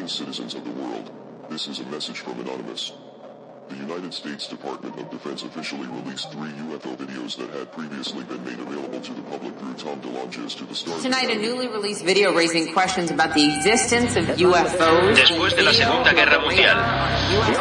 Greetings, 0.00 0.18
citizens 0.18 0.54
of 0.54 0.64
the 0.64 0.70
world. 0.70 1.10
This 1.50 1.68
is 1.68 1.80
a 1.80 1.84
message 1.84 2.20
from 2.20 2.40
Anonymous. 2.40 2.92
The 3.70 3.76
United 3.76 4.12
States 4.12 4.48
Department 4.48 4.98
of 4.98 5.10
Defense 5.10 5.44
officially 5.44 5.86
released 5.86 6.32
three 6.32 6.50
UFO 6.50 6.96
videos 6.96 7.36
that 7.36 7.50
had 7.50 7.70
previously 7.70 8.24
been 8.24 8.42
made 8.44 8.58
available 8.58 9.00
to 9.00 9.12
the 9.14 9.22
public 9.22 9.56
through 9.58 9.74
Tom 9.74 10.00
DeLonges 10.00 10.56
to 10.58 10.64
the 10.64 10.74
Star. 10.74 10.98
Tonight, 10.98 11.30
a 11.30 11.38
newly 11.38 11.68
released 11.68 12.04
video 12.04 12.34
raising 12.34 12.72
questions 12.72 13.12
about 13.12 13.32
the 13.34 13.46
existence 13.46 14.16
of 14.16 14.24
UFOs. 14.26 15.16
Después 15.16 15.54
de 15.54 15.62
la 15.62 15.72
Segunda 15.72 16.12
Guerra 16.12 16.40
Mundial, 16.40 16.78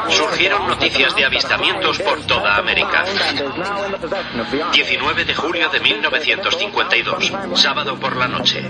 surgieron 0.10 0.68
noticias 0.68 1.16
de 1.16 1.26
avistamientos 1.26 2.00
por 2.00 2.20
toda 2.26 2.58
América. 2.58 3.06
19 4.74 5.26
de 5.26 5.36
julio 5.36 5.70
de 5.70 5.80
1952, 5.80 7.32
sábado 7.54 8.00
por 8.00 8.16
la 8.16 8.28
noche. 8.28 8.66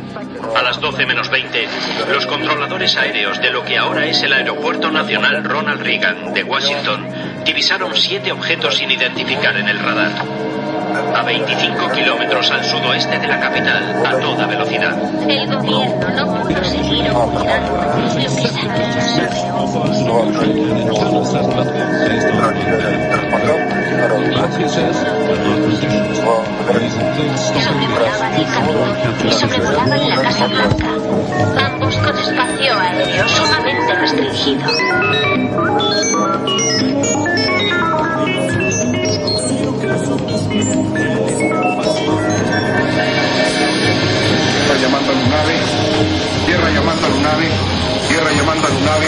A 0.57 0.61
las 0.61 0.81
12 0.81 1.05
menos 1.05 1.29
20, 1.29 1.69
los 2.11 2.25
controladores 2.25 2.97
aéreos 2.97 3.39
de 3.39 3.49
lo 3.51 3.63
que 3.63 3.78
ahora 3.78 4.07
es 4.07 4.21
el 4.24 4.33
Aeropuerto 4.33 4.92
Nacional 4.92 5.42
Ronald 5.46 5.82
Reagan 5.82 6.33
de 6.33 6.43
Washington 6.43 7.29
divisaron 7.46 7.96
siete 7.96 8.32
objetos 8.32 8.78
sin 8.78 8.92
identificar 8.92 9.56
en 9.57 9.68
el 9.68 9.79
radar. 9.79 10.11
A 11.16 11.24
25 11.24 11.92
kilómetros 11.92 12.52
al 12.52 12.64
sudoeste 12.64 13.20
de 13.20 13.28
la 13.28 13.39
capital, 13.39 14.06
a 14.06 14.20
toda 14.20 14.46
velocidad. 14.48 14.98
El 15.29 15.48
gobierno 15.48 16.10
no 16.10 16.43
pudo 16.43 16.64
seguir 16.64 17.10
ocultando 17.12 17.78
lo 17.78 18.15
que 18.15 18.29
Sobrevolaba 27.62 28.36
el 28.36 28.46
camino 28.46 29.32
sobrevolaban 29.32 30.10
la 30.10 30.21
Casa 30.21 30.48
Blanca, 30.48 31.79
espacio 32.17 32.73
aéreo 32.80 33.27
sumamente 33.27 33.94
restringido. 33.95 34.66
Tierra 44.66 44.81
llamando 44.81 45.11
a 45.11 45.16
Lunave, 45.16 45.56
tierra 46.45 46.69
llamando 46.72 47.06
a 47.06 47.09
Lunave, 47.09 47.50
tierra 48.08 48.31
llamando 48.31 48.67
a 48.67 48.69
Lunave. 48.69 49.08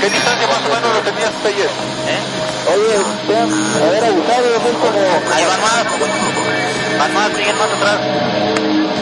¿Qué 0.00 0.08
distancia 0.08 0.46
más 0.46 0.58
o 0.58 0.68
menos 0.68 0.94
lo 0.94 1.02
tenías 1.02 1.32
ayer? 1.44 1.66
¿Eh? 1.66 2.20
Oye, 2.72 2.96
vean, 3.28 3.50
haber 3.82 4.04
abusado 4.04 4.52
de 4.52 4.58
muy 4.60 4.72
como... 4.72 5.00
Ahí 5.34 5.44
van 5.44 5.60
más. 5.60 5.84
Van 6.98 7.14
más, 7.14 7.28
siguen 7.36 7.58
más 7.58 7.70
atrás. 7.72 7.98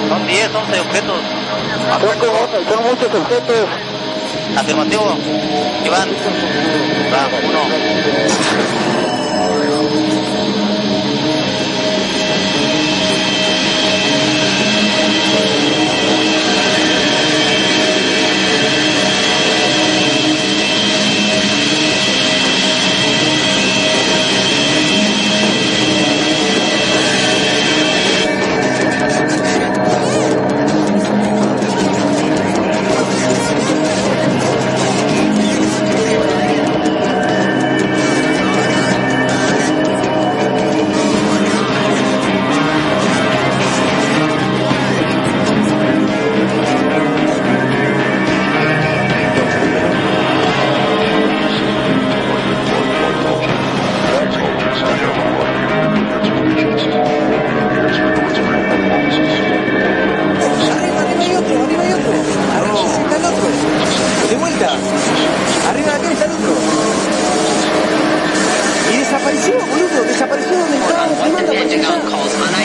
Son 0.08 0.26
10, 0.26 0.54
11 0.54 0.80
objetos. 0.80 1.20
Son, 2.00 2.18
como, 2.18 2.38
son 2.68 2.82
muchos 2.84 3.14
objetos. 3.14 3.68
Afirmativo. 4.56 5.16
Iván. 5.84 6.08
Va, 7.12 7.28
uno. 7.44 7.60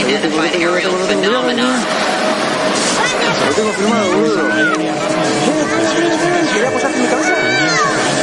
Calls 0.03 0.24
unidentified 0.24 0.53
aerial 0.56 0.91
phenomenon. 1.08 1.80
Lo 3.47 3.53
tengo 3.56 3.72
filmado, 3.74 4.12
boludo. 4.12 4.50
¿Quería 6.53 6.69
apoyarte 6.69 6.97
en 6.97 7.03
mi 7.03 7.08
cabeza? 7.08 7.34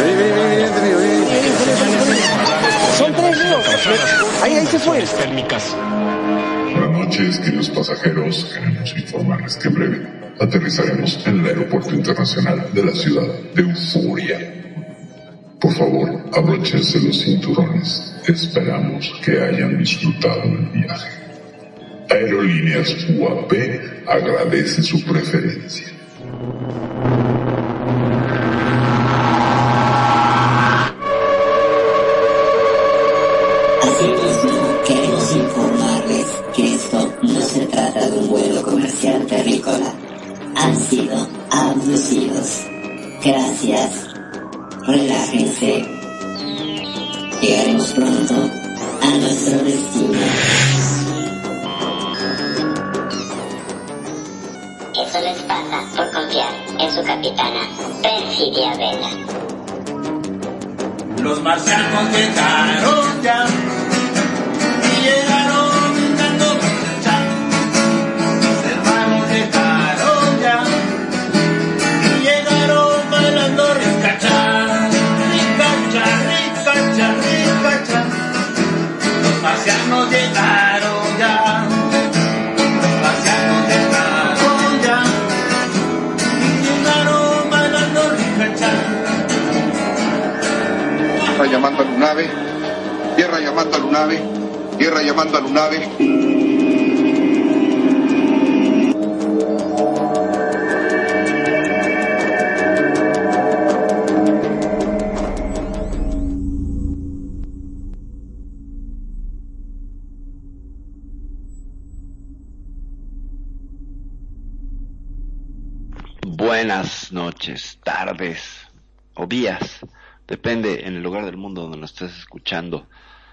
Vení, 0.01 0.15
vení, 0.17 0.33
vení, 0.33 0.57
vení, 0.57 0.71
vení, 0.71 0.95
vení. 0.95 1.25
Vení, 1.31 1.51
vení, 1.51 1.75
vení, 1.81 1.97
vení. 1.97 2.21
Son 2.97 3.13
tres, 3.15 3.39
Leo. 3.39 3.61
Ahí, 4.43 4.55
ahí 4.55 4.67
se 4.67 4.79
fue. 4.79 5.05
Buenas 6.73 6.99
noches, 6.99 7.39
queridos 7.41 7.71
pasajeros. 7.71 8.45
Queremos 8.55 8.95
informarles 8.97 9.57
que 9.57 9.69
en 9.69 9.75
breve 9.75 9.99
aterrizaremos 10.41 11.27
en 11.27 11.41
el 11.41 11.47
Aeropuerto 11.47 11.95
Internacional 11.95 12.69
de 12.73 12.85
la 12.85 12.93
ciudad 12.93 13.27
de 13.55 13.63
Euforia. 13.63 14.39
Por 15.61 15.73
favor, 15.75 16.25
abróchense 16.33 17.01
los 17.01 17.21
cinturones. 17.21 18.15
Esperamos 18.27 19.13
que 19.25 19.41
hayan 19.43 19.77
disfrutado 19.79 20.43
del 20.43 20.69
viaje. 20.73 21.20
Aerolíneas 22.11 23.07
UAP 23.09 23.53
agradece 24.07 24.83
su 24.83 25.03
preferencia. 25.05 26.00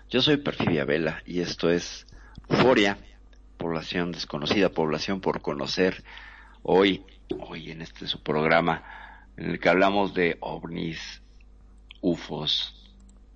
Yo 0.09 0.21
soy 0.21 0.37
Perfidia 0.37 0.85
Vela 0.85 1.23
y 1.25 1.39
esto 1.39 1.71
es 1.71 2.05
Euforia, 2.49 2.99
población 3.57 4.11
desconocida, 4.11 4.69
población 4.69 5.21
por 5.21 5.41
conocer. 5.41 6.03
Hoy, 6.61 7.03
hoy 7.39 7.71
en 7.71 7.81
este 7.81 8.05
su 8.05 8.21
programa 8.21 8.83
en 9.35 9.49
el 9.49 9.59
que 9.59 9.69
hablamos 9.69 10.13
de 10.13 10.37
ovnis, 10.39 11.23
ufos, 11.99 12.75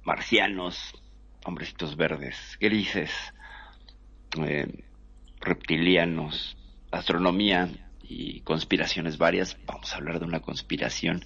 marcianos, 0.04 0.94
hombrecitos 1.46 1.98
verdes, 1.98 2.58
grises, 2.60 3.10
eh, 4.38 4.84
reptilianos, 5.40 6.58
astronomía 6.92 7.70
y 8.04 8.42
conspiraciones 8.42 9.18
varias. 9.18 9.58
Vamos 9.66 9.92
a 9.94 9.98
hablar 9.98 10.20
de 10.20 10.26
una 10.26 10.42
conspiración, 10.42 11.26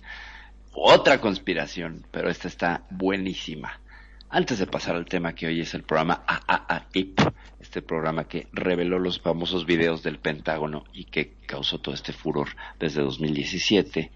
otra 0.71 1.19
conspiración, 1.19 2.07
pero 2.11 2.29
esta 2.29 2.47
está 2.47 2.85
buenísima. 2.89 3.81
Antes 4.35 4.59
de 4.59 4.67
pasar 4.67 4.97
al 4.97 5.05
tema 5.05 5.33
que 5.33 5.47
hoy 5.47 5.61
es 5.61 5.73
el 5.75 5.83
programa 5.83 6.25
AAAIP, 6.27 7.21
este 7.61 7.81
programa 7.81 8.25
que 8.25 8.49
reveló 8.51 8.99
los 8.99 9.21
famosos 9.21 9.65
videos 9.65 10.03
del 10.03 10.19
Pentágono 10.19 10.83
y 10.91 11.05
que 11.05 11.35
causó 11.45 11.79
todo 11.79 11.95
este 11.95 12.11
furor 12.11 12.49
desde 12.77 13.01
2017, 13.01 14.11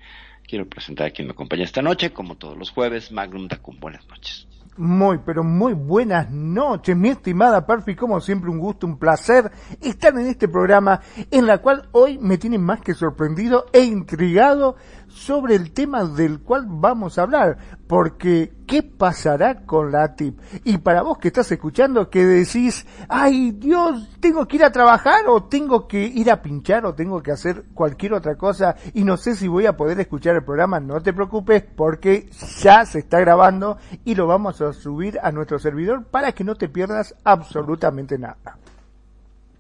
quiero 0.46 0.68
presentar 0.68 1.08
a 1.08 1.12
quien 1.12 1.30
me 1.30 1.32
acompaña 1.32 1.64
esta 1.64 1.82
noche, 1.82 2.12
como 2.12 2.36
todos 2.36 2.58
los 2.58 2.72
jueves, 2.72 3.14
Magnum 3.14 3.48
Dacum. 3.48 3.80
Buenas 3.80 4.06
noches. 4.10 4.46
Muy, 4.76 5.20
pero 5.26 5.42
muy 5.42 5.72
buenas 5.72 6.30
noches, 6.30 6.98
mi 6.98 7.10
estimada 7.10 7.66
Perfi, 7.66 7.96
como 7.96 8.20
siempre 8.20 8.50
un 8.50 8.60
gusto, 8.60 8.88
un 8.88 9.00
placer 9.00 9.50
estar 9.82 10.14
en 10.14 10.28
este 10.28 10.50
programa 10.50 11.02
en 11.32 11.48
la 11.48 11.60
cual 11.60 11.88
hoy 11.94 12.18
me 12.18 12.38
tiene 12.38 12.58
más 12.58 12.82
que 12.82 12.94
sorprendido 12.94 13.68
e 13.72 13.84
intrigado 13.84 14.76
sobre 15.10 15.56
el 15.56 15.72
tema 15.72 16.06
del 16.06 16.40
cual 16.40 16.66
vamos 16.68 17.18
a 17.18 17.24
hablar, 17.24 17.58
porque 17.88 18.54
¿qué 18.68 18.84
pasará 18.84 19.66
con 19.66 19.92
la 19.92 20.16
TIP? 20.16 20.40
Y 20.64 20.78
para 20.78 21.02
vos 21.02 21.18
que 21.18 21.30
estás 21.30 21.52
escuchando 21.52 22.10
que 22.10 22.26
decís, 22.26 22.86
ay 23.08 23.52
Dios, 23.52 24.18
tengo 24.20 24.48
que 24.48 24.58
ir 24.58 24.64
a 24.64 24.72
trabajar 24.72 25.28
o 25.28 25.44
tengo 25.44 25.88
que 25.88 26.06
ir 26.06 26.32
a 26.32 26.42
pinchar 26.42 26.86
o 26.86 26.94
tengo 26.94 27.22
que 27.22 27.32
hacer 27.32 27.66
cualquier 27.74 28.14
otra 28.14 28.36
cosa 28.36 28.76
y 28.94 29.04
no 29.04 29.18
sé 29.18 29.36
si 29.36 29.48
voy 29.48 29.66
a 29.66 29.76
poder 29.76 30.00
escuchar 30.00 30.36
el 30.36 30.44
programa, 30.44 30.80
no 30.80 31.02
te 31.02 31.14
preocupes 31.14 31.64
porque 31.64 32.30
ya 32.62 32.86
se 32.86 33.00
está 33.00 33.20
grabando 33.20 33.78
y 34.06 34.16
lo 34.16 34.28
vamos 34.28 34.62
a 34.62 34.74
subir 34.74 35.20
a 35.22 35.32
nuestro 35.32 35.60
servidor 35.60 36.06
para 36.06 36.32
que 36.32 36.44
no 36.44 36.56
te 36.56 36.70
pierdas 36.70 37.16
absolutamente 37.24 38.18
nada. 38.18 38.58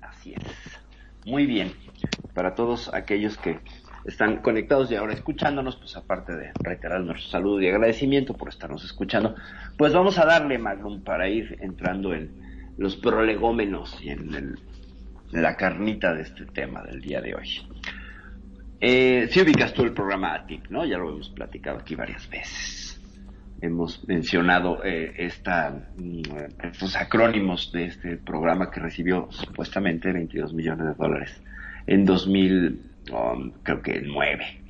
Así 0.02 0.34
es. 0.34 0.44
Muy 1.25 1.45
bien. 1.45 1.74
Para 2.34 2.56
todos 2.56 2.92
aquellos 2.94 3.38
que 3.38 3.60
están 4.09 4.38
conectados 4.38 4.91
y 4.91 4.95
ahora 4.95 5.13
escuchándonos, 5.13 5.75
pues 5.77 5.95
aparte 5.95 6.35
de 6.35 6.51
reiterar 6.61 7.01
nuestro 7.01 7.29
saludo 7.29 7.61
y 7.61 7.67
agradecimiento 7.67 8.33
por 8.33 8.50
estarnos 8.50 8.83
escuchando, 8.83 9.35
pues 9.77 9.94
vamos 9.94 10.17
a 10.17 10.25
darle, 10.25 10.57
Magnum, 10.57 11.03
para 11.03 11.29
ir 11.29 11.57
entrando 11.61 12.13
en 12.13 12.31
los 12.77 12.95
prolegómenos 12.97 14.00
y 14.01 14.09
en, 14.09 14.57
la 15.31 15.56
carnita 15.56 16.13
de 16.13 16.23
este 16.23 16.45
tema 16.47 16.81
del 16.83 17.01
día 17.01 17.21
de 17.21 17.35
hoy. 17.35 17.50
Eh, 18.81 19.27
si 19.29 19.41
ubicas 19.41 19.73
tú 19.73 19.83
el 19.83 19.94
programa 19.94 20.33
ATIP, 20.33 20.69
¿no? 20.69 20.85
Ya 20.85 20.97
lo 20.97 21.09
hemos 21.09 21.29
platicado 21.29 21.77
aquí 21.77 21.94
varias 21.94 22.27
veces. 22.29 23.00
Hemos 23.61 24.07
mencionado 24.07 24.83
eh, 24.83 25.13
esta, 25.17 25.69
mm, 25.97 26.21
estos 26.63 26.95
acrónimos 26.95 27.71
de 27.71 27.85
este 27.85 28.17
programa 28.17 28.71
que 28.71 28.79
recibió 28.79 29.27
supuestamente 29.29 30.11
22 30.11 30.53
millones 30.53 30.88
de 30.88 30.94
dólares 30.95 31.44
en 31.85 32.06
2000, 32.06 32.81
um, 33.11 33.51
creo 33.63 33.81
que 33.81 34.01
9. 34.01 34.63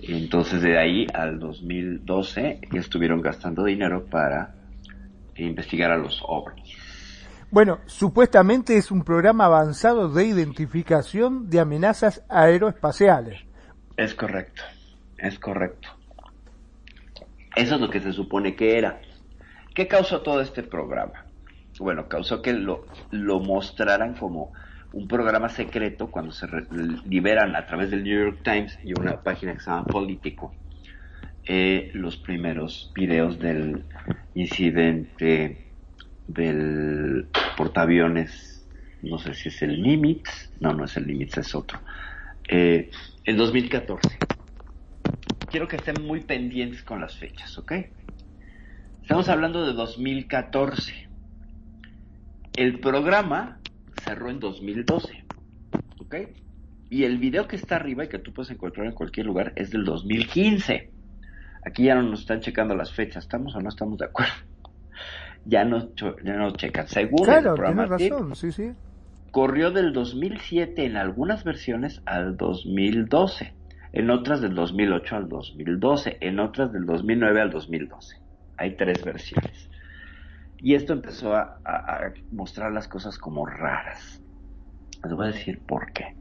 Entonces 0.00 0.62
de 0.62 0.78
ahí 0.78 1.06
al 1.14 1.38
2012 1.38 2.60
ya 2.72 2.80
estuvieron 2.80 3.20
gastando 3.20 3.64
dinero 3.64 4.04
para 4.06 4.54
investigar 5.36 5.90
a 5.90 5.96
los 5.96 6.22
ovnis. 6.26 6.76
Bueno, 7.50 7.80
supuestamente 7.86 8.76
es 8.76 8.90
un 8.90 9.04
programa 9.04 9.44
avanzado 9.44 10.08
de 10.08 10.24
identificación 10.24 11.50
de 11.50 11.60
amenazas 11.60 12.24
aeroespaciales. 12.28 13.40
Es 13.96 14.14
correcto, 14.14 14.62
es 15.18 15.38
correcto. 15.38 15.88
Eso 17.54 17.74
es 17.74 17.80
lo 17.80 17.90
que 17.90 18.00
se 18.00 18.12
supone 18.12 18.56
que 18.56 18.78
era. 18.78 19.00
¿Qué 19.74 19.86
causó 19.86 20.22
todo 20.22 20.40
este 20.40 20.62
programa? 20.62 21.26
Bueno, 21.78 22.08
causó 22.08 22.40
que 22.40 22.52
lo, 22.52 22.86
lo 23.10 23.40
mostraran 23.40 24.14
como 24.14 24.52
un 24.92 25.08
programa 25.08 25.48
secreto 25.48 26.10
cuando 26.10 26.32
se 26.32 26.46
liberan 27.06 27.56
a 27.56 27.66
través 27.66 27.90
del 27.90 28.04
New 28.04 28.24
York 28.24 28.40
Times 28.42 28.78
y 28.84 28.92
una 28.98 29.22
página 29.22 29.54
que 29.54 29.60
se 29.60 29.70
llama 29.70 29.84
Político 29.84 30.54
eh, 31.44 31.90
los 31.94 32.16
primeros 32.16 32.92
videos 32.94 33.38
del 33.38 33.84
incidente 34.34 35.66
del 36.28 37.26
portaaviones, 37.56 38.64
no 39.02 39.18
sé 39.18 39.34
si 39.34 39.48
es 39.48 39.60
el 39.62 39.82
Nimitz, 39.82 40.52
no, 40.60 40.72
no 40.72 40.84
es 40.84 40.96
el 40.96 41.06
Nimitz, 41.06 41.38
es 41.38 41.54
otro, 41.54 41.80
eh, 42.48 42.90
en 43.24 43.36
2014. 43.36 44.18
Quiero 45.50 45.66
que 45.66 45.76
estén 45.76 46.04
muy 46.06 46.20
pendientes 46.20 46.82
con 46.84 47.00
las 47.00 47.16
fechas, 47.16 47.58
¿ok? 47.58 47.72
Estamos 49.02 49.28
hablando 49.28 49.66
de 49.66 49.72
2014. 49.72 51.08
El 52.54 52.78
programa 52.78 53.58
cerró 54.02 54.30
en 54.30 54.40
2012, 54.40 55.24
¿ok? 56.00 56.14
Y 56.90 57.04
el 57.04 57.18
video 57.18 57.48
que 57.48 57.56
está 57.56 57.76
arriba 57.76 58.04
y 58.04 58.08
que 58.08 58.18
tú 58.18 58.32
puedes 58.32 58.50
encontrar 58.50 58.86
en 58.86 58.92
cualquier 58.92 59.26
lugar 59.26 59.52
es 59.56 59.70
del 59.70 59.84
2015. 59.84 60.90
Aquí 61.64 61.84
ya 61.84 61.94
no 61.94 62.02
nos 62.02 62.20
están 62.20 62.40
checando 62.40 62.74
las 62.74 62.92
fechas, 62.92 63.24
¿estamos 63.24 63.54
o 63.54 63.60
no 63.60 63.68
estamos 63.68 63.98
de 63.98 64.06
acuerdo? 64.06 64.32
Ya 65.44 65.64
no, 65.64 65.92
ya 65.96 66.36
no 66.36 66.52
checan. 66.52 66.86
El 66.94 67.10
Claro, 67.10 67.54
tienes 67.54 67.88
razón, 67.88 68.36
sí, 68.36 68.52
sí. 68.52 68.70
corrió 69.32 69.72
del 69.72 69.92
2007 69.92 70.84
en 70.86 70.96
algunas 70.96 71.42
versiones 71.42 72.00
al 72.06 72.36
2012, 72.36 73.52
en 73.92 74.10
otras 74.10 74.40
del 74.40 74.54
2008 74.54 75.16
al 75.16 75.28
2012, 75.28 76.18
en 76.20 76.38
otras 76.38 76.72
del 76.72 76.86
2009 76.86 77.40
al 77.40 77.50
2012. 77.50 78.18
Hay 78.56 78.76
tres 78.76 79.04
versiones. 79.04 79.68
Y 80.62 80.76
esto 80.76 80.92
empezó 80.92 81.34
a, 81.34 81.58
mostrar 82.30 82.72
las 82.72 82.86
cosas 82.86 83.18
como 83.18 83.44
raras. 83.44 84.22
Les 85.02 85.12
voy 85.12 85.26
a 85.26 85.32
decir 85.32 85.60
por 85.66 85.92
qué. 85.92 86.16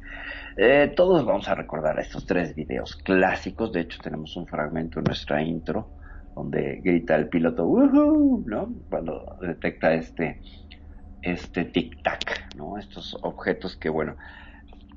Eh, 0.57 0.91
todos 0.95 1.23
vamos 1.23 1.47
a 1.47 1.53
recordar 1.53 1.99
estos 1.99 2.25
tres 2.25 2.55
videos 2.55 2.95
clásicos. 2.95 3.71
De 3.71 3.81
hecho, 3.81 3.99
tenemos 4.01 4.35
un 4.35 4.47
fragmento 4.47 4.97
en 4.97 5.05
nuestra 5.05 5.43
intro 5.43 5.91
donde 6.35 6.81
grita 6.83 7.15
el 7.15 7.29
piloto, 7.29 7.65
"Woohoo", 7.65 8.43
¿no? 8.47 8.73
Cuando 8.89 9.37
detecta 9.41 9.93
este, 9.93 10.41
este 11.21 11.71
tic-tac, 11.71 12.55
¿no? 12.55 12.79
Estos 12.79 13.15
objetos 13.21 13.77
que, 13.77 13.89
bueno, 13.89 14.15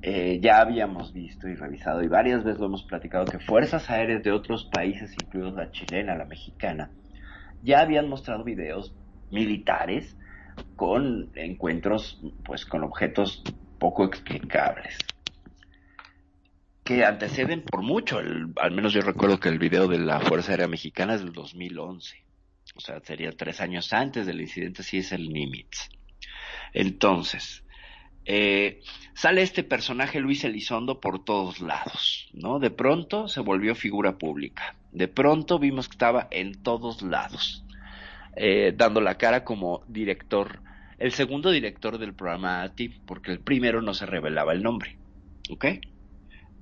eh, 0.01 0.41
ya 0.41 0.61
habíamos 0.61 1.13
visto 1.13 1.49
y 1.49 1.55
revisado 1.55 2.03
y 2.03 2.09
varias 2.09 2.45
veces 2.45 2.61
lo 2.61 2.67
hemos 2.67 2.85
platicado 2.85 3.27
que 3.27 3.39
fuerzas 3.41 3.91
aéreas 3.91 4.23
de 4.23 4.33
otros 4.33 4.71
países, 4.73 5.13
incluidos 5.23 5.55
la 5.55 5.71
chilena, 5.71 6.15
la 6.15 6.25
mexicana, 6.25 6.91
ya 7.63 7.81
habían 7.81 8.09
mostrado 8.09 8.45
videos 8.45 8.95
militares 9.35 10.17
con 10.77 11.31
encuentros, 11.35 12.21
pues, 12.45 12.65
con 12.65 12.85
objetos 12.85 13.43
poco 13.79 14.05
explicables 14.05 14.97
que 16.85 17.05
anteceden 17.05 17.63
por 17.63 17.83
mucho, 17.83 18.19
al 18.19 18.71
menos 18.71 18.93
yo 18.93 19.01
recuerdo 19.01 19.41
que 19.41 19.49
el 19.49 19.59
video 19.59 19.89
de 19.89 19.99
la 19.99 20.21
Fuerza 20.21 20.53
Aérea 20.53 20.69
Mexicana 20.69 21.15
es 21.15 21.23
del 21.23 21.33
2011, 21.33 22.23
o 22.77 22.81
sea, 22.81 23.01
sería 23.01 23.33
tres 23.33 23.63
años 23.63 23.93
antes 23.95 24.27
del 24.27 24.43
incidente, 24.43 24.83
si 24.83 24.99
es 24.99 25.13
el 25.13 25.31
Nimitz. 25.31 25.89
Entonces, 26.75 27.65
eh, 28.27 28.83
sale 29.15 29.41
este 29.41 29.65
personaje 29.65 30.21
Luis 30.21 30.45
Elizondo 30.45 31.01
por 31.01 31.25
todos 31.25 31.61
lados, 31.61 32.29
¿no? 32.35 32.59
De 32.59 32.71
pronto 32.71 33.29
se 33.29 33.41
volvió 33.41 33.75
figura 33.75 34.19
pública, 34.19 34.77
de 34.93 35.09
pronto 35.09 35.59
vimos 35.59 35.89
que 35.89 35.95
estaba 35.95 36.29
en 36.31 36.63
todos 36.63 37.01
lados, 37.01 37.64
eh, 38.37 38.73
dando 38.77 39.01
la 39.01 39.17
cara 39.17 39.45
como 39.45 39.83
director, 39.89 40.61
el 40.99 41.13
segundo 41.13 41.51
director 41.51 41.99
del 41.99 42.15
programa 42.15 42.63
ATI, 42.63 42.89
porque 43.07 43.33
el 43.33 43.41
primero 43.41 43.83
no 43.83 43.95
se 43.95 44.07
revelaba 44.07 44.53
el 44.53 44.63
nombre, 44.63 44.97
¿ok? 45.51 45.67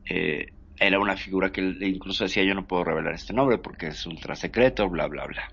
eh, 0.08 0.46
era 0.78 0.98
una 0.98 1.16
figura 1.16 1.52
que 1.52 1.60
incluso 1.60 2.24
decía 2.24 2.44
yo 2.44 2.54
no 2.54 2.66
puedo 2.66 2.84
revelar 2.84 3.14
este 3.14 3.32
nombre 3.32 3.58
porque 3.58 3.88
es 3.88 4.06
ultra 4.06 4.34
secreto, 4.34 4.88
bla, 4.88 5.06
bla, 5.06 5.26
bla. 5.26 5.48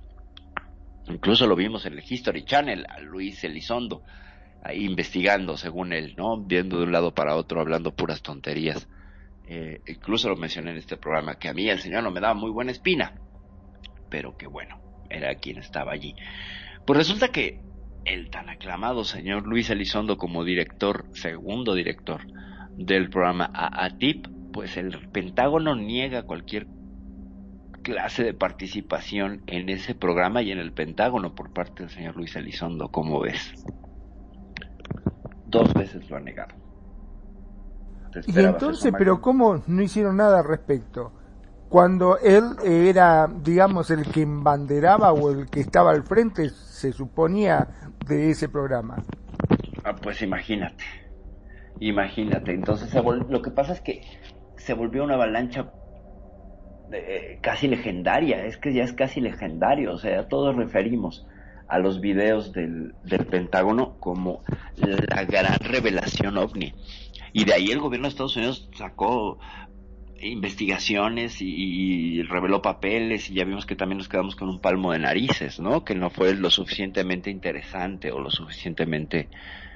Incluso 1.08 1.48
lo 1.48 1.56
vimos 1.56 1.86
en 1.86 1.94
el 1.94 2.04
History 2.08 2.44
Channel, 2.44 2.86
a 2.88 3.00
Luis 3.00 3.44
Elizondo, 3.44 4.04
ahí 4.64 4.86
investigando, 4.86 5.58
según 5.58 5.94
él, 5.94 6.14
¿no? 6.18 6.38
Viendo 6.38 6.78
de 6.78 6.84
un 6.84 6.92
lado 6.92 7.14
para 7.14 7.36
otro, 7.36 7.60
hablando 7.62 7.96
puras 7.96 8.22
tonterías. 8.22 8.88
Eh, 9.48 9.82
incluso 9.88 10.30
lo 10.30 10.36
mencioné 10.36 10.72
en 10.72 10.78
este 10.78 10.98
programa, 10.98 11.36
que 11.36 11.50
a 11.50 11.54
mí 11.54 11.68
el 11.68 11.80
señor 11.80 12.04
no 12.04 12.12
me 12.12 12.20
daba 12.20 12.36
muy 12.36 12.52
buena 12.52 12.72
espina, 12.72 13.16
pero 14.10 14.38
que 14.38 14.46
bueno, 14.46 14.80
era 15.10 15.36
quien 15.36 15.58
estaba 15.58 15.92
allí. 15.92 16.16
Pues 16.86 16.98
resulta 16.98 17.30
que 17.30 17.62
el 18.06 18.30
tan 18.30 18.50
aclamado 18.50 19.04
señor 19.04 19.46
Luis 19.48 19.70
Elizondo 19.70 20.18
como 20.18 20.44
director, 20.44 21.06
segundo 21.14 21.74
director 21.74 22.22
del 22.76 23.10
programa 23.10 23.50
AATIP, 23.54 24.28
pues 24.54 24.78
el 24.78 25.10
Pentágono 25.10 25.76
niega 25.76 26.24
cualquier 26.24 26.68
clase 27.84 28.24
de 28.24 28.34
participación 28.34 29.42
en 29.48 29.70
ese 29.70 29.96
programa 29.96 30.42
y 30.42 30.52
en 30.52 30.60
el 30.60 30.72
Pentágono 30.74 31.36
por 31.36 31.54
parte 31.54 31.84
del 31.84 31.90
señor 31.90 32.16
Luis 32.16 32.36
Elizondo, 32.36 32.90
como 32.90 33.20
ves. 33.20 33.54
Dos 35.48 35.74
veces 35.74 36.10
lo 36.10 36.18
ha 36.18 36.20
negado. 36.20 36.56
Y 38.28 38.40
entonces, 38.40 38.92
pero 38.98 39.22
¿cómo 39.22 39.64
no 39.68 39.82
hicieron 39.82 40.18
nada 40.18 40.40
al 40.40 40.48
respecto? 40.48 41.14
Cuando 41.70 42.18
él 42.18 42.44
era, 42.66 43.28
digamos, 43.28 43.92
el 43.92 44.04
que 44.12 44.24
embanderaba 44.24 45.14
o 45.14 45.32
el 45.32 45.50
que 45.50 45.60
estaba 45.60 45.92
al 45.92 46.04
frente, 46.04 46.50
se 46.50 46.92
suponía, 46.92 47.68
de 48.08 48.32
ese 48.32 48.50
programa. 48.50 49.04
Ah, 49.84 49.96
pues 49.96 50.22
imagínate, 50.22 50.84
imagínate. 51.80 52.54
Entonces, 52.54 52.92
lo 52.94 53.42
que 53.42 53.52
pasa 53.52 53.74
es 53.74 53.82
que 53.82 54.02
se 54.58 54.74
volvió 54.74 55.04
una 55.04 55.14
avalancha 55.14 55.72
eh, 56.92 57.38
casi 57.42 57.68
legendaria, 57.68 58.46
es 58.46 58.58
que 58.58 58.74
ya 58.74 58.84
es 58.84 58.94
casi 58.94 59.22
legendario, 59.22 59.94
o 59.94 59.98
sea, 60.00 60.28
todos 60.28 60.56
referimos 60.56 61.28
a 61.68 61.78
los 61.78 62.02
videos 62.02 62.52
del, 62.52 62.96
del 63.04 63.26
Pentágono 63.28 64.00
como 64.00 64.42
la 64.76 65.24
gran 65.24 65.60
revelación 65.60 66.38
ovni. 66.38 66.74
Y 67.32 67.46
de 67.46 67.54
ahí 67.54 67.68
el 67.68 67.80
gobierno 67.80 68.08
de 68.08 68.10
Estados 68.10 68.36
Unidos 68.38 68.70
sacó 68.76 69.38
investigaciones 70.22 71.42
y, 71.42 72.22
reveló 72.24 72.62
papeles 72.62 73.30
y 73.30 73.36
ya 73.36 73.46
vimos 73.46 73.66
que 73.66 73.76
también 73.76 73.98
nos 73.98 74.10
quedamos 74.10 74.36
con 74.36 74.50
un 74.50 74.60
palmo 74.60 74.92
de 74.92 75.00
narices, 75.00 75.60
¿no? 75.60 75.84
Que 75.84 75.96
no 75.96 76.10
fue 76.10 76.36
lo 76.36 76.50
suficientemente 76.50 77.30
interesante 77.30 78.12
o 78.12 78.20
lo 78.20 78.30
suficientemente 78.30 79.30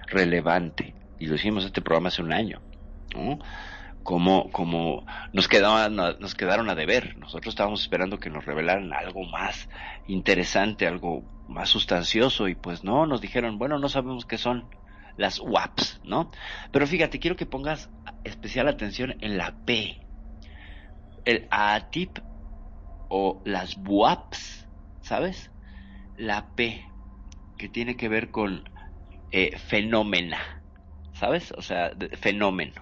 relevante. 0.08 0.94
Y 1.20 1.28
lo 1.28 1.36
hicimos 1.36 1.66
este 1.66 1.82
programa 1.82 2.10
hace 2.10 2.22
un 2.22 2.34
año, 2.34 2.62
¿no? 3.16 3.40
Como, 4.04 4.52
como 4.52 5.06
nos 5.32 5.48
quedaban, 5.48 5.96
nos 5.96 6.36
quedaron 6.36 6.70
a 6.70 6.76
deber. 6.76 7.18
Nosotros 7.18 7.54
estábamos 7.54 7.82
esperando 7.82 8.20
que 8.20 8.30
nos 8.30 8.46
revelaran 8.46 8.92
algo 8.94 9.24
más 9.24 9.70
interesante, 10.08 10.88
algo 10.88 11.24
más 11.48 11.70
sustancioso 11.70 12.48
y 12.48 12.56
pues 12.56 12.84
no, 12.84 13.06
nos 13.06 13.22
dijeron, 13.22 13.58
bueno, 13.58 13.80
no 13.80 13.90
sabemos 13.90 14.26
qué 14.26 14.38
son 14.38 14.66
las 15.18 15.40
WAPs, 15.40 16.02
¿no? 16.04 16.32
Pero 16.72 16.88
fíjate, 16.88 17.20
quiero 17.20 17.36
que 17.36 17.46
pongas 17.46 17.90
especial 18.24 18.68
atención 18.68 19.16
en 19.22 19.38
la 19.38 19.54
P. 19.66 20.03
El 21.26 21.48
ATIP 21.52 22.20
o 23.10 23.42
las 23.46 23.78
WAPs, 23.78 24.68
¿sabes? 25.02 25.52
La 26.18 26.56
P, 26.56 26.86
que 27.58 27.70
tiene 27.70 27.96
que 27.96 28.10
ver 28.10 28.32
con 28.32 28.70
eh, 29.32 29.58
fenómena, 29.58 30.40
¿sabes? 31.14 31.52
O 31.58 31.62
sea, 31.62 31.92
fenómeno. 32.20 32.82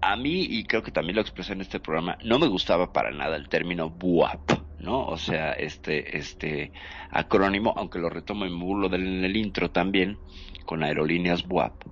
A 0.00 0.16
mí, 0.16 0.42
y 0.42 0.64
creo 0.64 0.82
que 0.82 0.92
también 0.92 1.16
lo 1.16 1.22
expresé 1.22 1.54
en 1.54 1.62
este 1.62 1.80
programa, 1.80 2.18
no 2.22 2.38
me 2.38 2.46
gustaba 2.46 2.92
para 2.92 3.10
nada 3.10 3.36
el 3.36 3.48
término 3.48 3.86
WAP 4.00 4.66
¿no? 4.78 5.04
O 5.06 5.16
sea, 5.16 5.52
este, 5.52 6.16
este 6.16 6.72
acrónimo, 7.10 7.74
aunque 7.76 7.98
lo 7.98 8.08
retomo 8.08 8.44
en 8.44 8.58
burlo 8.58 8.88
del, 8.88 9.06
en 9.06 9.24
el 9.24 9.36
intro 9.36 9.70
también, 9.70 10.18
con 10.64 10.82
aerolíneas 10.82 11.44
WAP, 11.48 11.82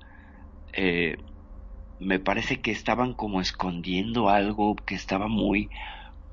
eh, 0.72 1.16
me 2.00 2.18
parece 2.18 2.60
que 2.60 2.70
estaban 2.70 3.14
como 3.14 3.40
escondiendo 3.40 4.28
algo 4.28 4.76
que 4.76 4.94
estaba 4.94 5.28
muy 5.28 5.70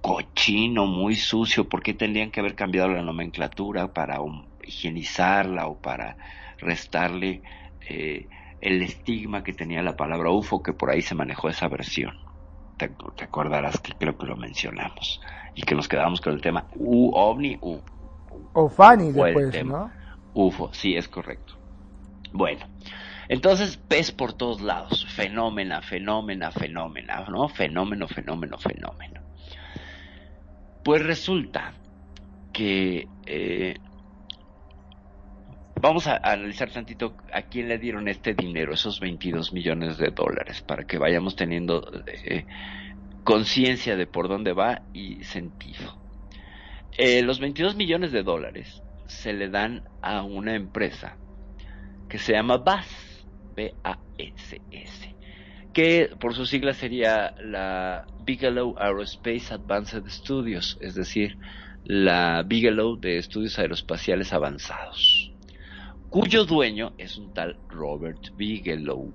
cochino, 0.02 0.86
muy 0.86 1.16
sucio, 1.16 1.70
porque 1.70 1.94
tendrían 1.94 2.32
que 2.32 2.40
haber 2.40 2.56
cambiado 2.56 2.90
la 2.90 3.04
nomenclatura 3.04 3.94
para 3.94 4.18
higienizarla 4.64 5.68
o 5.68 5.78
para 5.78 6.18
restarle 6.58 7.42
eh, 7.88 8.28
el 8.62 8.82
estigma 8.82 9.44
que 9.44 9.54
tenía 9.54 9.82
la 9.82 9.96
palabra 9.96 10.32
UFO, 10.32 10.64
que 10.64 10.74
por 10.74 10.90
ahí 10.90 11.02
se 11.02 11.16
manejó 11.16 11.50
esa 11.50 11.68
versión. 11.68 12.18
Te, 12.78 12.90
te 13.16 13.24
acordarás 13.24 13.80
que 13.80 13.94
creo 13.94 14.18
que 14.18 14.26
lo 14.26 14.36
mencionamos 14.36 15.22
y 15.56 15.62
que 15.62 15.76
nos 15.76 15.88
quedamos 15.88 16.22
con 16.22 16.34
el 16.34 16.42
tema 16.42 16.66
U, 16.76 17.12
ovni, 17.14 17.58
U. 17.62 17.80
O 18.54 18.70
Fanny 18.70 19.12
después, 19.12 19.66
¿no? 19.66 19.92
UFO, 20.34 20.74
sí, 20.74 20.96
es 20.96 21.08
correcto. 21.08 21.54
Bueno, 22.32 22.66
entonces 23.32 23.80
ves 23.88 24.12
por 24.12 24.34
todos 24.34 24.60
lados, 24.60 25.06
fenómena, 25.16 25.82
fenómena, 25.82 26.52
fenómena, 26.52 27.26
¿no? 27.30 27.48
Fenómeno, 27.48 28.06
fenómeno, 28.10 28.58
fenómeno. 28.58 29.22
Pues 30.84 31.02
resulta 31.02 31.74
que 32.52 33.08
eh, 33.26 33.76
vamos 35.80 36.08
a 36.08 36.18
analizar 36.18 36.72
tantito 36.72 37.16
a 37.32 37.44
quién 37.44 37.70
le 37.70 37.78
dieron 37.78 38.10
este 38.10 38.34
dinero, 38.34 38.74
esos 38.74 39.00
22 39.00 39.54
millones 39.54 39.98
de 39.98 40.10
dólares, 40.10 40.62
para 40.62 40.84
que 40.84 40.98
vayamos 40.98 41.38
teniendo 41.38 41.90
eh, 42.08 42.46
conciencia 43.24 43.96
de 43.96 44.08
por 44.08 44.28
dónde 44.28 44.52
va 44.52 44.82
y 44.92 45.24
sentido. 45.24 45.98
Eh, 46.98 47.22
los 47.22 47.40
22 47.40 47.78
millones 47.78 48.12
de 48.12 48.24
dólares 48.24 48.84
se 49.06 49.32
le 49.32 49.48
dan 49.48 49.86
a 50.02 50.22
una 50.22 50.54
empresa 50.54 51.16
que 52.10 52.18
se 52.18 52.34
llama 52.34 52.58
BAS, 52.58 53.11
B-A-S-S, 53.56 55.16
que 55.74 56.10
por 56.20 56.34
su 56.34 56.46
sigla 56.46 56.74
sería 56.74 57.34
la 57.42 58.06
Bigelow 58.20 58.76
Aerospace 58.78 59.54
Advanced 59.54 60.08
Studios, 60.08 60.78
es 60.82 60.96
decir, 60.96 61.38
la 61.84 62.44
Bigelow 62.44 63.00
de 63.00 63.18
Estudios 63.18 63.58
Aeroespaciales 63.58 64.34
Avanzados, 64.34 65.34
cuyo 66.10 66.46
dueño 66.46 66.94
es 66.98 67.18
un 67.18 67.34
tal 67.34 67.58
Robert 67.70 68.36
Bigelow, 68.36 69.14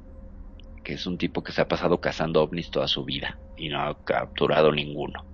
que 0.83 0.95
es 0.95 1.07
un 1.07 1.19
tipo 1.19 1.43
que 1.43 1.53
se 1.53 1.61
ha 1.61 1.69
pasado 1.69 2.01
cazando 2.01 2.43
ovnis 2.43 2.71
toda 2.71 2.89
su 2.89 3.05
vida 3.05 3.39
y 3.57 3.69
no 3.69 3.81
ha 3.81 4.05
capturado 4.05 4.73
ninguno. 4.73 5.27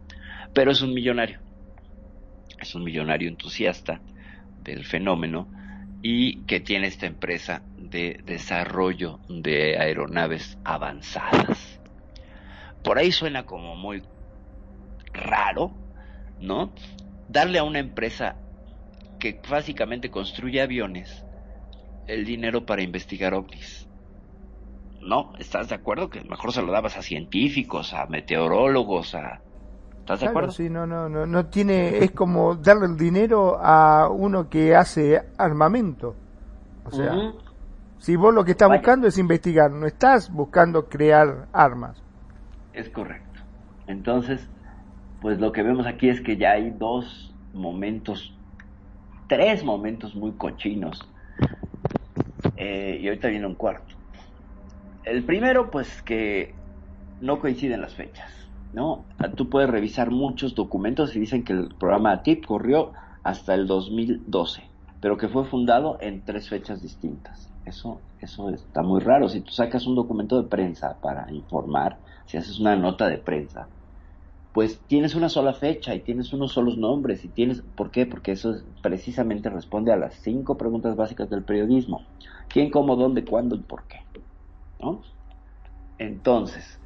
Pero 0.55 0.71
es 0.71 0.81
un 0.83 0.93
millonario. 0.95 1.41
Es 2.59 2.75
un 2.75 2.85
millonario 2.85 3.29
entusiasta 3.29 4.01
del 4.63 4.85
fenómeno 4.85 5.49
y 6.03 6.45
que 6.47 6.61
tiene 6.61 6.87
esta 6.87 7.07
empresa 7.07 7.63
de 7.93 8.21
desarrollo 8.25 9.21
de 9.29 9.79
aeronaves 9.79 10.59
avanzadas. 10.65 11.81
Por 12.83 12.99
ahí 12.99 13.13
suena 13.13 13.47
como 13.47 13.77
muy 13.77 14.03
raro, 15.13 15.71
¿no? 16.41 16.73
Darle 17.29 17.61
a 17.61 17.65
una 17.65 17.79
empresa 17.79 18.37
que 19.21 19.41
básicamente 19.49 20.11
construye 20.11 20.61
aviones 20.61 21.25
el 22.09 22.25
dinero 22.25 22.67
para 22.67 22.83
investigar 22.83 23.35
ovnis. 23.35 23.87
¿no? 25.03 25.33
¿Estás 25.39 25.69
de 25.69 25.75
acuerdo? 25.75 26.09
Que 26.09 26.23
mejor 26.23 26.53
se 26.53 26.63
lo 26.63 26.73
dabas 26.73 26.97
a 26.97 27.03
científicos, 27.03 27.93
a 27.93 28.07
meteorólogos, 28.07 29.15
a... 29.15 29.41
¿Estás 29.99 30.21
de 30.21 30.27
acuerdo? 30.27 30.51
Sí, 30.51 30.69
no, 30.69 30.87
no, 30.87 31.09
no, 31.09 31.27
no 31.27 31.47
tiene, 31.47 31.99
es 31.99 32.11
como 32.11 32.57
darle 32.57 32.87
el 32.87 32.97
dinero 32.97 33.59
a 33.61 34.09
uno 34.11 34.49
que 34.49 34.75
hace 34.75 35.23
armamento. 35.39 36.17
O 36.85 36.91
sea, 36.91 37.15
si 38.03 38.17
vos 38.17 38.35
lo 38.35 38.45
que 38.45 38.51
estás 38.51 38.69
buscando 38.69 39.07
es 39.07 39.17
investigar, 39.17 39.71
no 39.71 39.87
estás 39.87 40.29
buscando 40.29 40.89
crear 40.89 41.47
armas. 41.53 42.03
Es 42.73 42.89
correcto. 42.89 43.39
Entonces, 43.87 44.49
pues 45.21 45.39
lo 45.39 45.53
que 45.53 45.63
vemos 45.63 45.87
aquí 45.87 46.09
es 46.09 46.21
que 46.21 46.37
ya 46.37 46.51
hay 46.51 46.71
dos 46.71 47.33
momentos, 47.55 48.37
tres 49.29 49.63
momentos 49.63 50.17
muy 50.17 50.33
cochinos. 50.33 51.09
Eh, 52.57 52.99
y 53.01 53.07
ahorita 53.07 53.29
viene 53.29 53.47
un 53.47 53.55
cuarto. 53.55 53.95
El 55.05 55.23
primero, 55.23 55.71
pues 55.71 56.03
que 56.03 56.57
no 57.21 57.39
coinciden 57.39 57.81
las 57.81 57.95
fechas, 57.95 58.33
¿no? 58.73 59.05
Tú 59.37 59.49
puedes 59.49 59.71
revisar 59.71 60.11
muchos 60.11 60.57
documentos 60.57 61.15
y 61.15 61.21
dicen 61.21 61.45
que 61.45 61.53
el 61.53 61.69
programa 61.79 62.25
TIP 62.25 62.47
corrió 62.47 62.95
hasta 63.23 63.55
el 63.55 63.69
2012, 63.69 64.65
pero 65.01 65.17
que 65.17 65.29
fue 65.29 65.45
fundado 65.45 65.99
en 66.01 66.25
tres 66.25 66.49
fechas 66.49 66.83
distintas. 66.83 67.52
Eso, 67.64 68.00
eso 68.21 68.50
está 68.50 68.83
muy 68.83 69.00
raro. 69.00 69.28
Si 69.28 69.40
tú 69.40 69.52
sacas 69.52 69.87
un 69.87 69.95
documento 69.95 70.40
de 70.40 70.49
prensa 70.49 70.99
para 71.00 71.31
informar, 71.33 71.99
si 72.26 72.37
haces 72.37 72.59
una 72.59 72.76
nota 72.76 73.09
de 73.09 73.19
prensa, 73.19 73.69
pues 74.52 74.81
tienes 74.87 75.14
una 75.14 75.28
sola 75.28 75.54
fecha 75.54 75.95
y 75.95 76.00
tienes 76.00 76.33
unos 76.33 76.52
solos 76.52 76.76
nombres 76.76 77.25
y 77.25 77.28
tienes, 77.28 77.62
¿por 77.62 77.90
qué? 77.90 78.04
Porque 78.04 78.33
eso 78.33 78.54
precisamente 78.83 79.49
responde 79.49 79.92
a 79.92 79.97
las 79.97 80.14
cinco 80.16 80.59
preguntas 80.59 80.95
básicas 80.97 81.31
del 81.31 81.45
periodismo. 81.45 82.02
¿Quién, 82.49 82.71
cómo, 82.71 82.97
dónde, 82.97 83.25
cuándo 83.25 83.54
y 83.57 83.61
por 83.61 83.85
qué? 83.85 84.00
Entonces, 85.99 86.81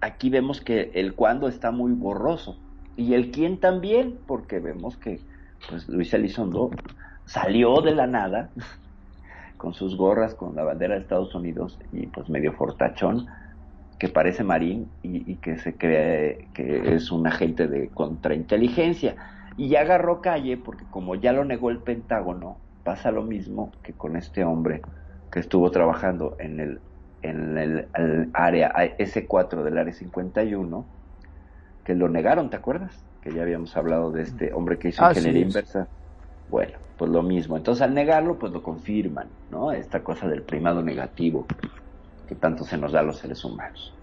aquí 0.00 0.30
vemos 0.30 0.60
que 0.60 0.90
el 0.94 1.14
cuándo 1.14 1.46
está 1.46 1.70
muy 1.70 1.92
borroso 1.92 2.56
y 2.96 3.14
el 3.14 3.30
quién 3.30 3.58
también, 3.58 4.18
porque 4.26 4.58
vemos 4.58 4.96
que 4.96 5.20
pues 5.68 5.88
Luis 5.88 6.12
Elizondo 6.12 6.70
salió 7.24 7.80
de 7.82 7.94
la 7.94 8.06
nada 8.06 8.50
con 9.62 9.74
sus 9.74 9.96
gorras, 9.96 10.34
con 10.34 10.56
la 10.56 10.64
bandera 10.64 10.96
de 10.96 11.02
Estados 11.02 11.34
Unidos 11.36 11.78
y 11.92 12.08
pues 12.08 12.28
medio 12.30 12.52
fortachón, 12.54 13.28
que 13.98 14.08
parece 14.08 14.44
marín 14.44 14.96
y, 15.02 15.30
y 15.32 15.38
que 15.40 15.58
se 15.58 15.76
cree 15.78 16.50
que 16.54 16.94
es 16.96 17.12
un 17.12 17.26
agente 17.28 17.68
de 17.68 17.92
contrainteligencia. 17.92 19.16
Y 19.56 19.68
ya 19.70 19.82
agarró 19.82 20.20
calle 20.22 20.56
porque 20.58 20.88
como 20.90 21.14
ya 21.16 21.32
lo 21.32 21.44
negó 21.44 21.70
el 21.70 21.82
Pentágono, 21.84 22.64
pasa 22.82 23.12
lo 23.12 23.22
mismo 23.24 23.78
que 23.82 23.96
con 23.96 24.16
este 24.16 24.44
hombre 24.44 24.88
que 25.30 25.40
estuvo 25.40 25.70
trabajando 25.70 26.36
en 26.40 26.60
el, 26.60 26.84
en 27.22 27.58
el, 27.58 27.90
el 27.94 28.30
área 28.34 28.70
S4 28.98 29.62
del 29.62 29.78
área 29.78 29.92
51, 29.94 30.92
que 31.84 31.94
lo 31.94 32.08
negaron, 32.08 32.50
¿te 32.50 32.56
acuerdas? 32.56 33.06
Que 33.20 33.32
ya 33.34 33.42
habíamos 33.42 33.76
hablado 33.76 34.12
de 34.12 34.22
este 34.22 34.52
hombre 34.54 34.78
que 34.78 34.88
hizo 34.90 35.04
Ah, 35.04 35.14
ingeniería 35.14 35.44
sí, 35.44 35.44
sí. 35.52 35.62
Bueno, 36.52 36.76
pues 36.98 37.10
lo 37.10 37.22
mismo. 37.22 37.56
Entonces 37.56 37.80
al 37.80 37.94
negarlo, 37.94 38.38
pues 38.38 38.52
lo 38.52 38.62
confirman, 38.62 39.26
¿no? 39.50 39.72
Esta 39.72 40.04
cosa 40.04 40.28
del 40.28 40.42
primado 40.42 40.82
negativo 40.82 41.46
que 42.28 42.34
tanto 42.34 42.64
se 42.64 42.76
nos 42.76 42.92
da 42.92 43.00
a 43.00 43.02
los 43.02 43.16
seres 43.16 43.42
humanos. 43.42 43.94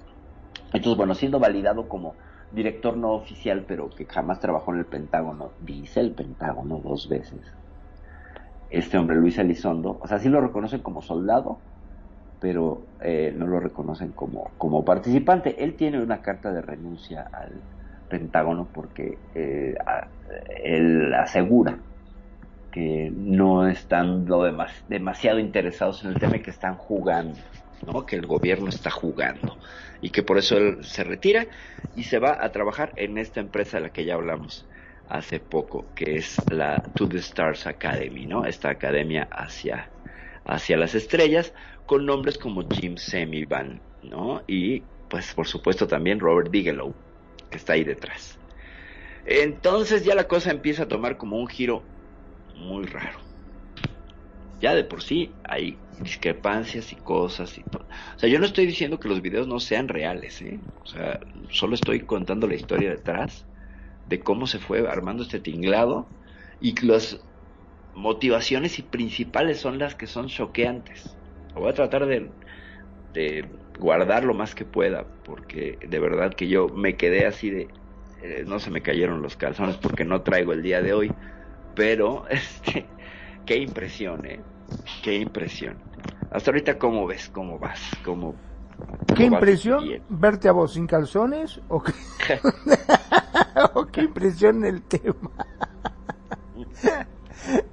Entonces, 0.74 0.98
bueno, 0.98 1.14
siendo 1.14 1.40
validado 1.40 1.88
como 1.88 2.16
director 2.52 2.98
no 2.98 3.12
oficial, 3.12 3.66
pero 3.68 3.92
que 3.92 4.06
jamás 4.06 4.40
trabajó 4.40 4.74
en 4.74 4.80
el 4.80 4.86
Pentágono, 4.86 5.52
dice 5.64 6.00
el 6.00 6.10
Pentágono 6.10 6.80
dos 6.84 7.08
veces. 7.08 7.40
Este 8.72 8.98
hombre, 8.98 9.18
Luis 9.18 9.38
Elizondo, 9.38 10.00
o 10.02 10.08
sea, 10.08 10.18
sí 10.18 10.28
lo 10.28 10.42
reconocen 10.42 10.82
como 10.82 11.04
soldado, 11.04 11.60
pero 12.40 12.82
eh, 13.00 13.32
no 13.38 13.46
lo 13.46 13.60
reconocen 13.60 14.12
como, 14.14 14.50
como 14.58 14.84
participante. 14.84 15.64
Él 15.64 15.76
tiene 15.76 16.02
una 16.02 16.24
carta 16.24 16.52
de 16.52 16.64
renuncia 16.64 17.30
al 17.32 17.52
Pentágono 18.10 18.68
porque 18.74 19.20
eh, 19.36 19.76
él 20.64 21.14
asegura 21.14 21.78
que 22.72 23.12
no 23.14 23.68
están 23.68 24.26
lo 24.26 24.44
demas- 24.44 24.84
demasiado 24.88 25.40
interesados 25.40 26.04
en 26.04 26.12
el 26.12 26.20
tema 26.20 26.38
y 26.38 26.42
que 26.42 26.52
están 26.52 26.76
jugando, 26.76 27.40
¿no? 27.86 28.06
que 28.06 28.16
el 28.16 28.26
gobierno 28.28 28.70
está 28.70 28.90
jugando 28.92 29.58
y 30.02 30.12
que 30.12 30.24
por 30.24 30.38
eso 30.38 30.58
él 30.58 30.84
se 30.84 31.04
retira 31.04 31.48
y 31.96 32.04
se 32.04 32.20
va 32.20 32.38
a 32.44 32.52
trabajar 32.52 32.94
en 32.96 33.18
esta 33.18 33.40
empresa 33.40 33.78
de 33.78 33.84
la 33.84 33.90
que 33.92 34.06
ya 34.06 34.16
hablamos 34.16 34.68
hace 35.08 35.40
poco, 35.40 35.94
que 35.96 36.16
es 36.16 36.38
la 36.52 36.78
To 36.96 37.08
the 37.10 37.18
Stars 37.18 37.66
Academy, 37.66 38.26
¿no? 38.28 38.46
Esta 38.46 38.70
academia 38.70 39.28
hacia, 39.32 39.90
hacia 40.46 40.78
las 40.78 40.94
estrellas, 40.96 41.54
con 41.86 42.06
nombres 42.06 42.38
como 42.38 42.68
Jim 42.70 42.96
Semivan, 42.98 43.82
¿no? 44.04 44.44
Y 44.48 44.82
pues 45.10 45.34
por 45.34 45.48
supuesto 45.48 45.88
también 45.88 46.20
Robert 46.20 46.52
Bigelow, 46.52 46.94
que 47.50 47.58
está 47.58 47.74
ahí 47.74 47.84
detrás. 47.84 48.38
Entonces 49.26 50.04
ya 50.06 50.16
la 50.16 50.28
cosa 50.28 50.52
empieza 50.52 50.84
a 50.84 50.88
tomar 50.88 51.18
como 51.18 51.38
un 51.38 51.48
giro 51.48 51.84
muy 52.60 52.86
raro. 52.86 53.20
Ya 54.62 54.76
de 54.76 54.84
por 54.84 55.02
sí 55.02 55.40
hay 55.44 55.86
discrepancias 55.90 56.92
y 56.92 56.98
cosas 56.98 57.58
y. 57.58 57.70
O 57.74 57.86
sea, 58.18 58.30
yo 58.30 58.40
no 58.40 58.46
estoy 58.46 58.66
diciendo 58.66 59.00
que 59.00 59.08
los 59.08 59.22
videos 59.22 59.48
no 59.48 59.60
sean 59.60 59.88
reales, 59.88 60.42
¿eh? 60.42 60.62
O 60.84 60.86
sea, 60.86 61.20
solo 61.50 61.76
estoy 61.76 62.06
contando 62.06 62.46
la 62.48 62.56
historia 62.56 62.90
detrás 62.90 63.48
de 64.06 64.24
cómo 64.24 64.48
se 64.48 64.60
fue 64.60 64.88
armando 64.90 65.24
este 65.24 65.40
tinglado 65.42 66.16
y 66.60 66.76
las 66.86 67.26
motivaciones 67.94 68.80
y 68.80 68.84
principales 68.84 69.60
son 69.62 69.80
las 69.80 69.96
que 69.96 70.08
son 70.08 70.28
choqueantes. 70.30 71.20
Voy 71.56 71.70
a 71.70 71.74
tratar 71.76 72.06
de, 72.08 72.38
de 73.14 73.60
guardar 73.78 74.24
lo 74.24 74.34
más 74.34 74.56
que 74.56 74.66
pueda, 74.66 75.12
porque 75.24 75.80
de 75.88 76.00
verdad 76.00 76.34
que 76.36 76.48
yo 76.48 76.70
me 76.70 76.98
quedé 76.98 77.26
así 77.26 77.50
de, 77.50 77.74
eh, 78.22 78.44
no 78.48 78.60
se 78.60 78.72
me 78.72 78.82
cayeron 78.84 79.22
los 79.22 79.36
calzones 79.38 79.78
porque 79.78 80.06
no 80.06 80.24
traigo 80.24 80.54
el 80.54 80.64
día 80.64 80.82
de 80.82 80.94
hoy, 80.94 81.18
pero 81.76 82.28
este, 82.30 82.86
qué 83.46 83.58
impresión, 83.58 84.26
eh, 84.26 84.42
qué 85.04 85.16
impresión. 85.16 85.78
Hasta 86.32 86.52
ahorita 86.52 86.78
cómo 86.78 87.08
ves, 87.08 87.30
cómo 87.30 87.58
vas, 87.58 87.80
cómo, 88.04 88.36
¿Qué 89.08 89.26
cómo 89.26 89.38
impresión 89.38 89.84
verte 90.10 90.48
a 90.48 90.52
vos 90.52 90.74
sin 90.74 90.88
calzones? 90.88 91.60
¿O 91.68 91.82
qué, 91.82 91.94
o 93.74 93.86
qué 93.88 94.02
impresión 94.02 94.64
el 94.66 94.84
tema? 94.84 95.32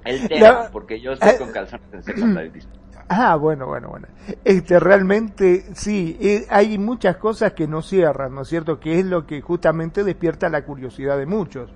El 0.03 0.27
tema, 0.27 0.69
porque 0.71 0.99
yo 0.99 1.13
estoy 1.13 1.37
con 1.37 1.51
calzones 1.51 1.93
en 1.93 2.03
secundaria. 2.03 2.51
Ah, 3.09 3.37
bueno, 3.37 3.67
bueno, 3.67 3.87
bueno. 3.87 4.07
Este, 4.43 4.81
realmente, 4.81 5.63
sí, 5.73 6.17
eh, 6.19 6.45
hay 6.49 6.77
muchas 6.77 7.15
cosas 7.15 7.53
que 7.53 7.65
no 7.65 7.81
cierran, 7.81 8.35
¿no 8.35 8.41
es 8.41 8.49
cierto? 8.49 8.81
Que 8.81 8.99
es 8.99 9.05
lo 9.05 9.25
que 9.25 9.39
justamente 9.39 10.03
despierta 10.03 10.49
la 10.49 10.65
curiosidad 10.65 11.17
de 11.17 11.25
muchos. 11.25 11.71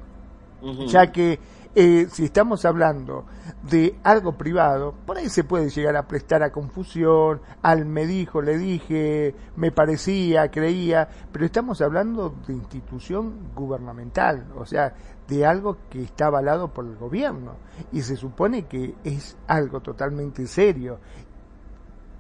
Ya 0.87 1.11
que 1.11 1.39
eh, 1.73 2.07
si 2.11 2.25
estamos 2.25 2.65
hablando 2.65 3.25
de 3.63 3.97
algo 4.03 4.33
privado, 4.33 4.93
por 5.05 5.17
ahí 5.17 5.29
se 5.29 5.45
puede 5.45 5.69
llegar 5.69 5.95
a 5.95 6.07
prestar 6.07 6.43
a 6.43 6.51
confusión, 6.51 7.41
al 7.61 7.85
me 7.85 8.05
dijo, 8.05 8.41
le 8.41 8.57
dije, 8.57 9.35
me 9.55 9.71
parecía, 9.71 10.51
creía, 10.51 11.07
pero 11.31 11.45
estamos 11.45 11.81
hablando 11.81 12.35
de 12.45 12.53
institución 12.53 13.53
gubernamental, 13.55 14.47
o 14.57 14.65
sea, 14.65 14.93
de 15.27 15.45
algo 15.45 15.77
que 15.89 16.03
está 16.03 16.25
avalado 16.25 16.73
por 16.73 16.85
el 16.85 16.97
gobierno 16.97 17.55
y 17.93 18.01
se 18.01 18.17
supone 18.17 18.65
que 18.65 18.95
es 19.05 19.37
algo 19.47 19.79
totalmente 19.79 20.47
serio. 20.47 20.99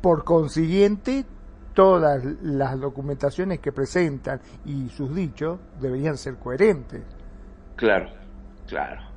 Por 0.01 0.23
consiguiente, 0.23 1.25
todas 1.73 2.23
las 2.41 2.79
documentaciones 2.79 3.59
que 3.59 3.73
presentan 3.73 4.39
y 4.65 4.87
sus 4.89 5.13
dichos 5.13 5.59
deberían 5.81 6.17
ser 6.17 6.37
coherentes. 6.37 7.03
Claro, 7.75 8.09
claro. 8.67 9.10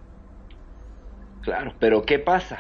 Claro, 1.45 1.77
pero 1.79 2.03
¿qué 2.05 2.19
pasa? 2.19 2.59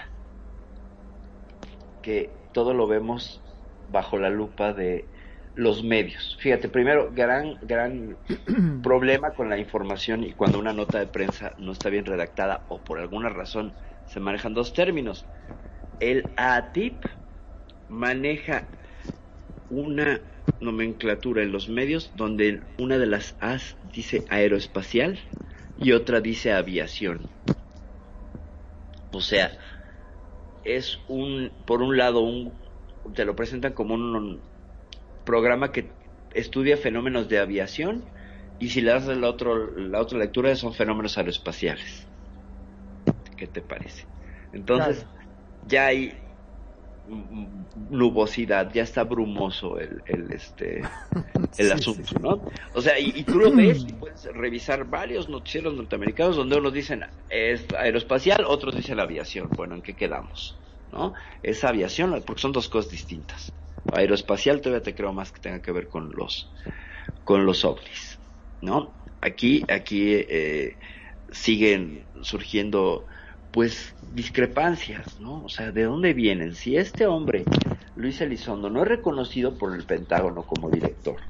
Que 2.00 2.38
todo 2.52 2.74
lo 2.74 2.86
vemos 2.86 3.44
bajo 3.86 4.18
la 4.18 4.30
lupa 4.30 4.72
de 4.72 5.10
los 5.54 5.82
medios. 5.84 6.36
Fíjate, 6.40 6.68
primero, 6.68 7.10
gran, 7.12 7.58
gran 7.62 8.18
problema 8.82 9.32
con 9.34 9.48
la 9.48 9.58
información 9.58 10.24
y 10.24 10.34
cuando 10.34 10.58
una 10.58 10.72
nota 10.72 10.98
de 10.98 11.06
prensa 11.06 11.54
no 11.58 11.72
está 11.72 11.88
bien 11.90 12.04
redactada 12.04 12.66
o 12.68 12.84
por 12.84 12.98
alguna 12.98 13.28
razón 13.30 13.76
se 14.04 14.20
manejan 14.20 14.54
dos 14.54 14.72
términos. 14.74 15.28
El 16.00 16.34
ATIP 16.36 17.04
maneja 17.88 18.70
una 19.68 20.22
nomenclatura 20.60 21.42
en 21.42 21.52
los 21.52 21.68
medios 21.68 22.12
donde 22.16 22.64
una 22.78 22.98
de 22.98 23.06
las 23.06 23.36
A's 23.40 23.78
dice 23.82 24.24
aeroespacial 24.30 25.20
y 25.76 25.92
otra 25.92 26.20
dice 26.22 26.52
aviación. 26.52 27.30
O 29.14 29.20
sea, 29.20 29.58
es 30.62 30.98
un, 31.08 31.62
por 31.66 31.82
un 31.82 31.96
lado, 31.96 32.20
un, 32.20 32.60
te 33.14 33.24
lo 33.24 33.36
presentan 33.36 33.72
como 33.74 33.94
un, 33.94 34.14
un 34.16 34.50
programa 35.24 35.72
que 35.72 35.98
estudia 36.30 36.76
fenómenos 36.76 37.28
de 37.28 37.38
aviación 37.38 38.10
y 38.58 38.70
si 38.70 38.80
le 38.80 38.92
das 38.92 39.06
la, 39.06 39.28
otro, 39.28 39.76
la 39.76 40.00
otra 40.00 40.18
lectura 40.18 40.54
son 40.56 40.74
fenómenos 40.74 41.18
aeroespaciales. 41.18 42.10
¿Qué 43.36 43.46
te 43.48 43.62
parece? 43.62 44.08
Entonces, 44.52 45.06
ya 45.60 45.86
hay 45.86 46.23
nubosidad, 47.74 48.72
ya 48.72 48.82
está 48.82 49.04
brumoso 49.04 49.78
el, 49.78 50.02
el 50.06 50.32
este 50.32 50.96
el 51.56 51.72
Sí, 51.72 51.72
asunto, 51.72 52.02
sí, 52.04 52.04
sí. 52.04 52.16
¿no? 52.20 52.44
O 52.72 52.80
sea, 52.80 52.98
y, 52.98 53.12
y 53.14 53.24
tú 53.24 53.38
lo 53.38 53.52
ves 53.52 53.84
y 53.88 53.92
puedes 53.94 54.24
revisar 54.32 54.84
varios 54.86 55.28
noticieros 55.28 55.74
norteamericanos 55.74 56.36
donde 56.36 56.56
unos 56.56 56.72
dicen 56.72 57.04
es 57.28 57.66
aeroespacial, 57.72 58.44
otros 58.46 58.74
dicen 58.76 59.00
aviación. 59.00 59.54
Bueno, 59.56 59.74
¿en 59.76 59.82
qué 59.82 59.94
quedamos? 59.96 60.60
¿No? 60.92 61.12
Es 61.42 61.64
aviación, 61.64 62.22
porque 62.26 62.42
son 62.42 62.52
dos 62.52 62.68
cosas 62.68 62.90
distintas. 62.90 63.52
Aeroespacial 63.92 64.60
todavía 64.60 64.82
te 64.82 64.94
creo 64.94 65.12
más 65.12 65.32
que 65.32 65.40
tenga 65.40 65.60
que 65.62 65.72
ver 65.72 65.88
con 65.88 66.10
los 66.14 66.52
con 67.24 67.46
los 67.46 67.64
ovnis, 67.64 68.20
¿no? 68.60 68.98
Aquí 69.20 69.64
aquí 69.68 70.12
eh, 70.14 70.78
siguen 71.30 72.08
surgiendo 72.22 73.06
pues 73.54 73.96
discrepancias, 74.02 75.20
¿no? 75.20 75.44
O 75.44 75.48
sea, 75.48 75.72
¿de 75.72 75.84
dónde 75.84 76.12
vienen? 76.12 76.54
Si 76.56 76.76
este 76.76 77.06
hombre, 77.06 77.44
Luis 77.94 78.20
Elizondo, 78.20 78.68
no 78.70 78.82
es 78.82 78.88
reconocido 78.88 79.56
por 79.58 79.74
el 79.76 79.86
Pentágono 79.86 80.44
como 80.44 80.70
director, 80.70 81.20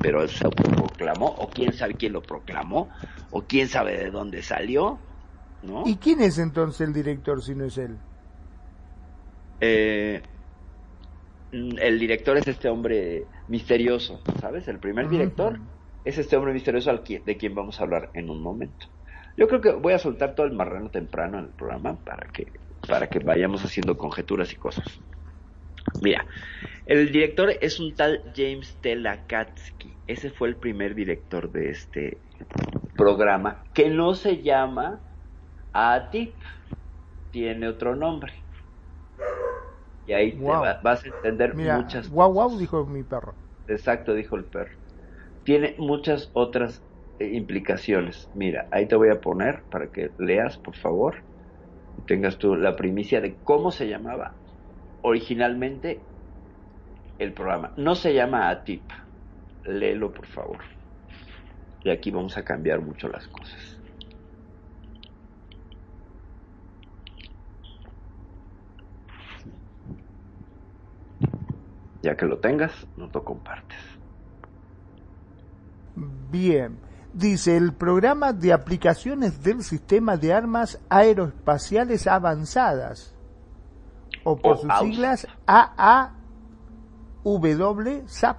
pero 0.00 0.22
él 0.22 0.30
se 0.30 0.46
autoproclamó, 0.46 1.26
o 1.28 1.50
quién 1.50 1.74
sabe 1.74 1.96
quién 1.96 2.14
lo 2.14 2.22
proclamó, 2.22 2.90
o 3.30 3.46
quién 3.46 3.68
sabe 3.68 3.98
de 3.98 4.10
dónde 4.10 4.42
salió, 4.42 5.06
¿no? 5.62 5.84
¿Y 5.84 5.98
quién 5.98 6.20
es 6.20 6.38
entonces 6.38 6.86
el 6.86 6.92
director 6.94 7.42
si 7.42 7.54
no 7.56 7.64
es 7.64 7.76
él? 7.78 8.00
Eh, 9.60 10.22
mm, 11.52 11.78
el 11.78 11.98
director 11.98 12.36
es 12.38 12.48
este 12.48 12.68
hombre 12.68 13.28
misterioso, 13.46 14.22
¿sabes? 14.40 14.68
El 14.68 14.80
primer 14.80 15.08
director 15.08 15.60
es 16.04 16.18
este 16.18 16.36
hombre 16.36 16.52
misterioso 16.52 16.90
al 16.90 17.02
qui- 17.04 17.22
de 17.24 17.36
quien 17.36 17.54
vamos 17.54 17.80
a 17.80 17.84
hablar 17.84 18.10
en 18.14 18.30
un 18.30 18.42
momento. 18.42 18.86
Yo 19.38 19.46
creo 19.46 19.60
que 19.60 19.70
voy 19.70 19.92
a 19.92 20.00
soltar 20.00 20.34
todo 20.34 20.46
el 20.46 20.52
marrano 20.52 20.90
temprano 20.90 21.38
en 21.38 21.44
el 21.44 21.50
programa 21.52 21.96
para 22.04 22.26
que, 22.32 22.52
para 22.88 23.08
que 23.08 23.20
vayamos 23.20 23.64
haciendo 23.64 23.96
conjeturas 23.96 24.52
y 24.52 24.56
cosas. 24.56 24.84
Mira, 26.02 26.26
el 26.84 27.12
director 27.12 27.52
es 27.60 27.78
un 27.78 27.94
tal 27.94 28.20
James 28.34 28.80
Telakatsky. 28.80 29.96
Ese 30.08 30.30
fue 30.30 30.48
el 30.48 30.56
primer 30.56 30.96
director 30.96 31.52
de 31.52 31.70
este 31.70 32.20
programa, 32.96 33.62
que 33.72 33.88
no 33.90 34.16
se 34.16 34.42
llama 34.42 35.00
ATIP, 35.72 36.34
tiene 37.30 37.68
otro 37.68 37.94
nombre. 37.94 38.34
Y 40.04 40.14
ahí 40.14 40.32
te 40.32 40.42
va- 40.42 40.80
vas 40.82 41.04
a 41.04 41.08
entender 41.08 41.54
Mira, 41.54 41.76
muchas 41.78 42.10
guau 42.10 42.32
guau 42.32 42.58
dijo 42.58 42.84
mi 42.86 43.04
perro. 43.04 43.36
Exacto, 43.68 44.14
dijo 44.14 44.34
el 44.34 44.46
perro. 44.46 44.72
Tiene 45.44 45.76
muchas 45.78 46.28
otras 46.34 46.82
implicaciones. 47.20 48.28
Mira, 48.32 48.68
ahí 48.70 48.86
te 48.86 48.96
voy 48.96 49.10
a 49.10 49.20
poner 49.20 49.64
para 49.70 49.90
que 49.90 50.10
leas, 50.18 50.58
por 50.58 50.76
favor, 50.76 51.16
y 51.96 52.02
tengas 52.02 52.38
tú 52.38 52.54
la 52.54 52.76
primicia 52.76 53.20
de 53.20 53.38
cómo 53.42 53.70
se 53.70 53.88
llamaba 53.88 54.36
originalmente 55.00 56.06
el 57.18 57.34
programa. 57.34 57.72
No 57.76 57.94
se 57.94 58.14
llama 58.14 58.48
ATIP. 58.48 58.90
Léelo, 59.64 60.12
por 60.12 60.26
favor. 60.26 60.58
Y 61.82 61.90
aquí 61.90 62.10
vamos 62.10 62.36
a 62.36 62.44
cambiar 62.44 62.80
mucho 62.80 63.08
las 63.08 63.26
cosas. 63.28 63.78
Ya 72.02 72.16
que 72.16 72.26
lo 72.26 72.38
tengas, 72.38 72.86
no 72.96 73.10
lo 73.12 73.24
compartes. 73.24 73.78
Bien. 75.94 76.80
Dice 77.18 77.56
el 77.56 77.72
programa 77.72 78.32
de 78.32 78.52
aplicaciones 78.52 79.42
del 79.42 79.64
sistema 79.64 80.16
de 80.16 80.32
armas 80.32 80.80
aeroespaciales 80.88 82.06
avanzadas. 82.06 83.12
O 84.22 84.36
por 84.36 84.58
sus 84.58 84.72
siglas 84.78 85.26
AAW 85.44 86.12
SAP. 88.06 88.38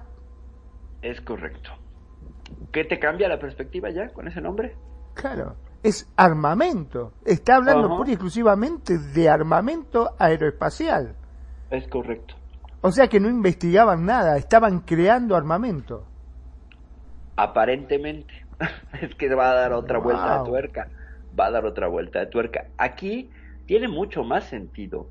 Es 1.02 1.20
correcto. 1.20 1.72
¿Qué 2.72 2.84
te 2.84 2.98
cambia 2.98 3.28
la 3.28 3.38
perspectiva 3.38 3.90
ya 3.90 4.08
con 4.14 4.28
ese 4.28 4.40
nombre? 4.40 4.74
Claro. 5.12 5.56
Es 5.82 6.10
armamento. 6.16 7.12
Está 7.26 7.56
hablando 7.56 7.86
pura 7.86 8.08
y 8.08 8.14
exclusivamente 8.14 8.96
de 8.96 9.28
armamento 9.28 10.14
aeroespacial. 10.18 11.16
Es 11.70 11.86
correcto. 11.88 12.34
O 12.80 12.90
sea 12.90 13.08
que 13.08 13.20
no 13.20 13.28
investigaban 13.28 14.06
nada, 14.06 14.38
estaban 14.38 14.80
creando 14.80 15.36
armamento. 15.36 16.06
Aparentemente. 17.36 18.39
es 19.00 19.14
que 19.14 19.34
va 19.34 19.50
a 19.50 19.54
dar 19.54 19.72
otra 19.72 19.98
vuelta 19.98 20.38
de 20.38 20.44
tuerca. 20.44 20.88
Va 21.38 21.46
a 21.46 21.50
dar 21.50 21.64
otra 21.64 21.88
vuelta 21.88 22.20
de 22.20 22.26
tuerca. 22.26 22.66
Aquí 22.76 23.30
tiene 23.66 23.88
mucho 23.88 24.24
más 24.24 24.44
sentido 24.44 25.06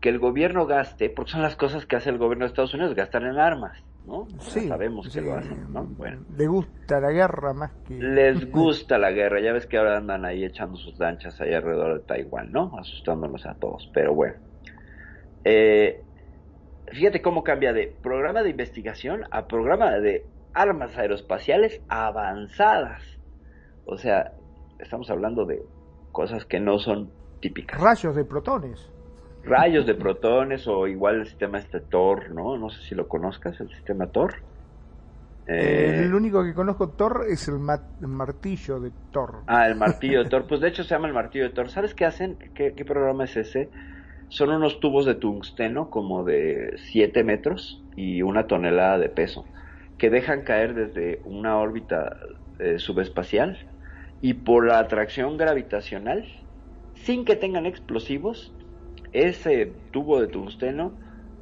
que 0.00 0.08
el 0.08 0.18
gobierno 0.18 0.66
gaste, 0.66 1.10
porque 1.10 1.32
son 1.32 1.42
las 1.42 1.56
cosas 1.56 1.86
que 1.86 1.96
hace 1.96 2.10
el 2.10 2.18
gobierno 2.18 2.44
de 2.44 2.50
Estados 2.50 2.74
Unidos, 2.74 2.94
gastar 2.94 3.24
en 3.24 3.38
armas, 3.38 3.76
¿no? 4.06 4.28
Ya 4.28 4.40
Sí, 4.40 4.68
sabemos 4.68 5.12
que 5.12 5.20
lo 5.20 5.34
hacen, 5.34 5.72
¿no? 5.72 5.84
Bueno. 5.84 6.20
Le 6.36 6.46
gusta 6.46 7.00
la 7.00 7.10
guerra 7.10 7.52
más 7.52 7.72
que... 7.86 7.94
Les 7.94 8.50
gusta 8.52 8.98
la 8.98 9.10
guerra, 9.10 9.40
ya 9.40 9.52
ves 9.52 9.66
que 9.66 9.76
ahora 9.76 9.96
andan 9.98 10.24
ahí 10.24 10.44
echando 10.44 10.76
sus 10.76 10.96
lanchas 10.98 11.40
ahí 11.40 11.52
alrededor 11.52 11.94
de 11.94 12.06
Taiwán, 12.06 12.52
¿no? 12.52 12.78
Asustándonos 12.78 13.44
a 13.46 13.54
todos, 13.54 13.90
pero 13.92 14.14
bueno. 14.14 14.36
Eh, 15.44 16.00
fíjate 16.92 17.20
cómo 17.20 17.42
cambia 17.42 17.72
de 17.72 17.92
programa 18.00 18.42
de 18.42 18.50
investigación 18.50 19.24
a 19.30 19.48
programa 19.48 19.90
de 19.98 20.24
armas 20.58 20.96
aeroespaciales 20.96 21.80
avanzadas. 21.88 23.02
O 23.84 23.96
sea, 23.96 24.32
estamos 24.78 25.08
hablando 25.10 25.44
de 25.46 25.62
cosas 26.12 26.44
que 26.44 26.60
no 26.60 26.78
son 26.78 27.12
típicas. 27.40 27.80
Rayos 27.80 28.16
de 28.16 28.24
protones. 28.24 28.90
Rayos 29.44 29.86
de 29.86 29.94
protones 29.94 30.66
o 30.66 30.86
igual 30.86 31.20
el 31.20 31.26
sistema 31.26 31.58
este 31.58 31.80
Thor, 31.80 32.30
¿no? 32.34 32.58
No 32.58 32.70
sé 32.70 32.82
si 32.82 32.94
lo 32.94 33.08
conozcas, 33.08 33.58
el 33.60 33.68
sistema 33.70 34.10
Thor. 34.10 34.34
Eh, 35.46 36.02
el 36.04 36.14
único 36.14 36.44
que 36.44 36.52
conozco 36.54 36.90
Thor 36.90 37.24
es 37.28 37.48
el, 37.48 37.58
ma- 37.58 37.82
el 38.00 38.08
martillo 38.08 38.80
de 38.80 38.90
Thor. 39.12 39.44
Ah, 39.46 39.66
el 39.66 39.76
martillo 39.76 40.22
de 40.24 40.28
Thor. 40.30 40.46
Pues 40.46 40.60
de 40.60 40.68
hecho 40.68 40.82
se 40.84 40.90
llama 40.90 41.08
el 41.08 41.14
martillo 41.14 41.44
de 41.44 41.50
Thor. 41.50 41.70
¿Sabes 41.70 41.94
qué 41.94 42.04
hacen? 42.04 42.38
¿Qué, 42.54 42.74
qué 42.76 42.84
programa 42.84 43.24
es 43.24 43.36
ese? 43.36 43.70
Son 44.28 44.50
unos 44.50 44.80
tubos 44.80 45.06
de 45.06 45.14
tungsteno 45.14 45.88
como 45.88 46.24
de 46.24 46.72
7 46.76 47.24
metros 47.24 47.86
y 47.96 48.20
una 48.22 48.46
tonelada 48.46 48.98
de 48.98 49.08
peso 49.08 49.46
que 49.98 50.10
dejan 50.10 50.42
caer 50.42 50.74
desde 50.74 51.20
una 51.24 51.58
órbita 51.58 52.16
eh, 52.58 52.78
subespacial 52.78 53.58
y 54.20 54.34
por 54.34 54.66
la 54.66 54.78
atracción 54.78 55.36
gravitacional, 55.36 56.24
sin 56.94 57.24
que 57.24 57.36
tengan 57.36 57.66
explosivos, 57.66 58.52
ese 59.12 59.72
tubo 59.92 60.20
de 60.20 60.28
tungsteno 60.28 60.92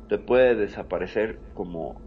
te 0.09 0.19
puede 0.19 0.55
desaparecer 0.55 1.39
como 1.55 2.01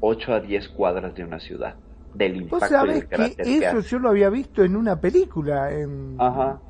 8 0.00 0.32
a 0.34 0.40
10 0.40 0.68
cuadras 0.70 1.14
de 1.14 1.24
una 1.24 1.40
ciudad 1.40 1.76
del 2.14 2.44
Vos 2.48 2.62
impacto 2.62 2.66
y 2.66 2.68
sabés 2.68 3.08
del 3.08 3.08
que 3.08 3.36
que 3.36 3.58
eso 3.58 3.78
hace. 3.78 3.88
yo 3.88 3.98
lo 3.98 4.08
había 4.10 4.30
visto 4.30 4.62
en 4.62 4.76
una 4.76 5.00
película, 5.00 5.72
en, 5.72 6.16
Ajá. 6.18 6.60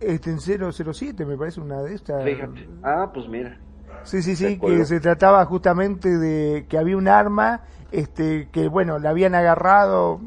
este, 0.00 0.30
en 0.30 0.40
007, 0.40 1.24
me 1.24 1.36
parece 1.36 1.60
una 1.60 1.82
de 1.82 1.94
estas. 1.94 2.24
Fíjate. 2.24 2.68
Ah, 2.82 3.10
pues 3.12 3.28
mira. 3.28 3.58
Sí, 4.04 4.22
sí, 4.22 4.36
sí, 4.36 4.58
que 4.58 4.84
se 4.84 5.00
trataba 5.00 5.44
justamente 5.46 6.08
de 6.08 6.66
que 6.68 6.78
había 6.78 6.96
un 6.96 7.08
arma, 7.08 7.62
este, 7.90 8.48
que 8.50 8.68
bueno, 8.68 8.98
la 8.98 9.10
habían 9.10 9.34
agarrado. 9.34 10.20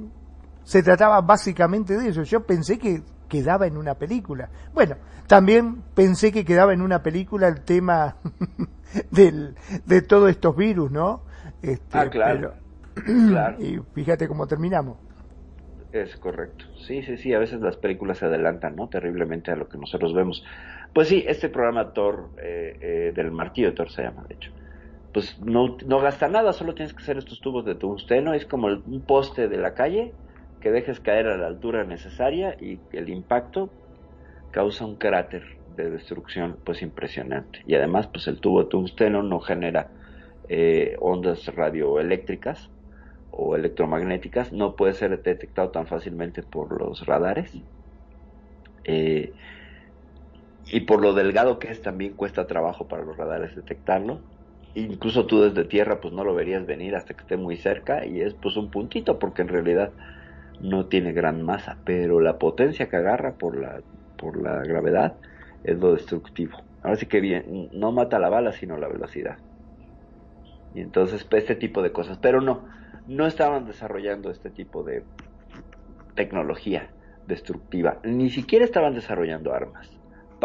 Se 0.63 0.81
trataba 0.83 1.21
básicamente 1.21 1.97
de 1.97 2.09
eso. 2.09 2.23
Yo 2.23 2.41
pensé 2.45 2.79
que 2.79 3.01
quedaba 3.29 3.67
en 3.67 3.77
una 3.77 3.95
película. 3.95 4.49
Bueno, 4.73 4.95
también 5.27 5.83
pensé 5.93 6.31
que 6.31 6.45
quedaba 6.45 6.73
en 6.73 6.81
una 6.81 7.01
película 7.03 7.47
el 7.47 7.61
tema 7.61 8.15
del, 9.11 9.55
de 9.85 10.01
todos 10.01 10.29
estos 10.29 10.55
virus, 10.55 10.91
¿no? 10.91 11.21
Este, 11.61 11.97
Ah, 11.97 12.09
claro. 12.09 12.53
pero- 12.95 13.05
Claro. 13.29 13.61
Y 13.61 13.79
fíjate 13.93 14.27
cómo 14.27 14.47
terminamos. 14.47 14.97
Es 15.91 16.15
correcto. 16.17 16.65
Sí, 16.88 17.03
sí, 17.03 17.17
sí. 17.17 17.33
A 17.33 17.39
veces 17.39 17.61
las 17.61 17.77
películas 17.77 18.17
se 18.17 18.25
adelantan, 18.25 18.75
¿no? 18.75 18.88
Terriblemente 18.89 19.51
a 19.51 19.55
lo 19.55 19.67
que 19.69 19.77
nosotros 19.77 20.13
vemos. 20.13 20.43
Pues 20.95 21.10
sí, 21.10 21.25
este 21.27 21.49
programa 21.49 21.91
Thor, 21.91 22.31
eh, 22.41 22.77
eh, 22.79 23.12
del 23.13 23.29
martillo 23.31 23.73
Thor 23.73 23.89
se 23.91 24.03
llama, 24.03 24.23
de 24.29 24.36
hecho. 24.36 24.51
Pues 25.12 25.38
no, 25.39 25.77
no 25.86 25.99
gasta 25.99 26.29
nada, 26.29 26.53
solo 26.53 26.73
tienes 26.75 26.93
que 26.93 27.03
hacer 27.03 27.17
estos 27.17 27.41
tubos 27.41 27.65
de 27.65 27.75
tungsteno. 27.75 28.34
Es 28.34 28.45
como 28.45 28.67
un 28.67 29.05
poste 29.05 29.49
de 29.49 29.58
la 29.58 29.73
calle 29.75 30.15
que 30.62 30.71
dejes 30.71 31.01
caer 31.01 31.27
a 31.27 31.38
la 31.38 31.47
altura 31.47 31.84
necesaria 31.86 32.55
y 32.60 32.86
el 32.91 33.10
impacto 33.10 33.75
causa 34.51 34.86
un 34.86 34.97
cráter 34.97 35.45
de 35.65 35.89
destrucción 35.91 36.62
pues 36.65 36.81
impresionante. 36.81 37.60
Y 37.65 37.75
además 37.75 38.08
pues 38.08 38.27
el 38.27 38.39
tubo 38.41 38.63
de 38.63 38.69
tungsteno 38.69 39.23
no 39.23 39.41
genera 39.41 39.93
eh, 40.49 40.95
ondas 40.99 41.45
radioeléctricas 41.47 42.71
o 43.31 43.55
electromagnéticas, 43.58 44.53
no 44.53 44.75
puede 44.77 44.93
ser 44.93 45.12
detectado 45.23 45.71
tan 45.71 45.88
fácilmente 45.88 46.43
por 46.43 46.79
los 46.81 47.05
radares. 47.05 47.51
Eh, 48.86 49.36
y 50.71 50.82
por 50.82 51.01
lo 51.01 51.13
delgado 51.13 51.60
que 51.60 51.69
es 51.69 51.82
también 51.82 52.13
cuesta 52.13 52.47
trabajo 52.47 52.88
para 52.88 53.04
los 53.04 53.17
radares 53.17 53.56
detectarlo. 53.56 54.19
Incluso 54.73 55.25
tú 55.25 55.41
desde 55.41 55.63
tierra 55.63 56.01
pues 56.01 56.13
no 56.13 56.23
lo 56.23 56.36
verías 56.36 56.65
venir 56.65 56.95
hasta 56.95 57.13
que 57.13 57.21
esté 57.21 57.38
muy 57.38 57.56
cerca 57.56 58.06
y 58.06 58.21
es 58.21 58.34
pues 58.34 58.58
un 58.58 58.69
puntito 58.71 59.19
porque 59.19 59.41
en 59.41 59.47
realidad 59.47 59.91
no 60.60 60.88
tiene 60.88 61.13
gran 61.13 61.43
masa, 61.43 61.78
pero 61.86 62.19
la 62.19 62.38
potencia 62.38 62.89
que 62.89 62.97
agarra 62.97 63.34
por 63.34 63.58
la, 63.58 63.82
por 64.17 64.41
la 64.41 64.63
gravedad 64.63 65.15
es 65.63 65.78
lo 65.80 65.93
destructivo. 65.93 66.58
Ahora 66.82 66.97
sí 66.97 67.06
que 67.06 67.19
bien, 67.19 67.69
no 67.71 67.91
mata 67.91 68.19
la 68.19 68.30
bala 68.30 68.51
sino 68.51 68.78
la 68.78 68.88
velocidad. 68.88 69.38
Y 70.73 70.82
entonces 70.82 71.23
pues, 71.23 71.43
este 71.43 71.56
tipo 71.56 71.82
de 71.82 71.91
cosas, 71.91 72.17
pero 72.17 72.41
no, 72.41 72.65
no 73.08 73.28
estaban 73.28 73.65
desarrollando 73.65 74.30
este 74.30 74.49
tipo 74.49 74.84
de 74.84 75.04
tecnología 76.15 76.89
destructiva, 77.28 77.99
ni 78.04 78.30
siquiera 78.30 78.65
estaban 78.65 78.93
desarrollando 78.93 79.54
armas. 79.54 79.89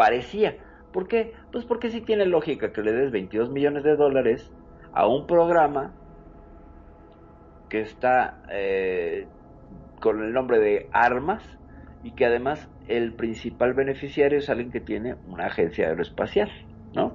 Parecía. 0.01 0.57
¿Por 0.91 1.07
qué? 1.07 1.35
Pues 1.51 1.63
porque 1.65 1.91
sí 1.91 2.01
tiene 2.01 2.25
lógica 2.25 2.73
que 2.73 2.81
le 2.81 2.91
des 2.91 3.11
22 3.11 3.51
millones 3.51 3.83
de 3.83 3.95
dólares 3.95 4.51
a 4.93 5.05
un 5.05 5.27
programa 5.27 5.93
que 7.69 7.81
está 7.81 8.41
eh, 8.51 9.27
con 9.99 10.23
el 10.23 10.33
nombre 10.33 10.57
de 10.57 10.89
armas 10.91 11.43
y 12.03 12.13
que 12.13 12.25
además 12.25 12.67
el 12.87 13.13
principal 13.13 13.75
beneficiario 13.75 14.39
es 14.39 14.49
alguien 14.49 14.71
que 14.71 14.79
tiene 14.79 15.17
una 15.27 15.45
agencia 15.45 15.89
aeroespacial, 15.89 16.49
¿no? 16.95 17.13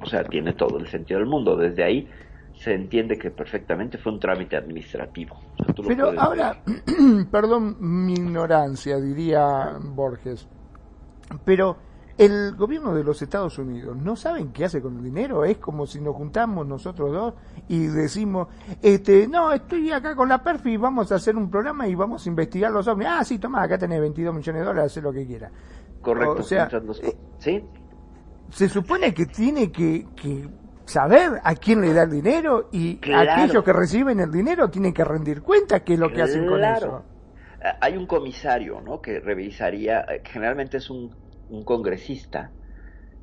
O 0.00 0.06
sea, 0.06 0.22
tiene 0.22 0.52
todo 0.52 0.78
el 0.78 0.86
sentido 0.86 1.18
del 1.18 1.28
mundo. 1.28 1.56
Desde 1.56 1.82
ahí 1.82 2.08
se 2.54 2.72
entiende 2.72 3.18
que 3.18 3.32
perfectamente 3.32 3.98
fue 3.98 4.12
un 4.12 4.20
trámite 4.20 4.56
administrativo. 4.56 5.40
O 5.58 5.64
sea, 5.64 5.74
Pero 5.88 6.12
ahora, 6.16 6.62
perdón 7.32 7.78
mi 7.80 8.12
ignorancia, 8.12 9.00
diría 9.00 9.76
Borges, 9.80 10.48
pero 11.44 11.90
el 12.18 12.54
gobierno 12.56 12.94
de 12.94 13.04
los 13.04 13.20
Estados 13.22 13.58
Unidos 13.58 13.96
no 13.96 14.16
saben 14.16 14.52
qué 14.52 14.64
hace 14.66 14.80
con 14.82 14.96
el 14.98 15.04
dinero, 15.04 15.44
es 15.44 15.58
como 15.58 15.86
si 15.86 16.00
nos 16.00 16.14
juntamos 16.14 16.66
nosotros 16.66 17.12
dos 17.12 17.34
y 17.68 17.86
decimos, 17.86 18.48
este, 18.82 19.26
no, 19.28 19.52
estoy 19.52 19.90
acá 19.92 20.14
con 20.14 20.28
la 20.28 20.42
Perfi, 20.42 20.76
vamos 20.76 21.10
a 21.12 21.16
hacer 21.16 21.36
un 21.36 21.50
programa 21.50 21.88
y 21.88 21.94
vamos 21.94 22.26
a 22.26 22.28
investigar 22.28 22.70
los 22.70 22.86
ovnis. 22.88 23.08
Ah, 23.10 23.24
sí, 23.24 23.38
toma, 23.38 23.62
acá 23.62 23.78
tenés 23.78 24.00
22 24.00 24.34
millones 24.34 24.60
de 24.60 24.66
dólares, 24.66 24.96
haz 24.96 25.02
lo 25.02 25.12
que 25.12 25.26
quiera. 25.26 25.50
Correcto, 26.00 26.40
O 26.40 26.42
sea. 26.42 26.68
¿sí? 27.38 27.64
Se 28.50 28.68
supone 28.68 29.14
que 29.14 29.26
tiene 29.26 29.70
que, 29.72 30.06
que 30.14 30.48
saber 30.84 31.40
a 31.42 31.54
quién 31.54 31.80
le 31.80 31.94
da 31.94 32.02
el 32.02 32.10
dinero 32.10 32.68
y 32.72 32.96
Claro. 32.96 33.30
aquellos 33.32 33.64
que 33.64 33.72
reciben 33.72 34.20
el 34.20 34.30
dinero 34.30 34.68
tienen 34.68 34.92
que 34.92 35.04
rendir 35.04 35.40
cuenta 35.42 35.80
qué 35.80 35.94
es 35.94 35.98
lo 35.98 36.12
que 36.12 36.22
hacen 36.22 36.46
con 36.46 36.62
eso. 36.62 37.02
Hay 37.80 37.96
un 37.96 38.06
comisario, 38.06 38.80
¿no? 38.80 39.00
Que 39.00 39.20
revisaría, 39.20 40.00
eh, 40.00 40.20
generalmente 40.24 40.78
es 40.78 40.90
un, 40.90 41.14
un 41.52 41.64
congresista 41.64 42.54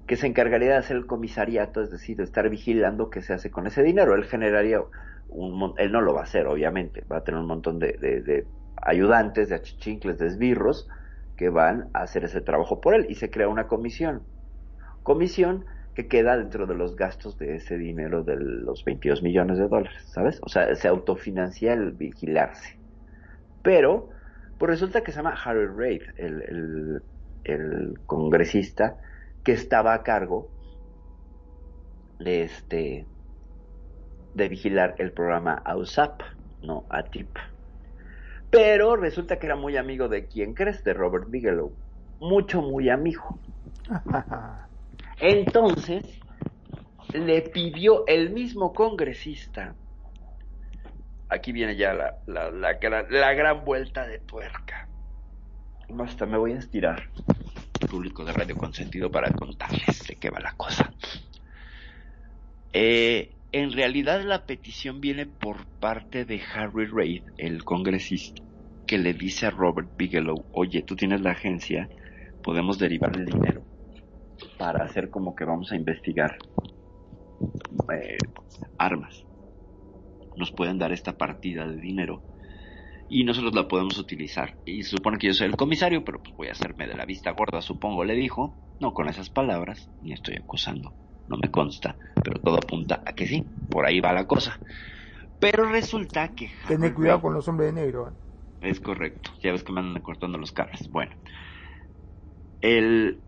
que 0.06 0.18
se 0.18 0.28
encargaría 0.28 0.72
de 0.72 0.78
hacer 0.78 0.98
el 0.98 1.08
comisariato, 1.08 1.82
es 1.82 1.92
decir, 1.92 2.18
de 2.18 2.24
estar 2.24 2.50
vigilando 2.50 3.10
qué 3.10 3.22
se 3.22 3.34
hace 3.34 3.52
con 3.52 3.68
ese 3.68 3.84
dinero. 3.84 4.16
Él 4.16 4.26
generaría 4.26 4.82
un 5.28 5.74
él 5.78 5.92
no 5.92 6.02
lo 6.02 6.14
va 6.16 6.22
a 6.22 6.24
hacer, 6.24 6.48
obviamente, 6.48 7.06
va 7.12 7.18
a 7.18 7.24
tener 7.24 7.40
un 7.42 7.48
montón 7.48 7.80
de, 7.80 8.48
ayudantes, 8.82 9.50
de 9.50 9.56
achichincles, 9.56 10.18
de 10.20 10.28
esbirros 10.28 10.88
que 11.36 11.50
van 11.50 11.90
a 11.94 12.02
hacer 12.04 12.24
ese 12.26 12.42
trabajo 12.42 12.82
por 12.82 12.96
él 12.96 13.06
y 13.10 13.16
se 13.16 13.30
crea 13.32 13.48
una 13.50 13.68
comisión. 13.68 14.28
Comisión 15.04 15.66
que 15.96 16.08
queda 16.08 16.38
dentro 16.38 16.68
de 16.68 16.76
los 16.76 16.96
gastos 16.96 17.38
de 17.38 17.56
ese 17.58 17.78
dinero 17.78 18.24
de 18.24 18.38
los 18.38 18.84
22 18.86 19.24
millones 19.24 19.58
de 19.60 19.68
dólares, 19.68 20.04
¿sabes? 20.08 20.40
O 20.44 20.50
sea, 20.50 20.74
se 20.76 20.88
autofinancia 20.88 21.74
el 21.74 21.92
vigilarse. 21.94 22.80
Pero, 23.62 24.10
pues 24.58 24.70
resulta 24.72 25.02
que 25.04 25.12
se 25.12 25.18
llama 25.18 25.38
Harry 25.44 25.68
Reid, 25.68 26.04
el- 26.18 27.04
el 27.50 28.00
congresista 28.06 28.98
que 29.44 29.52
estaba 29.52 29.94
a 29.94 30.04
cargo 30.04 30.50
de 32.20 32.44
este 32.44 33.06
de 34.34 34.48
vigilar 34.48 34.96
el 35.00 35.12
programa 35.12 35.62
AUSAP, 35.66 36.22
no 36.62 36.86
ATIP. 36.90 37.30
Pero 38.50 38.96
resulta 38.96 39.38
que 39.38 39.46
era 39.46 39.56
muy 39.56 39.78
amigo 39.78 40.08
de 40.08 40.28
quién 40.28 40.54
crees, 40.54 40.84
de 40.84 40.94
Robert 40.94 41.30
Bigelow. 41.30 41.74
Mucho, 42.20 42.62
muy 42.62 42.90
amigo. 42.90 43.40
Entonces, 45.20 46.04
le 47.14 47.42
pidió 47.42 48.06
el 48.08 48.32
mismo 48.32 48.74
congresista. 48.74 49.76
Aquí 51.30 51.52
viene 51.52 51.76
ya 51.76 51.94
la, 51.94 52.18
la, 52.26 52.50
la 52.50 52.74
gran, 52.74 53.06
la 53.10 53.34
gran 53.34 53.64
vuelta 53.64 54.08
de 54.08 54.20
tuerca. 54.20 54.88
Basta, 55.90 56.26
me 56.26 56.38
voy 56.38 56.54
a 56.54 56.58
estirar. 56.60 57.10
Público 57.90 58.24
de 58.24 58.32
Radio 58.32 58.56
Consentido 58.56 59.12
para 59.12 59.32
contarles 59.32 60.08
de 60.08 60.16
qué 60.16 60.30
va 60.30 60.40
la 60.40 60.54
cosa. 60.54 60.94
Eh, 62.72 63.32
en 63.52 63.72
realidad 63.72 64.24
la 64.24 64.46
petición 64.46 65.02
viene 65.02 65.26
por 65.26 65.66
parte 65.66 66.24
de 66.24 66.40
Harry 66.54 66.86
Reid, 66.86 67.24
el 67.38 67.64
congresista, 67.64 68.44
que 68.86 69.00
le 69.00 69.14
dice 69.14 69.48
a 69.48 69.50
Robert 69.50 69.90
Bigelow, 69.98 70.46
oye, 70.54 70.84
tú 70.84 70.96
tienes 70.96 71.22
la 71.22 71.32
agencia, 71.32 71.90
podemos 72.44 72.78
derivar 72.78 73.16
el 73.18 73.26
dinero 73.26 73.64
para 74.58 74.86
hacer 74.86 75.10
como 75.10 75.36
que 75.36 75.46
vamos 75.46 75.72
a 75.72 75.76
investigar 75.76 76.38
eh, 77.94 78.18
armas. 78.78 79.26
Nos 80.38 80.52
pueden 80.52 80.78
dar 80.78 80.92
esta 80.92 81.18
partida 81.18 81.68
de 81.68 81.82
dinero 81.82 82.22
y 83.10 83.24
nosotros 83.24 83.54
la 83.54 83.68
podemos 83.68 83.98
utilizar. 83.98 84.56
Y 84.66 84.84
supone 84.84 85.18
que 85.18 85.28
yo 85.28 85.34
soy 85.34 85.48
el 85.48 85.58
comisario, 85.58 86.04
pero 86.06 86.22
pues 86.22 86.36
voy 86.36 86.48
a 86.48 86.52
hacerme 86.52 86.88
de 86.88 86.96
la 86.96 87.06
vista 87.06 87.32
gorda, 87.32 87.62
supongo, 87.62 88.04
le 88.04 88.16
dijo. 88.16 88.56
No 88.80 88.94
con 88.94 89.10
esas 89.10 89.30
palabras, 89.30 89.90
ni 90.02 90.14
estoy 90.14 90.36
acusando, 90.36 90.94
no 91.28 91.36
me 91.36 91.52
consta, 91.52 91.98
pero 92.24 92.40
todo 92.40 92.56
apunta 92.56 93.04
a 93.06 93.12
que 93.12 93.28
sí, 93.28 93.44
por 93.70 93.86
ahí 93.86 94.00
va 94.00 94.14
la 94.14 94.26
cosa. 94.26 94.58
Pero 95.40 95.70
resulta 95.70 96.30
que... 96.30 96.50
Harry 96.66 96.94
cuidado 96.94 97.22
con 97.22 97.34
los 97.34 97.48
hombres 97.50 97.74
de 97.74 97.82
negro. 97.82 98.10
¿eh? 98.10 98.14
es 98.62 98.80
correcto. 98.80 99.32
Ya 99.42 99.52
ves 99.52 99.64
que 99.64 99.72
me 99.72 99.80
andan 99.80 100.02
cortando 100.02 100.38
los 100.38 100.52
cables. 100.52 100.90
Bueno. 100.90 101.16
Él 102.62 103.20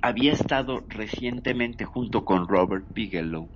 había 0.00 0.32
estado 0.32 0.82
recientemente 0.88 1.84
junto 1.84 2.24
con 2.24 2.48
Robert 2.48 2.86
Bigelow. 2.94 3.48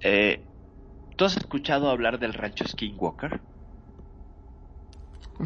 Eh, 0.00 0.42
¿Tú 1.16 1.24
has 1.26 1.36
escuchado 1.36 1.90
hablar 1.90 2.18
del 2.18 2.32
rancho 2.32 2.66
Skinwalker? 2.66 3.40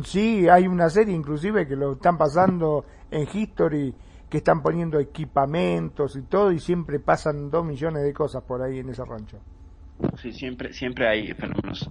Sí, 0.02 0.48
hay 0.48 0.66
una 0.66 0.90
serie 0.90 1.14
inclusive 1.14 1.68
que 1.68 1.76
lo 1.76 1.92
están 1.92 2.18
pasando 2.18 2.84
en 3.10 3.28
History, 3.32 3.94
que 4.28 4.38
están 4.38 4.62
poniendo 4.62 4.98
equipamientos 4.98 6.16
y 6.16 6.22
todo, 6.22 6.50
y 6.50 6.58
siempre 6.58 6.98
pasan 6.98 7.50
dos 7.50 7.64
millones 7.64 8.02
de 8.02 8.12
cosas 8.12 8.42
por 8.42 8.60
ahí 8.62 8.80
en 8.80 8.90
ese 8.90 9.04
rancho. 9.04 9.38
Sí, 10.20 10.32
siempre, 10.32 10.72
siempre 10.72 11.06
hay 11.08 11.32
fenómenos. 11.34 11.88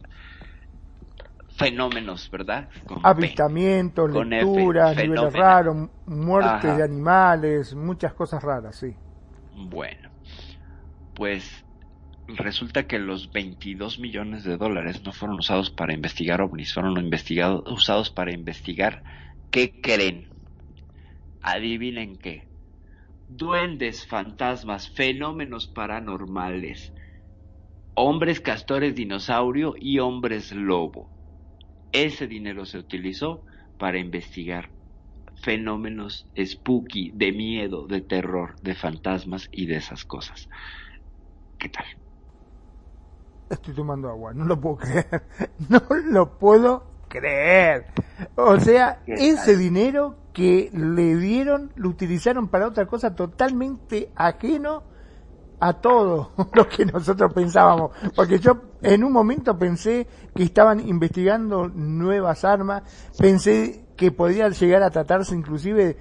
Fenómenos, 1.56 2.30
¿verdad? 2.32 2.68
Con 2.88 3.02
P. 3.02 3.08
Avistamientos, 3.08 4.12
Con 4.12 4.30
lecturas, 4.30 4.96
niveles 4.98 5.16
fenómeno. 5.34 5.40
raros, 5.40 5.90
muertes 6.08 6.66
Ajá. 6.66 6.78
de 6.78 6.84
animales, 6.84 7.76
muchas 7.76 8.14
cosas 8.14 8.44
raras, 8.44 8.76
sí. 8.76 8.94
Bueno, 9.56 10.10
pues 11.14 11.63
resulta 12.28 12.88
que 12.88 13.00
los 13.00 13.32
22 13.32 14.00
millones 14.00 14.44
de 14.44 14.58
dólares 14.58 15.04
no 15.04 15.12
fueron 15.12 15.40
usados 15.40 15.70
para 15.70 15.94
investigar 15.94 16.42
ovnis, 16.42 16.74
fueron 16.74 17.10
usados 17.66 18.10
para 18.10 18.34
investigar 18.34 19.04
qué 19.52 19.82
creen. 19.82 20.28
Adivinen 21.42 22.18
qué. 22.18 22.48
Duendes, 23.28 24.06
fantasmas, 24.08 24.90
fenómenos 24.90 25.68
paranormales, 25.68 26.94
hombres 27.96 28.40
castores 28.40 28.96
dinosaurio 28.96 29.76
y 29.80 30.00
hombres 30.00 30.52
lobo. 30.52 31.10
Ese 31.92 32.28
dinero 32.28 32.66
se 32.66 32.78
utilizó 32.78 33.44
para 33.78 34.00
investigar 34.00 34.72
fenómenos 35.36 36.28
spooky, 36.38 37.12
de 37.14 37.32
miedo, 37.34 37.86
de 37.88 38.02
terror, 38.02 38.56
de 38.62 38.76
fantasmas 38.76 39.50
y 39.52 39.66
de 39.66 39.76
esas 39.76 40.06
cosas. 40.06 40.48
¿Qué 41.58 41.70
tal? 41.70 41.86
Estoy 43.50 43.74
tomando 43.74 44.10
agua, 44.10 44.34
no 44.34 44.46
lo 44.46 44.60
puedo 44.60 44.78
creer. 44.78 45.24
No 45.70 45.82
lo 45.90 46.38
puedo 46.38 46.84
creer. 47.08 47.86
O 48.36 48.60
sea, 48.60 49.02
¿Qué 49.06 49.30
ese 49.30 49.56
dinero 49.56 50.16
que 50.34 50.72
le 50.74 51.16
dieron, 51.16 51.72
lo 51.76 51.90
utilizaron 51.90 52.48
para 52.48 52.68
otra 52.68 52.88
cosa 52.88 53.16
totalmente 53.16 54.12
ajeno 54.16 54.84
a 55.60 55.74
todo 55.74 56.32
lo 56.54 56.68
que 56.68 56.86
nosotros 56.86 57.32
pensábamos. 57.34 57.92
Porque 58.16 58.40
yo 58.40 58.62
en 58.82 59.04
un 59.04 59.14
momento 59.14 59.58
pensé 59.58 60.08
que 60.36 60.44
estaban 60.44 60.80
investigando 60.82 61.70
nuevas 61.70 62.44
armas, 62.44 62.84
pensé 63.18 63.86
que 63.96 64.12
podía 64.12 64.50
llegar 64.50 64.84
a 64.84 64.90
tratarse 64.90 65.36
inclusive 65.36 65.98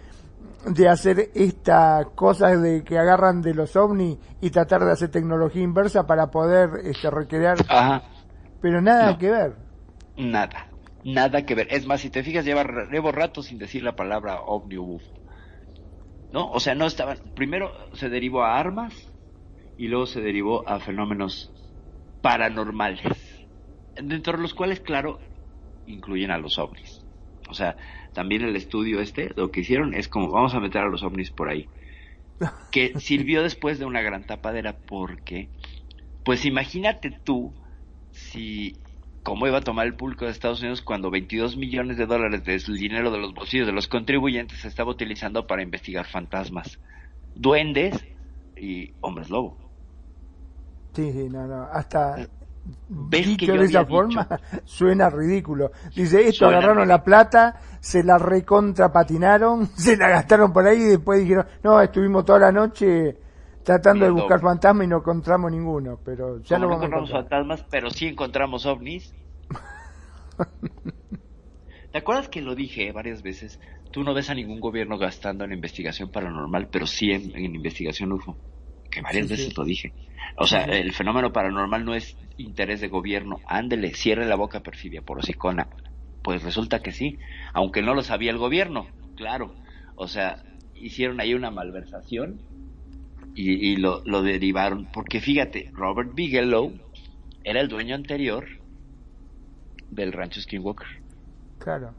de 0.66 0.88
hacer 0.88 1.31
esta 1.35 2.07
cosa 2.14 2.57
de 2.57 2.85
que 2.85 2.98
agarran 2.98 3.42
de 3.42 3.55
los 3.55 3.75
ovnis 3.77 4.18
y 4.40 4.51
tratar 4.51 4.85
de 4.85 4.92
hacer 4.92 5.11
tecnología 5.11 5.62
inversa 5.62 6.07
para 6.07 6.31
poder 6.31 6.70
este, 6.85 7.11
recrear, 7.11 7.59
Ajá, 7.68 8.03
pero 8.61 8.81
nada 8.81 9.12
No. 9.12 9.18
que 9.18 9.31
ver. 9.31 9.57
nada, 10.16 10.68
nada 11.05 11.44
que 11.44 11.55
ver. 11.55 11.68
Es 11.70 11.87
más, 11.87 12.01
si 12.01 12.11
te 12.11 12.22
fijas, 12.22 12.44
lleva, 12.44 12.64
llevo 12.90 13.11
rato 13.12 13.42
sin 13.42 13.59
decir 13.59 13.83
la 13.83 13.96
palabra 13.96 14.40
ovni 14.42 14.77
o 14.77 14.83
UFO. 14.83 15.07
¿No? 16.33 16.51
O 16.51 16.61
sea, 16.61 16.75
no 16.75 16.87
estaban. 16.87 17.18
Primero 17.35 17.70
se 17.94 18.09
derivó 18.09 18.42
a 18.42 18.59
armas 18.59 18.94
y 19.77 19.88
luego 19.88 20.07
se 20.07 20.20
derivó 20.20 20.66
a 20.68 20.81
fenómenos 20.81 21.53
paranormales. 22.22 23.46
Dentro 24.03 24.35
de 24.37 24.42
los 24.42 24.55
cuales, 24.55 24.81
claro, 24.81 25.18
incluyen 25.87 26.31
a 26.31 26.38
los 26.38 26.59
ovnis. 26.59 27.05
O 27.51 27.55
sea, 27.55 27.77
también 28.12 28.42
el 28.42 28.57
estudio 28.57 29.01
este, 29.01 29.31
lo 29.37 29.51
que 29.51 29.61
hicieron 29.61 29.94
es 29.94 30.09
como 30.09 30.31
vamos 30.31 30.55
a 30.55 30.61
meter 30.61 30.83
a 30.83 30.88
los 30.88 31.03
ovnis 31.03 31.31
por 31.31 31.48
ahí. 31.48 31.68
Que 32.70 32.98
sirvió 32.98 33.42
después 33.42 33.79
de 33.79 33.85
una 33.85 34.03
gran 34.03 34.27
tapadera 34.27 34.77
porque, 34.87 35.48
pues 36.25 36.44
imagínate 36.44 37.11
tú 37.25 37.53
si 38.11 38.77
cómo 39.22 39.46
iba 39.46 39.59
a 39.59 39.62
tomar 39.62 39.87
el 39.87 39.94
público 39.94 40.25
de 40.25 40.33
Estados 40.33 40.61
Unidos 40.61 40.83
cuando 40.83 41.11
22 41.11 41.57
millones 41.57 41.96
de 41.96 42.07
dólares 42.07 42.44
del 42.44 42.77
dinero 42.77 43.11
de 43.11 43.18
los 43.18 43.35
bolsillos 43.35 43.66
de 43.66 43.72
los 43.72 43.87
contribuyentes 43.87 44.61
se 44.61 44.68
estaba 44.68 44.90
utilizando 44.90 45.46
para 45.46 45.62
investigar 45.62 46.07
fantasmas, 46.07 46.81
duendes 47.35 48.05
y 48.57 48.92
hombres 49.01 49.31
lobo. 49.31 49.57
Sí, 50.94 51.11
sí, 51.12 51.29
no, 51.31 51.46
no, 51.46 51.62
hasta 51.72 52.29
¿Ves 52.88 53.22
que 53.22 53.29
dicho 53.31 53.46
yo 53.46 53.55
de 53.61 53.66
esa 53.66 53.85
forma 53.85 54.29
suena 54.64 55.11
ridículo. 55.11 55.72
Dice, 55.96 56.29
esto 56.29 56.44
Suena 56.44 56.59
agarraron 56.59 56.88
la 56.88 57.03
plata, 57.03 57.59
se 57.81 58.05
la 58.05 58.18
recontrapatinaron, 58.18 59.66
se 59.77 59.96
la 59.96 60.09
gastaron 60.09 60.53
por 60.53 60.66
ahí 60.66 60.79
y 60.79 60.85
después 60.90 61.20
dijeron, 61.20 61.46
no, 61.62 61.81
estuvimos 61.81 62.25
toda 62.25 62.38
la 62.38 62.53
noche 62.53 63.18
tratando 63.64 64.05
de 64.05 64.11
buscar 64.12 64.40
fantasmas 64.40 64.87
y 64.87 64.88
no 64.88 64.98
encontramos 64.98 65.51
ninguno, 65.51 65.98
pero 66.05 66.40
ya 66.42 66.59
lo 66.59 66.59
no 66.59 66.68
vamos 66.68 66.83
a 66.83 66.87
encontramos 66.87 67.11
encontrar. 67.11 67.22
fantasmas, 67.22 67.66
pero 67.70 67.90
sí 67.90 68.07
encontramos 68.07 68.66
ovnis. 68.66 69.12
¿Te 71.92 71.98
acuerdas 71.98 72.29
que 72.29 72.40
lo 72.40 72.55
dije 72.55 72.90
varias 72.92 73.22
veces? 73.22 73.61
Tú 73.90 74.03
no 74.03 74.14
ves 74.14 74.31
a 74.31 74.35
ningún 74.35 74.61
gobierno 74.61 74.96
gastando 74.98 75.44
en 75.44 75.53
investigación 75.53 76.11
paranormal, 76.11 76.68
pero 76.68 76.87
sí 76.87 77.11
en, 77.11 77.37
en 77.37 77.55
investigación 77.55 78.12
UFO. 78.12 78.37
Que 78.92 79.00
varias 79.00 79.26
Sí, 79.26 79.33
veces 79.33 79.46
sí. 79.48 79.55
lo 79.57 79.64
dije. 79.64 79.92
O 80.37 80.46
sea, 80.46 80.64
el 80.64 80.92
fenómeno 80.92 81.33
paranormal 81.33 81.85
no 81.85 81.94
es 81.94 82.16
interés 82.37 82.81
de 82.81 82.88
gobierno. 82.88 83.40
Ándele, 83.46 83.94
cierre 83.94 84.26
la 84.26 84.37
boca, 84.37 84.61
perfidia, 84.61 85.02
por 85.02 85.18
hocicona. 85.18 85.66
Pues 86.22 86.42
resulta 86.42 86.81
que 86.81 86.92
sí, 86.92 87.18
aunque 87.52 87.83
no 87.83 87.94
lo 87.94 88.02
sabía 88.02 88.31
el 88.31 88.38
gobierno, 88.38 88.87
claro. 89.16 89.55
O 89.96 90.07
sea, 90.07 90.42
hicieron 90.74 91.20
ahí 91.20 91.35
una 91.35 91.50
malversación 91.50 92.40
y, 93.35 93.52
y 93.72 93.76
lo, 93.76 94.02
lo 94.05 94.22
derivaron. 94.22 94.88
Porque 94.92 95.20
fíjate, 95.20 95.70
Robert 95.72 96.14
Bigelow 96.14 96.72
era 97.44 97.61
el 97.61 97.68
dueño 97.68 97.94
anterior 97.94 98.46
del 99.90 100.12
rancho 100.12 100.40
Skinwalker. 100.40 100.87
Claro. 101.59 101.94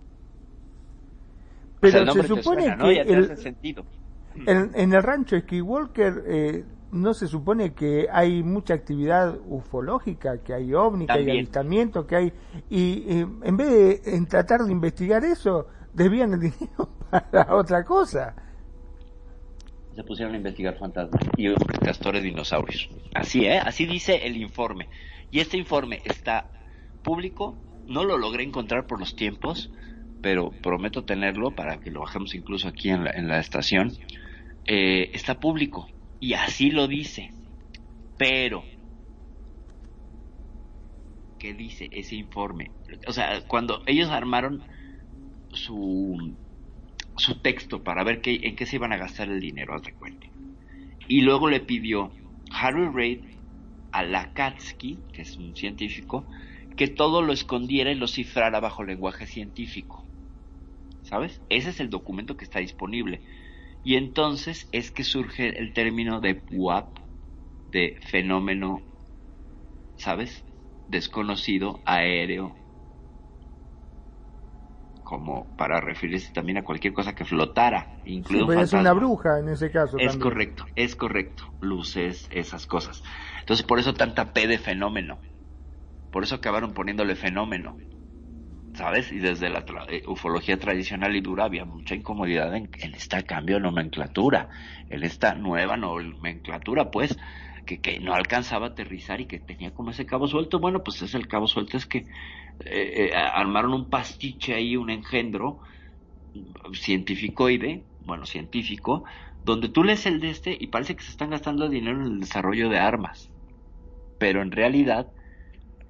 O 1.81 1.87
sea, 1.87 1.99
Pero 2.05 2.13
el 2.13 2.21
se 2.21 2.27
supone 2.27 2.75
que 2.77 3.01
el-. 3.01 3.31
En, 4.47 4.71
en 4.73 4.93
el 4.93 5.03
rancho 5.03 5.39
Skywalker 5.39 6.23
eh, 6.27 6.63
no 6.93 7.13
se 7.13 7.27
supone 7.27 7.73
que 7.73 8.07
hay 8.11 8.43
mucha 8.43 8.75
actividad 8.75 9.37
ufológica, 9.47 10.41
que 10.43 10.53
hay 10.53 10.73
ovni, 10.73 11.07
que 11.07 11.13
hay 11.13 11.29
avistamiento, 11.29 12.05
que 12.05 12.15
hay... 12.15 12.33
Y 12.69 13.03
en 13.09 13.57
vez 13.57 13.69
de 13.69 14.15
en 14.15 14.27
tratar 14.27 14.61
de 14.61 14.71
investigar 14.71 15.25
eso, 15.25 15.67
desvían 15.93 16.33
el 16.33 16.39
dinero 16.51 16.89
para 17.09 17.55
otra 17.55 17.83
cosa. 17.83 18.35
Se 19.95 20.03
pusieron 20.03 20.35
a 20.35 20.37
investigar 20.37 20.77
fantasmas 20.77 21.23
y 21.35 21.47
hombres 21.47 21.79
castores 21.79 22.23
dinosaurios. 22.23 22.89
Así, 23.13 23.45
¿eh? 23.45 23.59
Así 23.59 23.85
dice 23.85 24.25
el 24.25 24.37
informe. 24.37 24.87
Y 25.31 25.39
este 25.39 25.57
informe 25.57 26.01
está 26.05 26.49
público. 27.03 27.57
No 27.87 28.03
lo 28.03 28.17
logré 28.17 28.43
encontrar 28.43 28.85
por 28.87 28.99
los 28.99 29.15
tiempos, 29.15 29.71
pero 30.21 30.51
prometo 30.51 31.03
tenerlo 31.03 31.51
para 31.51 31.79
que 31.79 31.91
lo 31.91 32.01
bajemos 32.01 32.33
incluso 32.35 32.67
aquí 32.67 32.89
en 32.89 33.03
la, 33.03 33.11
en 33.11 33.27
la 33.27 33.39
estación. 33.39 33.93
Eh, 34.65 35.11
está 35.13 35.39
público 35.39 35.87
y 36.23 36.35
así 36.35 36.71
lo 36.71 36.87
dice. 36.87 37.33
Pero, 38.17 38.63
¿qué 41.37 41.53
dice 41.53 41.89
ese 41.91 42.15
informe? 42.15 42.71
O 43.07 43.11
sea, 43.11 43.41
cuando 43.45 43.83
ellos 43.87 44.09
armaron 44.09 44.63
su 45.51 46.33
su 47.17 47.41
texto 47.41 47.83
para 47.83 48.05
ver 48.05 48.21
qué, 48.21 48.39
en 48.43 48.55
qué 48.55 48.65
se 48.65 48.77
iban 48.77 48.93
a 48.93 48.97
gastar 48.97 49.27
el 49.27 49.41
dinero, 49.41 49.75
haz 49.75 49.83
de 49.83 49.93
cuenta. 49.93 50.25
Y 51.09 51.21
luego 51.23 51.49
le 51.49 51.59
pidió 51.59 52.13
Harry 52.53 52.87
Reid 52.87 53.25
a 53.91 54.03
Lakatsky, 54.03 54.99
que 55.11 55.23
es 55.23 55.35
un 55.37 55.57
científico, 55.57 56.25
que 56.77 56.87
todo 56.87 57.21
lo 57.21 57.33
escondiera 57.33 57.91
y 57.91 57.95
lo 57.95 58.07
cifrara 58.07 58.61
bajo 58.61 58.83
lenguaje 58.83 59.27
científico. 59.27 60.05
¿Sabes? 61.03 61.41
Ese 61.49 61.71
es 61.71 61.81
el 61.81 61.89
documento 61.89 62.37
que 62.37 62.45
está 62.45 62.59
disponible. 62.59 63.21
Y 63.83 63.97
entonces 63.97 64.67
es 64.71 64.89
que 64.91 65.03
surge 65.03 65.59
el 65.59 65.73
término 65.73 66.21
de 66.21 66.33
PUAP, 66.35 66.97
de 67.67 67.99
fenómeno, 68.09 68.79
¿sabes? 69.95 70.45
Desconocido, 70.85 71.81
aéreo, 71.85 72.55
como 75.03 75.55
para 75.55 75.79
referirse 75.81 76.31
también 76.33 76.57
a 76.57 76.63
cualquier 76.63 76.93
cosa 76.93 77.13
que 77.15 77.25
flotara, 77.25 77.99
Sí, 78.27 78.43
ser 78.67 78.79
fantasma. 78.79 78.79
una 78.79 78.93
bruja 78.93 79.39
en 79.39 79.49
ese 79.49 79.69
caso. 79.71 79.97
Es 79.97 80.13
también. 80.13 80.23
correcto, 80.23 80.65
es 80.75 80.95
correcto. 80.95 81.43
Luces, 81.59 82.27
esas 82.31 82.67
cosas. 82.67 83.01
Entonces, 83.41 83.65
por 83.65 83.79
eso 83.79 83.93
tanta 83.95 84.33
P 84.33 84.47
de 84.47 84.59
fenómeno. 84.59 85.19
Por 86.11 86.23
eso 86.23 86.35
acabaron 86.35 86.73
poniéndole 86.73 87.15
fenómeno. 87.15 87.77
¿Sabes? 88.73 89.11
Y 89.11 89.19
desde 89.19 89.49
la 89.49 89.63
eh, 89.87 90.01
ufología 90.07 90.57
tradicional 90.59 91.15
y 91.15 91.21
dura 91.21 91.45
había 91.45 91.63
mucha 91.65 91.93
incomodidad 91.95 92.55
en, 92.55 92.69
en 92.79 92.95
esta 92.95 93.21
cambio 93.23 93.55
de 93.57 93.61
nomenclatura. 93.61 94.49
En 94.89 95.03
esta 95.03 95.35
nueva 95.35 95.77
nomenclatura, 95.77 96.89
pues, 96.89 97.15
que, 97.65 97.81
que 97.81 97.99
no 97.99 98.13
alcanzaba 98.13 98.67
a 98.67 98.69
aterrizar 98.69 99.21
y 99.21 99.27
que 99.27 99.39
tenía 99.39 99.71
como 99.73 99.91
ese 99.91 100.05
cabo 100.05 100.27
suelto. 100.27 100.59
Bueno, 100.59 100.83
pues 100.83 101.01
es 101.03 101.13
el 101.13 101.27
cabo 101.27 101.47
suelto, 101.47 101.77
es 101.77 101.85
que 101.85 101.99
eh, 102.65 103.11
eh, 103.11 103.15
armaron 103.15 103.73
un 103.73 103.89
pastiche 103.89 104.55
ahí, 104.55 104.75
un 104.75 104.89
engendro 104.89 105.61
cientificoide, 106.73 107.85
bueno, 107.99 108.25
científico, 108.25 109.03
donde 109.43 109.69
tú 109.69 109.83
lees 109.83 110.05
el 110.05 110.19
de 110.19 110.29
este 110.29 110.57
y 110.59 110.67
parece 110.67 110.95
que 110.95 111.03
se 111.03 111.11
están 111.11 111.29
gastando 111.29 111.69
dinero 111.69 111.97
en 112.01 112.13
el 112.13 112.19
desarrollo 112.19 112.69
de 112.69 112.79
armas. 112.79 113.31
Pero 114.17 114.41
en 114.41 114.51
realidad 114.51 115.11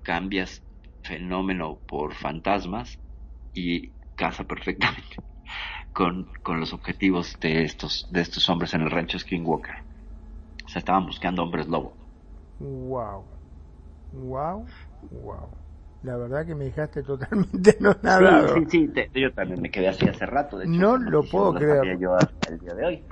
cambias 0.03 0.62
fenómeno 1.03 1.81
por 1.87 2.15
fantasmas 2.15 2.99
y 3.53 3.93
casa 4.15 4.45
perfectamente 4.45 5.17
con, 5.93 6.31
con 6.43 6.59
los 6.59 6.73
objetivos 6.73 7.37
de 7.41 7.63
estos, 7.63 8.07
de 8.09 8.21
estos 8.21 8.49
hombres 8.49 8.73
en 8.73 8.81
el 8.83 8.91
rancho 8.91 9.19
Skinwalker. 9.19 9.75
O 10.65 10.69
sea, 10.69 10.79
estaban 10.81 11.05
buscando 11.05 11.43
hombres 11.43 11.67
lobo. 11.67 11.97
Wow. 12.59 13.27
Wow. 14.11 14.67
Wow. 15.11 15.57
La 16.03 16.17
verdad 16.17 16.45
que 16.45 16.55
me 16.55 16.65
dejaste 16.65 17.03
totalmente 17.03 17.77
anonadado. 17.79 18.47
Sí, 18.47 18.65
sí, 18.65 18.65
sí, 18.69 18.87
te- 18.93 19.09
yo 19.13 19.33
también 19.33 19.61
me 19.61 19.71
quedé 19.71 19.87
así 19.87 20.05
hace 20.07 20.25
rato. 20.25 20.57
De 20.57 20.65
hecho, 20.65 20.81
No 20.81 20.97
lo 20.97 21.23
puedo 21.29 21.53
creer. 21.53 21.99
yo 21.99 22.15
hasta 22.15 22.49
el 22.49 22.59
día 22.59 22.73
de 22.73 22.85
hoy. 22.85 23.07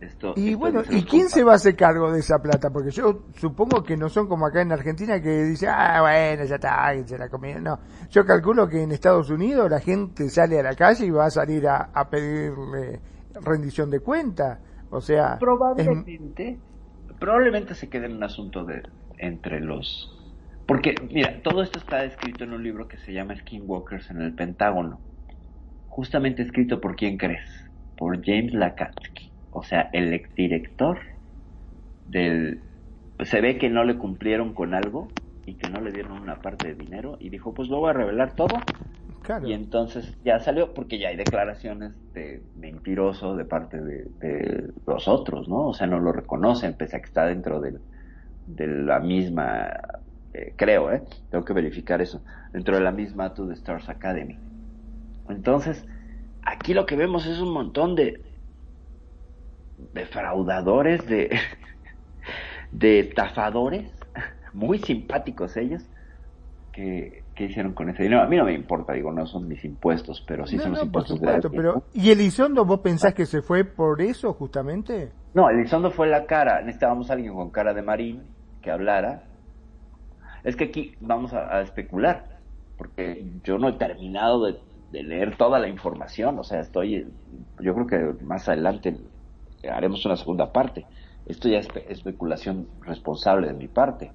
Esto, 0.00 0.28
Y 0.34 0.52
esto 0.52 0.68
bueno, 0.68 0.82
¿y 0.90 1.04
quién 1.06 1.30
se 1.30 1.42
va 1.44 1.52
a 1.52 1.54
hacer 1.56 1.74
cargo 1.76 2.12
de 2.12 2.20
esa 2.20 2.42
plata? 2.42 2.70
Porque 2.70 2.90
yo 2.90 3.24
supongo 3.38 3.82
que 3.82 3.96
no 3.96 4.10
son 4.10 4.28
como 4.28 4.46
acá 4.46 4.60
en 4.60 4.70
Argentina 4.70 5.20
que 5.20 5.44
dice, 5.44 5.66
ah, 5.66 6.02
bueno, 6.02 6.44
ya 6.44 6.56
está, 6.56 6.92
que 6.94 7.04
se 7.08 7.16
la 7.16 7.30
comieron. 7.30 7.64
No, 7.64 7.80
yo 8.10 8.26
calculo 8.26 8.68
que 8.68 8.82
en 8.82 8.92
Estados 8.92 9.30
Unidos 9.30 9.70
la 9.70 9.80
gente 9.80 10.28
sale 10.28 10.60
a 10.60 10.62
la 10.62 10.74
calle 10.74 11.06
y 11.06 11.10
va 11.10 11.26
a 11.26 11.30
salir 11.30 11.66
a, 11.68 11.90
a 11.94 12.10
pedirle 12.10 13.00
rendición 13.40 13.90
de 13.90 14.00
cuenta. 14.00 14.60
O 14.90 15.00
sea, 15.00 15.42
es- 15.74 15.88
Probablemente, 15.88 16.62
probablemente 17.18 17.74
se 17.74 17.88
quede 17.88 18.06
en 18.06 18.16
un 18.16 18.22
asunto 18.24 18.64
de 18.64 18.82
entre 19.18 19.60
los 19.60 20.12
porque 20.66 20.94
mira, 21.10 21.40
todo 21.42 21.62
esto 21.62 21.78
está 21.78 22.04
escrito 22.04 22.42
en 22.44 22.52
un 22.52 22.62
libro 22.62 22.88
que 22.88 22.98
se 22.98 23.12
llama 23.12 23.36
Skinwalkers 23.36 24.10
en 24.10 24.20
el 24.22 24.34
Pentágono. 24.34 25.00
Justamente 25.86 26.42
escrito 26.42 26.80
por 26.80 26.96
quién 26.96 27.18
crees? 27.18 27.46
Por 27.96 28.24
James 28.24 28.54
Lakatsky, 28.54 29.25
o 29.56 29.62
sea, 29.62 29.88
el 29.92 30.12
exdirector 30.12 30.98
del 32.06 32.62
se 33.24 33.40
ve 33.40 33.56
que 33.58 33.70
no 33.70 33.84
le 33.84 33.96
cumplieron 33.96 34.52
con 34.52 34.74
algo 34.74 35.08
y 35.46 35.54
que 35.56 35.70
no 35.70 35.80
le 35.80 35.92
dieron 35.92 36.20
una 36.20 36.42
parte 36.42 36.68
de 36.68 36.74
dinero 36.74 37.16
y 37.18 37.30
dijo, 37.30 37.54
"Pues 37.54 37.68
lo 37.68 37.78
voy 37.80 37.90
a 37.90 37.94
revelar 37.94 38.34
todo." 38.34 38.56
claro. 39.22 39.48
Y 39.48 39.54
entonces 39.54 40.14
ya 40.22 40.38
salió, 40.40 40.74
porque 40.74 40.98
ya 40.98 41.08
hay 41.08 41.16
declaraciones 41.16 41.94
de 42.12 42.42
mentiroso 42.54 43.34
de 43.34 43.44
parte 43.46 43.80
de, 43.80 44.04
de 44.20 44.72
los 44.86 45.08
otros, 45.08 45.48
¿no? 45.48 45.68
O 45.68 45.74
sea, 45.74 45.86
no 45.86 45.98
lo 46.00 46.12
reconocen, 46.12 46.74
pese 46.74 46.96
a 46.96 47.00
que 47.00 47.06
está 47.06 47.24
dentro 47.24 47.60
del- 47.60 47.80
de 48.44 48.66
la 48.66 49.00
misma, 49.00 49.70
eh, 50.34 50.54
creo, 50.56 50.92
¿eh? 50.92 51.02
Tengo 51.30 51.44
que 51.44 51.54
verificar 51.54 52.02
eso, 52.02 52.22
dentro 52.52 52.76
de 52.76 52.82
la 52.82 52.92
misma 52.92 53.32
To 53.32 53.46
the 53.48 53.54
Stars 53.54 53.88
Academy. 53.88 54.36
Entonces, 55.28 55.86
aquí 56.42 56.74
lo 56.74 56.84
que 56.86 56.96
vemos 56.96 57.26
es 57.26 57.40
un 57.40 57.52
montón 57.52 57.94
de 57.94 58.25
defraudadores, 59.92 61.06
de, 61.06 61.30
de 62.72 63.00
estafadores, 63.00 63.90
muy 64.52 64.78
simpáticos 64.78 65.56
ellos, 65.56 65.82
que, 66.72 67.22
que 67.34 67.44
hicieron 67.44 67.72
con 67.72 67.88
ese 67.88 68.02
dinero. 68.02 68.22
A 68.22 68.26
mí 68.26 68.36
no 68.36 68.44
me 68.44 68.54
importa, 68.54 68.92
digo, 68.92 69.12
no 69.12 69.26
son 69.26 69.48
mis 69.48 69.64
impuestos, 69.64 70.22
pero 70.26 70.46
sí 70.46 70.56
no, 70.56 70.62
son 70.62 70.72
los 70.72 70.84
no, 70.84 70.92
por 70.92 71.02
impuestos 71.02 71.20
de 71.20 71.26
supuesto, 71.26 71.48
alguien, 71.48 71.62
pero. 71.62 71.82
¿y 71.94 72.10
Elizondo 72.10 72.64
vos 72.64 72.80
pensás 72.80 73.14
que 73.14 73.26
se 73.26 73.42
fue 73.42 73.64
por 73.64 74.00
eso 74.00 74.32
justamente? 74.34 75.12
No, 75.34 75.48
Elizondo 75.50 75.90
fue 75.90 76.06
la 76.06 76.26
cara. 76.26 76.60
Necesitábamos 76.60 77.10
a 77.10 77.14
alguien 77.14 77.34
con 77.34 77.50
cara 77.50 77.74
de 77.74 77.82
marín 77.82 78.22
que 78.62 78.70
hablara. 78.70 79.24
Es 80.44 80.56
que 80.56 80.64
aquí 80.64 80.94
vamos 81.00 81.32
a, 81.32 81.56
a 81.56 81.62
especular, 81.62 82.40
porque 82.78 83.24
yo 83.42 83.58
no 83.58 83.68
he 83.68 83.72
terminado 83.72 84.44
de, 84.44 84.58
de 84.92 85.02
leer 85.02 85.36
toda 85.36 85.58
la 85.58 85.68
información. 85.68 86.38
O 86.38 86.44
sea, 86.44 86.60
estoy. 86.60 87.06
Yo 87.60 87.74
creo 87.74 87.86
que 87.86 88.24
más 88.24 88.48
adelante 88.48 88.96
haremos 89.70 90.04
una 90.06 90.16
segunda 90.16 90.52
parte. 90.52 90.88
Esto 91.24 91.48
ya 91.48 91.58
es 91.58 91.68
espe- 91.68 91.84
especulación 91.88 92.70
responsable 92.80 93.48
de 93.48 93.54
mi 93.54 93.68
parte. 93.68 94.14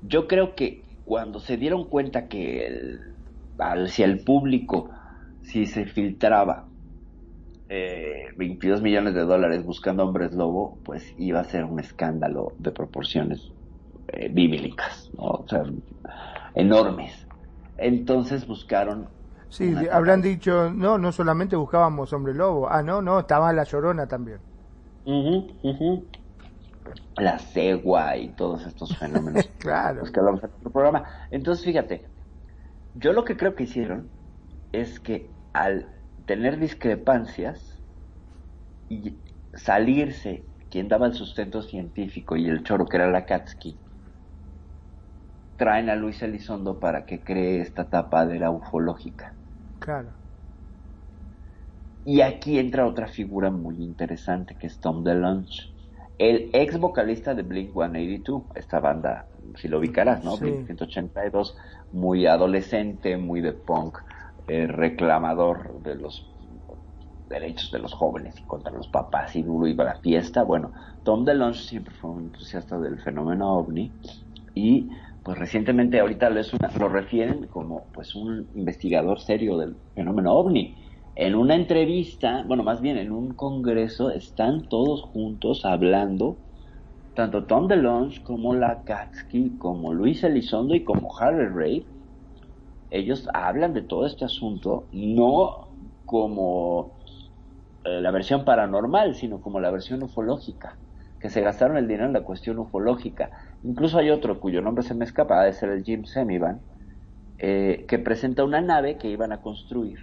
Yo 0.00 0.26
creo 0.28 0.54
que 0.54 0.88
cuando 1.04 1.40
se 1.40 1.56
dieron 1.56 1.88
cuenta 1.88 2.28
que 2.28 2.66
el, 2.66 3.00
hacia 3.58 4.04
el 4.06 4.24
público, 4.24 4.90
si 5.40 5.66
se 5.66 5.86
filtraba 5.86 6.72
eh, 7.68 8.26
22 8.36 8.82
millones 8.82 9.14
de 9.14 9.22
dólares 9.22 9.64
buscando 9.64 10.04
hombres 10.04 10.32
lobo, 10.32 10.80
pues 10.84 11.12
iba 11.16 11.40
a 11.40 11.44
ser 11.44 11.64
un 11.64 11.80
escándalo 11.80 12.54
de 12.58 12.72
proporciones 12.72 13.54
eh, 14.08 14.28
bíblicas, 14.32 15.10
o 15.18 15.46
sea, 15.48 15.64
enormes. 16.54 17.28
Entonces 17.76 18.46
buscaron 18.46 19.10
Sí, 19.52 19.74
habrán 19.90 20.22
dicho, 20.22 20.70
no, 20.72 20.96
no 20.98 21.12
solamente 21.12 21.56
buscábamos 21.56 22.12
hombre 22.14 22.32
lobo, 22.34 22.68
ah, 22.70 22.82
no, 22.82 23.02
no, 23.02 23.20
estaba 23.20 23.52
la 23.52 23.64
llorona 23.64 24.06
también. 24.08 24.40
La 27.16 27.38
cegua 27.38 28.16
y 28.16 28.34
todos 28.34 28.66
estos 28.66 28.96
fenómenos 28.98 29.50
Claro. 29.58 30.00
los 30.00 30.10
que 30.10 30.20
hablamos 30.20 30.42
en 30.44 30.50
otro 30.50 30.72
programa. 30.72 31.08
Entonces, 31.30 31.64
fíjate, 31.64 32.10
yo 32.94 33.12
lo 33.12 33.24
que 33.24 33.36
creo 33.36 33.54
que 33.56 33.64
hicieron 33.64 34.12
es 34.72 35.00
que 35.00 35.36
al 35.52 35.90
tener 36.26 36.58
discrepancias 36.58 37.82
y 38.88 39.24
salirse 39.54 40.48
quien 40.70 40.86
daba 40.88 41.06
el 41.08 41.14
sustento 41.14 41.62
científico 41.62 42.36
y 42.36 42.48
el 42.48 42.62
choro 42.62 42.86
que 42.86 42.96
era 42.96 43.10
Lakatsky, 43.10 43.82
traen 45.56 45.88
a 45.88 45.96
Luis 45.96 46.20
Elizondo 46.22 46.78
para 46.78 47.06
que 47.06 47.24
cree 47.24 47.62
esta 47.62 47.88
tapadera 47.88 48.50
ufológica. 48.50 49.38
Claro. 49.82 50.10
Y 52.04 52.20
aquí 52.20 52.58
entra 52.58 52.86
otra 52.86 53.06
figura 53.06 53.50
muy 53.50 53.82
interesante 53.82 54.56
que 54.56 54.66
es 54.66 54.80
Tom 54.80 55.04
DeLonge, 55.04 55.72
el 56.18 56.50
ex 56.52 56.78
vocalista 56.78 57.34
de 57.34 57.42
Blink 57.42 57.72
182, 57.72 58.42
esta 58.54 58.80
banda, 58.80 59.26
si 59.56 59.68
lo 59.68 59.78
ubicarás, 59.78 60.24
¿no? 60.24 60.36
Sí. 60.36 60.44
Blink 60.44 60.66
182, 60.66 61.56
muy 61.92 62.26
adolescente, 62.26 63.16
muy 63.16 63.40
de 63.40 63.52
punk, 63.52 63.98
eh, 64.48 64.66
reclamador 64.66 65.80
de 65.82 65.94
los 65.94 66.28
derechos 67.28 67.70
de 67.70 67.78
los 67.78 67.94
jóvenes 67.94 68.38
y 68.38 68.42
contra 68.42 68.72
los 68.72 68.88
papás 68.88 69.34
y 69.36 69.42
duro 69.42 69.66
iba 69.66 69.84
la 69.84 69.96
fiesta. 69.96 70.42
Bueno, 70.42 70.72
Tom 71.02 71.24
DeLonge 71.24 71.62
siempre 71.62 71.94
fue 71.94 72.10
un 72.10 72.24
entusiasta 72.24 72.78
del 72.78 73.00
fenómeno 73.00 73.54
ovni 73.54 73.90
y 74.54 74.90
pues 75.22 75.38
recientemente 75.38 76.00
ahorita 76.00 76.30
lo, 76.30 76.40
es 76.40 76.52
una- 76.52 76.70
lo 76.78 76.88
refieren 76.88 77.46
como 77.48 77.90
pues 77.92 78.14
un 78.14 78.50
investigador 78.54 79.20
serio 79.20 79.56
del 79.58 79.76
fenómeno 79.94 80.32
ovni. 80.34 80.78
En 81.14 81.34
una 81.34 81.54
entrevista, 81.54 82.42
bueno, 82.46 82.62
más 82.62 82.80
bien 82.80 82.96
en 82.96 83.12
un 83.12 83.34
congreso, 83.34 84.10
están 84.10 84.68
todos 84.68 85.02
juntos 85.02 85.64
hablando, 85.64 86.40
tanto 87.14 87.46
Tom 87.46 87.68
DeLonge 87.68 88.22
como 88.24 88.54
la 88.54 88.84
Katsky, 88.84 89.58
como 89.58 89.94
Luis 89.94 90.24
Elizondo 90.24 90.74
y 90.74 90.84
como 90.84 91.10
Harry 91.18 91.48
Reid, 91.48 91.86
ellos 92.90 93.28
hablan 93.32 93.72
de 93.74 93.82
todo 93.82 94.06
este 94.06 94.24
asunto 94.24 94.88
no 94.92 95.76
como 96.04 96.98
eh, 97.84 98.00
la 98.00 98.10
versión 98.10 98.44
paranormal, 98.44 99.14
sino 99.14 99.40
como 99.40 99.60
la 99.60 99.70
versión 99.70 100.02
ufológica, 100.02 100.80
que 101.20 101.30
se 101.30 101.42
gastaron 101.42 101.76
el 101.76 101.88
dinero 101.88 102.06
en 102.06 102.12
la 102.14 102.24
cuestión 102.24 102.58
ufológica. 102.58 103.30
Incluso 103.62 103.98
hay 103.98 104.10
otro 104.10 104.40
cuyo 104.40 104.60
nombre 104.62 104.84
se 104.84 104.94
me 104.94 105.04
escapa, 105.04 105.40
ha 105.40 105.44
de 105.44 105.52
ser 105.52 105.70
el 105.70 105.84
Jim 105.84 106.04
Semivan, 106.04 106.64
eh, 107.38 107.86
que 107.88 107.98
presenta 108.00 108.44
una 108.44 108.60
nave 108.62 108.98
que 108.98 109.08
iban 109.08 109.32
a 109.32 109.42
construir, 109.42 109.98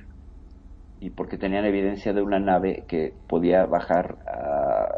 y 0.99 1.11
porque 1.11 1.37
tenían 1.37 1.65
evidencia 1.65 2.13
de 2.13 2.21
una 2.21 2.39
nave 2.39 2.85
que 2.87 3.17
podía 3.27 3.65
bajar 3.65 4.19
a 4.27 4.89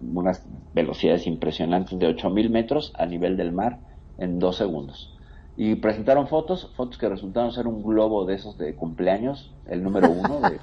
unas 0.00 0.46
velocidades 0.72 1.26
impresionantes 1.26 1.98
de 1.98 2.06
8000 2.06 2.50
metros 2.50 2.92
a 2.96 3.06
nivel 3.06 3.36
del 3.36 3.52
mar 3.52 3.80
en 4.16 4.38
dos 4.38 4.56
segundos. 4.56 5.14
Y 5.54 5.74
presentaron 5.76 6.28
fotos, 6.28 6.72
fotos 6.76 6.96
que 6.98 7.08
resultaron 7.10 7.52
ser 7.52 7.66
un 7.66 7.82
globo 7.82 8.24
de 8.24 8.34
esos 8.34 8.56
de 8.56 8.74
cumpleaños, 8.74 9.54
el 9.66 9.82
número 9.82 10.10
uno. 10.10 10.42
de- 10.42 10.62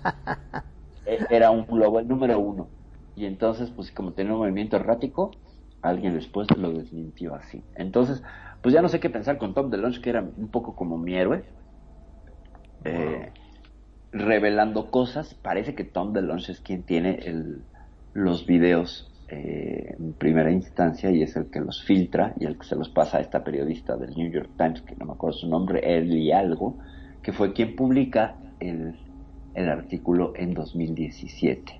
e- 1.05 1.27
era 1.29 1.51
un 1.51 1.65
globo, 1.65 1.99
el 1.99 2.07
número 2.07 2.39
uno. 2.39 2.71
Y 3.15 3.25
entonces, 3.25 3.71
pues 3.71 3.91
como 3.91 4.13
tenía 4.13 4.33
un 4.33 4.39
movimiento 4.39 4.77
errático, 4.77 5.31
alguien 5.81 6.13
después 6.13 6.47
lo 6.57 6.71
desmintió 6.71 7.35
así. 7.35 7.63
Entonces, 7.75 8.21
pues 8.61 8.73
ya 8.73 8.81
no 8.81 8.89
sé 8.89 8.99
qué 8.99 9.09
pensar 9.09 9.37
con 9.37 9.53
Tom 9.53 9.69
DeLonge, 9.69 10.01
que 10.01 10.09
era 10.09 10.21
un 10.21 10.49
poco 10.49 10.75
como 10.75 10.97
mi 10.97 11.15
héroe. 11.15 11.43
Eh, 12.83 13.31
revelando 14.11 14.91
cosas. 14.91 15.33
Parece 15.33 15.75
que 15.75 15.83
Tom 15.83 16.13
DeLonge 16.13 16.51
es 16.51 16.61
quien 16.61 16.83
tiene 16.83 17.19
el, 17.25 17.63
los 18.13 18.45
videos 18.45 19.11
eh, 19.29 19.95
en 19.97 20.13
primera 20.13 20.51
instancia 20.51 21.11
y 21.11 21.21
es 21.21 21.35
el 21.35 21.49
que 21.51 21.59
los 21.59 21.83
filtra 21.83 22.33
y 22.39 22.45
el 22.45 22.57
que 22.57 22.65
se 22.65 22.75
los 22.75 22.89
pasa 22.89 23.17
a 23.17 23.21
esta 23.21 23.43
periodista 23.43 23.95
del 23.95 24.15
New 24.15 24.31
York 24.31 24.49
Times, 24.57 24.81
que 24.81 24.95
no 24.95 25.05
me 25.05 25.13
acuerdo 25.13 25.37
su 25.37 25.47
nombre, 25.47 25.81
Ellie 25.83 26.33
algo, 26.33 26.77
que 27.21 27.31
fue 27.31 27.53
quien 27.53 27.75
publica 27.75 28.35
el, 28.59 28.95
el 29.53 29.69
artículo 29.69 30.33
en 30.35 30.53
2017. 30.53 31.79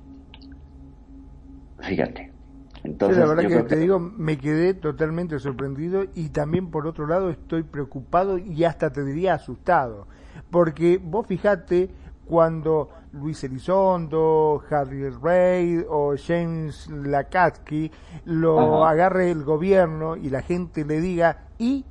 Fíjate. 1.80 2.39
Entonces, 2.84 3.18
Sí, 3.18 3.22
la 3.22 3.28
verdad 3.28 3.44
yo 3.44 3.50
que 3.50 3.64
te 3.64 3.76
digo, 3.78 4.00
me 4.00 4.38
quedé 4.38 4.74
totalmente 4.74 5.40
sorprendido 5.40 6.06
y 6.16 6.30
también 6.30 6.72
por 6.72 6.88
otro 6.88 7.08
lado 7.08 7.30
estoy 7.30 7.64
preocupado 7.64 8.38
y 8.38 8.64
hasta 8.64 8.92
te 8.92 9.04
diría 9.04 9.34
asustado. 9.34 10.08
Porque 10.50 11.00
vos 11.04 11.28
fijate 11.28 11.90
cuando 12.26 12.90
Luis 13.12 13.44
Elizondo, 13.44 14.64
Harry 14.70 15.10
Reid 15.10 15.84
o 15.90 16.14
James 16.16 16.88
Lakatsky 16.90 17.92
lo 18.26 18.84
Ajá. 18.84 18.92
agarre 18.92 19.32
el 19.32 19.44
gobierno 19.44 20.16
y 20.16 20.30
la 20.30 20.42
gente 20.42 20.86
le 20.86 21.02
diga 21.02 21.48
y 21.58 21.86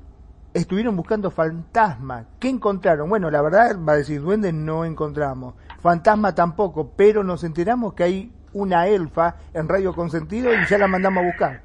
estuvieron 0.54 0.96
buscando 0.96 1.30
fantasma. 1.30 2.24
¿Qué 2.38 2.48
encontraron? 2.48 3.08
Bueno, 3.08 3.30
la 3.30 3.42
verdad 3.42 3.76
va 3.86 3.92
a 3.92 3.96
decir, 3.96 4.22
duendes 4.22 4.54
no 4.54 4.84
encontramos. 4.84 5.54
Fantasma 5.80 6.34
tampoco, 6.34 6.92
pero 6.96 7.24
nos 7.24 7.44
enteramos 7.44 7.94
que 7.94 8.04
hay 8.04 8.32
una 8.58 8.88
elfa 8.88 9.36
en 9.54 9.68
Radio 9.68 9.94
Consentido 9.94 10.52
y 10.52 10.66
ya 10.66 10.78
la 10.78 10.88
mandamos 10.88 11.22
a 11.22 11.26
buscar. 11.26 11.62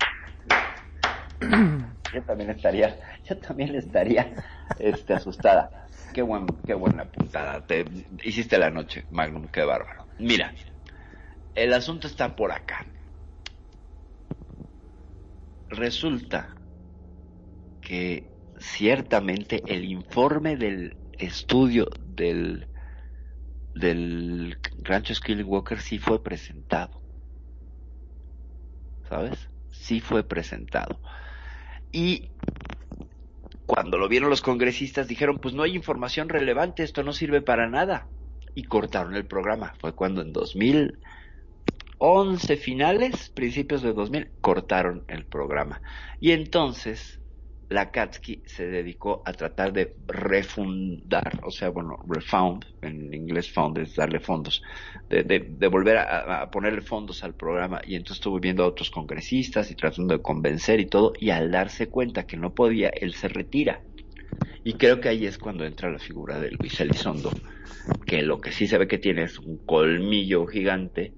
yo 2.13 2.21
también 2.21 2.51
estaría, 2.51 2.95
yo 3.25 3.37
también 3.37 3.75
estaría 3.75 4.33
este, 4.79 5.15
asustada. 5.15 5.87
Qué 6.13 6.23
qué 6.65 6.75
buena 6.75 7.05
puntada. 7.05 7.65
Te 7.65 7.85
hiciste 8.23 8.59
la 8.59 8.69
noche, 8.69 9.05
Magnum, 9.09 9.47
qué 9.47 9.63
bárbaro. 9.63 10.05
Mira, 10.19 10.53
el 11.55 11.73
asunto 11.73 12.05
está 12.05 12.35
por 12.35 12.51
acá. 12.51 12.85
Resulta 15.69 16.49
que 17.81 18.29
ciertamente 18.59 19.63
el 19.65 19.85
informe 19.85 20.55
del 20.55 20.95
estudio 21.17 21.87
del 22.15 22.67
del 23.73 24.57
rancho 24.83 25.13
Walker 25.45 25.79
sí 25.79 25.99
fue 25.99 26.23
presentado. 26.23 27.01
¿Sabes? 29.09 29.49
Sí 29.71 29.99
fue 29.99 30.23
presentado. 30.23 30.99
Y 31.91 32.29
cuando 33.65 33.97
lo 33.97 34.07
vieron 34.07 34.29
los 34.29 34.41
congresistas 34.41 35.07
dijeron, 35.07 35.39
pues 35.39 35.55
no 35.55 35.63
hay 35.63 35.75
información 35.75 36.29
relevante, 36.29 36.83
esto 36.83 37.03
no 37.03 37.11
sirve 37.13 37.41
para 37.41 37.67
nada. 37.67 38.07
Y 38.55 38.63
cortaron 38.63 39.15
el 39.15 39.25
programa. 39.25 39.73
Fue 39.79 39.95
cuando 39.95 40.21
en 40.21 40.31
2011 40.31 42.57
finales, 42.57 43.29
principios 43.29 43.81
de 43.81 43.93
2000, 43.93 44.31
cortaron 44.41 45.03
el 45.07 45.25
programa. 45.25 45.81
Y 46.19 46.31
entonces 46.31 47.19
la 47.69 47.91
Katsky 47.91 48.43
se 48.45 48.67
dedicó 48.67 49.23
a 49.25 49.33
tratar 49.33 49.73
de 49.73 49.95
refundar, 50.07 51.39
o 51.43 51.51
sea, 51.51 51.69
bueno, 51.69 51.97
refound, 52.07 52.65
en 52.81 53.13
inglés 53.13 53.51
found 53.51 53.77
es 53.79 53.95
darle 53.95 54.19
fondos, 54.19 54.61
de, 55.09 55.23
de, 55.23 55.39
de 55.39 55.67
volver 55.67 55.97
a, 55.97 56.41
a, 56.41 56.51
ponerle 56.51 56.81
fondos 56.81 57.23
al 57.23 57.35
programa 57.35 57.81
y 57.85 57.95
entonces 57.95 58.17
estuvo 58.17 58.39
viendo 58.39 58.63
a 58.63 58.67
otros 58.67 58.91
congresistas 58.91 59.71
y 59.71 59.75
tratando 59.75 60.15
de 60.15 60.21
convencer 60.21 60.79
y 60.79 60.85
todo 60.85 61.13
y 61.19 61.29
al 61.31 61.51
darse 61.51 61.87
cuenta 61.87 62.25
que 62.25 62.37
no 62.37 62.53
podía, 62.53 62.89
él 62.89 63.13
se 63.13 63.27
retira. 63.27 63.81
Y 64.63 64.73
creo 64.73 65.01
que 65.01 65.09
ahí 65.09 65.25
es 65.25 65.37
cuando 65.37 65.65
entra 65.65 65.91
la 65.91 65.99
figura 65.99 66.39
de 66.39 66.51
Luis 66.51 66.79
Elizondo, 66.79 67.31
que 68.05 68.21
lo 68.21 68.39
que 68.39 68.51
sí 68.51 68.67
se 68.67 68.77
ve 68.77 68.87
que 68.87 68.97
tiene 68.97 69.23
es 69.23 69.37
un 69.39 69.57
colmillo 69.57 70.45
gigante 70.47 71.13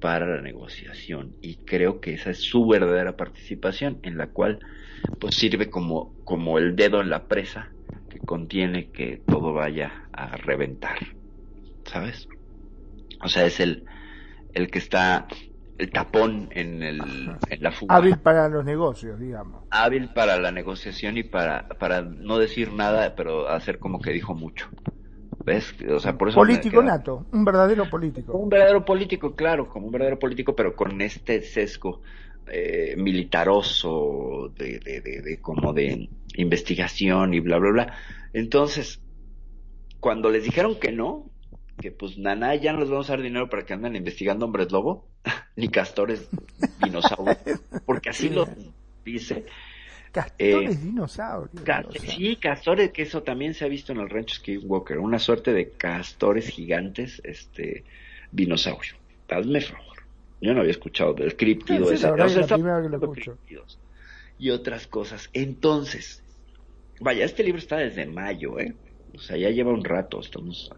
para 0.00 0.26
la 0.26 0.40
negociación 0.40 1.36
y 1.42 1.56
creo 1.56 2.00
que 2.00 2.14
esa 2.14 2.30
es 2.30 2.38
su 2.38 2.66
verdadera 2.66 3.16
participación 3.16 3.98
en 4.02 4.16
la 4.16 4.28
cual 4.28 4.58
pues 5.18 5.36
sirve 5.36 5.70
como, 5.70 6.14
como 6.24 6.58
el 6.58 6.76
dedo 6.76 7.00
en 7.00 7.10
la 7.10 7.26
presa 7.26 7.70
que 8.08 8.18
contiene 8.20 8.90
que 8.90 9.22
todo 9.26 9.52
vaya 9.52 9.92
a 10.12 10.36
reventar, 10.36 10.98
¿sabes? 11.84 12.26
O 13.22 13.28
sea, 13.28 13.44
es 13.44 13.60
el, 13.60 13.84
el 14.54 14.70
que 14.70 14.78
está, 14.78 15.26
el 15.78 15.90
tapón 15.90 16.48
en, 16.52 16.82
el, 16.82 17.00
en 17.48 17.62
la 17.62 17.70
fuga. 17.70 17.96
Hábil 17.96 18.18
para 18.18 18.48
los 18.48 18.64
negocios, 18.64 19.18
digamos. 19.20 19.64
Hábil 19.70 20.08
para 20.14 20.38
la 20.38 20.50
negociación 20.50 21.18
y 21.18 21.22
para, 21.22 21.68
para 21.78 22.02
no 22.02 22.38
decir 22.38 22.72
nada, 22.72 23.14
pero 23.14 23.48
hacer 23.48 23.78
como 23.78 24.00
que 24.00 24.12
dijo 24.12 24.34
mucho. 24.34 24.68
¿Ves? 25.44 25.74
O 25.88 25.98
sea, 25.98 26.18
por 26.18 26.28
eso 26.28 26.38
político 26.38 26.82
nato, 26.82 27.26
un 27.32 27.44
verdadero 27.44 27.88
político. 27.88 28.36
Un 28.36 28.48
verdadero 28.50 28.84
político, 28.84 29.34
claro, 29.34 29.68
como 29.68 29.86
un 29.86 29.92
verdadero 29.92 30.18
político, 30.18 30.54
pero 30.54 30.74
con 30.74 31.00
este 31.00 31.40
sesgo 31.40 32.02
eh, 32.50 32.94
militaroso, 32.96 34.52
de, 34.56 34.78
de, 34.78 35.00
de, 35.00 35.22
de, 35.22 35.40
como 35.40 35.72
de 35.72 36.08
investigación 36.34 37.34
y 37.34 37.40
bla, 37.40 37.58
bla, 37.58 37.70
bla. 37.70 37.94
Entonces, 38.32 39.00
cuando 40.00 40.30
les 40.30 40.44
dijeron 40.44 40.78
que 40.78 40.92
no, 40.92 41.30
que 41.80 41.90
pues 41.90 42.18
nana, 42.18 42.54
ya 42.56 42.72
no 42.72 42.80
les 42.80 42.90
vamos 42.90 43.08
a 43.08 43.14
dar 43.14 43.22
dinero 43.22 43.48
para 43.48 43.64
que 43.64 43.74
anden 43.74 43.96
investigando 43.96 44.46
hombres 44.46 44.70
lobo, 44.70 45.08
ni 45.56 45.68
castores 45.68 46.28
dinosaurios, 46.82 47.38
porque 47.86 48.10
así 48.10 48.28
lo 48.28 48.48
dice. 49.04 49.46
Castores 50.12 50.76
eh, 50.76 50.78
dinosaurios. 50.82 51.62
Ca 51.64 51.84
sí, 52.00 52.36
castores, 52.36 52.90
que 52.90 53.02
eso 53.02 53.22
también 53.22 53.54
se 53.54 53.64
ha 53.64 53.68
visto 53.68 53.92
en 53.92 54.00
el 54.00 54.10
rancho 54.10 54.36
Skywalker, 54.36 54.98
una 54.98 55.18
suerte 55.18 55.52
de 55.52 55.70
castores 55.70 56.48
gigantes, 56.48 57.20
este, 57.24 57.84
dinosaurio. 58.32 58.94
Hazme 59.28 59.60
favor. 59.60 59.89
Yo 60.40 60.54
no 60.54 60.60
había 60.60 60.72
escuchado 60.72 61.12
del 61.14 61.36
criptido 61.36 61.86
sí, 61.86 61.94
ese. 61.94 62.06
La 62.06 62.24
o 62.24 62.28
sea, 62.28 62.42
es 62.42 62.50
la 62.50 62.56
primera 62.56 62.82
que 62.82 62.88
lo 62.88 62.96
escucho. 62.96 63.38
Y 64.38 64.50
otras 64.50 64.86
cosas. 64.86 65.28
Entonces, 65.34 66.22
vaya, 67.00 67.24
este 67.24 67.42
libro 67.42 67.58
está 67.58 67.76
desde 67.76 68.06
mayo, 68.06 68.58
¿eh? 68.58 68.74
O 69.14 69.18
sea, 69.18 69.36
ya 69.36 69.50
lleva 69.50 69.72
un 69.72 69.84
rato, 69.84 70.20
estamos, 70.20 70.70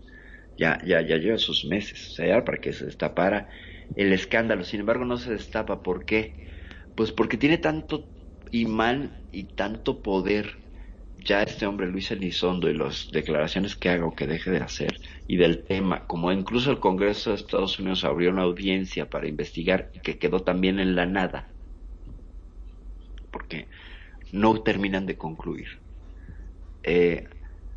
ya, 0.59 0.81
ya, 0.85 1.01
ya 1.03 1.17
lleva 1.17 1.39
sus 1.39 1.65
meses, 1.65 2.09
o 2.09 2.15
sea, 2.15 2.27
ya 2.27 2.45
para 2.45 2.59
que 2.59 2.73
se 2.73 2.87
destapara 2.87 3.51
el 3.95 4.13
escándalo. 4.13 4.65
Sin 4.65 4.81
embargo, 4.81 5.05
no 5.05 5.17
se 5.17 5.31
destapa. 5.31 5.83
¿Por 5.83 6.05
qué? 6.05 6.49
Pues 6.97 7.13
porque 7.13 7.37
tiene 7.37 7.59
tanto 7.59 8.05
imán 8.51 9.29
y 9.31 9.45
tanto 9.45 10.03
poder 10.03 10.62
ya 11.25 11.43
este 11.43 11.67
hombre 11.67 11.87
Luis 11.87 12.11
Elizondo 12.11 12.69
y 12.69 12.75
las 12.75 13.11
declaraciones 13.13 13.77
que 13.77 13.89
haga 13.89 14.07
o 14.07 14.15
que 14.15 14.27
deje 14.27 14.51
de 14.51 14.59
hacer 14.59 15.01
y 15.27 15.37
del 15.37 15.65
tema, 15.65 16.07
como 16.07 16.33
incluso 16.33 16.71
el 16.71 16.81
Congreso 16.81 17.31
de 17.31 17.37
Estados 17.37 17.79
Unidos 17.79 18.05
abrió 18.05 18.31
una 18.31 18.43
audiencia 18.43 19.09
para 19.09 19.29
investigar 19.29 19.91
y 19.95 20.01
que 20.01 20.19
quedó 20.19 20.41
también 20.41 20.81
en 20.81 20.95
la 20.95 21.07
nada, 21.07 21.49
porque 23.31 23.69
no 24.33 24.63
terminan 24.63 25.07
de 25.07 25.17
concluir 25.17 25.79
eh, 26.83 27.29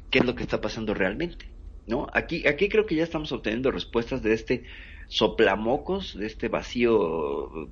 qué 0.09 0.19
es 0.19 0.25
lo 0.25 0.35
que 0.35 0.43
está 0.43 0.61
pasando 0.61 0.93
realmente, 0.93 1.45
¿no? 1.87 2.07
Aquí, 2.13 2.47
aquí 2.47 2.69
creo 2.69 2.85
que 2.85 2.95
ya 2.95 3.03
estamos 3.03 3.31
obteniendo 3.31 3.71
respuestas 3.71 4.21
de 4.23 4.33
este 4.33 4.63
soplamocos 5.07 6.17
de 6.17 6.25
este 6.25 6.47
vacío, 6.47 7.69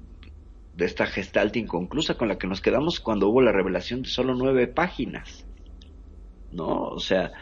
de 0.76 0.86
esta 0.86 1.05
gestalt 1.05 1.55
inconclusa 1.55 2.15
con 2.15 2.28
la 2.28 2.38
que 2.38 2.47
nos 2.47 2.61
quedamos 2.61 2.99
cuando 2.99 3.30
hubo 3.30 3.41
la 3.41 3.51
revelación 3.51 4.03
de 4.03 4.09
solo 4.09 4.36
nueve 4.36 4.67
páginas. 4.67 5.45
¿No? 6.54 6.84
O 6.88 6.99
sea, 6.99 7.34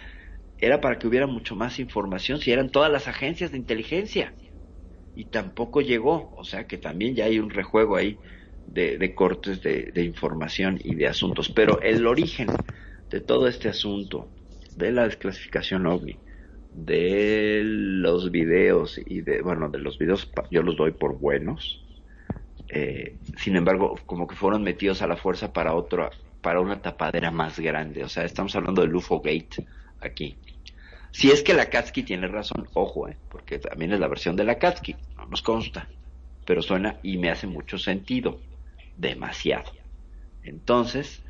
era 0.60 0.80
para 0.80 0.98
que 0.98 1.08
hubiera 1.08 1.28
mucho 1.28 1.56
más 1.56 1.80
información 1.80 2.40
si 2.40 2.52
eran 2.52 2.70
todas 2.70 2.92
las 2.92 3.08
agencias 3.08 3.52
de 3.52 3.58
inteligencia. 3.58 4.34
Y 5.16 5.26
tampoco 5.26 5.82
llegó, 5.82 6.34
o 6.38 6.44
sea 6.44 6.68
que 6.68 6.78
también 6.78 7.16
ya 7.16 7.26
hay 7.26 7.40
un 7.40 7.50
rejuego 7.50 7.98
ahí 7.98 8.18
de, 8.68 9.14
cortes 9.14 9.62
de, 9.62 10.04
información 10.04 10.80
y 10.82 10.96
de 10.96 11.08
asuntos. 11.08 11.50
Pero 11.50 11.82
el 11.82 12.08
origen 12.08 12.48
de 13.10 13.20
todo 13.20 13.48
este 13.48 13.70
asunto, 13.70 14.30
de 14.78 14.92
la 14.92 15.06
desclasificación 15.06 15.86
OVNI, 15.86 16.18
de 16.74 17.62
los 17.64 18.32
videos 18.32 19.00
y 19.06 19.22
de, 19.22 19.42
bueno, 19.42 19.68
de 19.70 19.80
los 19.80 19.98
videos 19.98 20.32
yo 20.50 20.64
los 20.64 20.78
doy 20.78 20.92
por 20.92 21.20
buenos. 21.20 21.84
Eh, 22.70 23.18
sin 23.38 23.58
embargo, 23.58 23.96
como 24.06 24.28
que 24.28 24.36
fueron 24.36 24.64
metidos 24.64 25.02
a 25.02 25.08
la 25.08 25.18
fuerza 25.18 25.52
para 25.52 25.74
otra, 25.74 26.12
para 26.42 26.60
una 26.60 26.82
tapadera 26.82 27.32
más 27.32 27.60
grande. 27.60 28.04
O 28.04 28.10
sea, 28.10 28.26
estamos 28.26 28.56
hablando 28.56 28.82
del 28.82 28.96
UFO 28.96 29.20
Gate 29.20 29.66
aquí. 30.00 30.38
Si 31.12 31.30
es 31.30 31.44
que 31.44 31.54
la 31.54 31.70
Katsky 31.70 32.04
tiene 32.04 32.28
razón, 32.28 32.70
ojo, 32.74 33.08
eh, 33.08 33.18
porque 33.30 33.60
también 33.60 33.92
es 33.92 34.00
la 34.00 34.08
versión 34.08 34.36
de 34.36 34.46
la 34.46 34.58
Katsky, 34.58 34.96
no 35.18 35.26
nos 35.26 35.42
consta, 35.42 35.88
pero 36.46 36.62
suena 36.62 37.00
y 37.04 37.18
me 37.18 37.30
hace 37.30 37.48
mucho 37.48 37.78
sentido, 37.78 38.40
demasiado. 38.96 39.72
Entonces, 40.44 41.22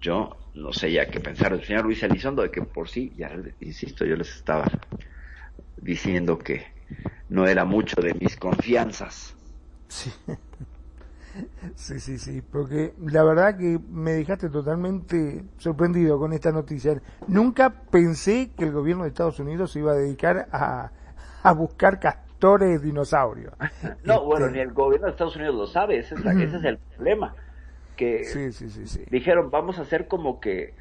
yo 0.00 0.36
no 0.54 0.72
sé 0.72 0.90
ya 0.90 1.06
qué 1.06 1.20
pensar 1.20 1.52
del 1.52 1.64
señor 1.64 1.84
Luis 1.84 2.02
Elizondo, 2.02 2.42
de 2.42 2.50
que 2.50 2.62
por 2.62 2.88
sí, 2.88 3.12
ya 3.16 3.30
insisto, 3.60 4.06
yo 4.06 4.16
les 4.16 4.34
estaba 4.34 4.66
diciendo 5.76 6.38
que 6.38 6.66
no 7.28 7.46
era 7.46 7.64
mucho 7.64 8.00
de 8.00 8.14
mis 8.14 8.36
confianzas. 8.36 9.34
Sí. 9.88 10.10
Sí, 11.74 12.00
sí, 12.00 12.18
sí, 12.18 12.42
porque 12.42 12.94
la 12.98 13.22
verdad 13.24 13.56
que 13.56 13.78
me 13.90 14.12
dejaste 14.12 14.48
totalmente 14.48 15.44
sorprendido 15.58 16.18
con 16.18 16.32
esta 16.32 16.50
noticia. 16.50 17.00
Nunca 17.28 17.70
pensé 17.70 18.50
que 18.56 18.64
el 18.64 18.72
gobierno 18.72 19.02
de 19.02 19.10
Estados 19.10 19.38
Unidos 19.40 19.72
se 19.72 19.80
iba 19.80 19.92
a 19.92 19.96
dedicar 19.96 20.48
a, 20.50 20.90
a 21.42 21.52
buscar 21.52 22.00
castores 22.00 22.82
dinosaurios. 22.82 23.52
No, 24.04 24.24
bueno, 24.24 24.50
ni 24.50 24.60
el 24.60 24.72
gobierno 24.72 25.06
de 25.06 25.12
Estados 25.12 25.36
Unidos 25.36 25.54
lo 25.54 25.66
sabe, 25.66 25.98
ese 25.98 26.14
es, 26.14 26.24
ese 26.24 26.56
es 26.56 26.64
el 26.64 26.78
problema 26.78 27.34
que 27.96 28.50
dijeron, 29.10 29.50
vamos 29.50 29.78
a 29.78 29.82
hacer 29.82 30.06
como 30.06 30.38
que 30.38 30.74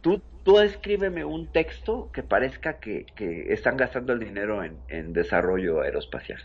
tú, 0.00 0.22
tú 0.44 0.60
escríbeme 0.60 1.24
un 1.24 1.48
texto 1.48 2.10
que 2.12 2.22
parezca 2.22 2.78
que, 2.78 3.06
que 3.14 3.52
están 3.52 3.76
gastando 3.76 4.12
el 4.12 4.20
dinero 4.20 4.62
en, 4.64 4.78
en, 4.88 5.12
desarrollo 5.12 5.82
aeroespacial. 5.82 6.40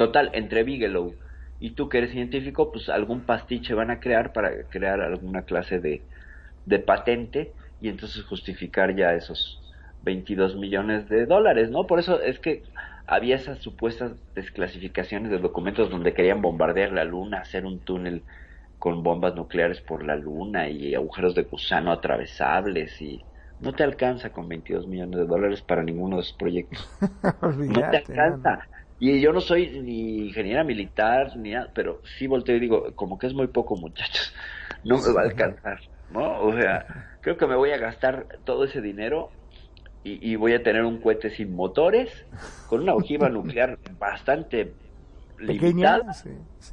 Total, 0.00 0.30
entre 0.32 0.62
Bigelow 0.62 1.14
y 1.58 1.72
tú 1.72 1.90
que 1.90 1.98
eres 1.98 2.12
científico, 2.12 2.72
pues 2.72 2.88
algún 2.88 3.26
pastiche 3.26 3.74
van 3.74 3.90
a 3.90 4.00
crear 4.00 4.32
para 4.32 4.64
crear 4.70 5.02
alguna 5.02 5.42
clase 5.42 5.78
de, 5.78 6.06
de 6.64 6.78
patente 6.78 7.52
y 7.82 7.90
entonces 7.90 8.24
justificar 8.24 8.96
ya 8.96 9.12
esos 9.12 9.60
22 10.00 10.56
millones 10.56 11.06
de 11.10 11.26
dólares, 11.26 11.70
¿no? 11.70 11.86
Por 11.86 11.98
eso 11.98 12.18
es 12.22 12.38
que 12.38 12.62
había 13.06 13.36
esas 13.36 13.58
supuestas 13.58 14.12
desclasificaciones 14.34 15.30
de 15.30 15.38
documentos 15.38 15.90
donde 15.90 16.14
querían 16.14 16.40
bombardear 16.40 16.92
la 16.92 17.04
luna, 17.04 17.40
hacer 17.40 17.66
un 17.66 17.80
túnel 17.80 18.24
con 18.78 19.02
bombas 19.02 19.34
nucleares 19.34 19.82
por 19.82 20.02
la 20.02 20.16
luna 20.16 20.70
y 20.70 20.94
agujeros 20.94 21.34
de 21.34 21.42
gusano 21.42 21.92
atravesables 21.92 23.02
y 23.02 23.22
no 23.58 23.74
te 23.74 23.82
alcanza 23.82 24.32
con 24.32 24.48
22 24.48 24.86
millones 24.86 25.20
de 25.20 25.26
dólares 25.26 25.60
para 25.60 25.82
ninguno 25.82 26.16
de 26.16 26.22
esos 26.22 26.38
proyectos. 26.38 26.88
no 27.68 27.90
te 27.90 27.98
alcanza. 27.98 28.66
Y 29.02 29.18
yo 29.18 29.32
no 29.32 29.40
soy 29.40 29.80
ni 29.80 30.26
ingeniera 30.26 30.62
militar 30.62 31.34
ni 31.34 31.52
nada, 31.52 31.70
pero 31.74 32.02
sí 32.18 32.26
volteo 32.26 32.56
y 32.56 32.60
digo, 32.60 32.94
como 32.94 33.18
que 33.18 33.28
es 33.28 33.34
muy 33.34 33.46
poco, 33.46 33.74
muchachos, 33.74 34.32
no 34.84 34.98
me 34.98 35.12
va 35.14 35.22
a 35.22 35.24
alcanzar, 35.24 35.80
¿no? 36.10 36.42
O 36.42 36.52
sea, 36.52 37.16
creo 37.22 37.38
que 37.38 37.46
me 37.46 37.56
voy 37.56 37.70
a 37.70 37.78
gastar 37.78 38.26
todo 38.44 38.64
ese 38.64 38.82
dinero 38.82 39.30
y, 40.02 40.34
voy 40.36 40.52
a 40.52 40.62
tener 40.62 40.84
un 40.84 41.00
cohete 41.00 41.30
sin 41.30 41.54
motores, 41.54 42.10
con 42.68 42.82
una 42.82 42.94
ojiva 42.94 43.28
nuclear 43.30 43.78
bastante 43.98 44.74
limitada, 45.38 46.12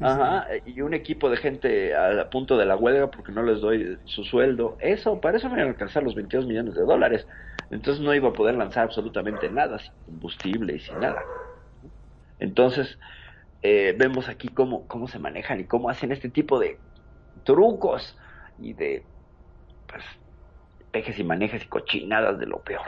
Ajá, 0.01 0.47
y 0.65 0.81
un 0.81 0.93
equipo 0.93 1.29
de 1.29 1.37
gente 1.37 1.95
a 1.95 2.29
punto 2.29 2.57
de 2.57 2.65
la 2.65 2.75
huelga 2.75 3.09
porque 3.09 3.31
no 3.31 3.41
les 3.41 3.61
doy 3.61 3.97
su 4.03 4.25
sueldo. 4.25 4.77
Eso, 4.81 5.21
para 5.21 5.37
eso 5.37 5.47
me 5.49 5.57
van 5.57 5.67
a 5.67 5.69
alcanzar 5.69 6.03
los 6.03 6.15
22 6.15 6.45
millones 6.45 6.75
de 6.75 6.83
dólares. 6.83 7.25
Entonces 7.69 8.03
no 8.03 8.13
iba 8.13 8.29
a 8.29 8.33
poder 8.33 8.55
lanzar 8.55 8.83
absolutamente 8.83 9.49
nada, 9.49 9.79
sin 9.79 9.93
combustible 10.05 10.75
y 10.75 10.79
sin 10.79 10.99
nada. 10.99 11.21
Entonces, 12.39 12.97
eh, 13.61 13.95
vemos 13.97 14.29
aquí 14.29 14.49
cómo, 14.49 14.87
cómo 14.87 15.07
se 15.07 15.19
manejan 15.19 15.59
y 15.59 15.65
cómo 15.65 15.89
hacen 15.89 16.11
este 16.11 16.29
tipo 16.29 16.59
de 16.59 16.79
trucos 17.43 18.17
y 18.59 18.73
de 18.73 19.03
pues, 19.87 20.03
pejes 20.91 21.17
y 21.19 21.23
manejes 21.23 21.63
y 21.63 21.67
cochinadas 21.67 22.39
de 22.39 22.45
lo 22.45 22.59
peor. 22.59 22.85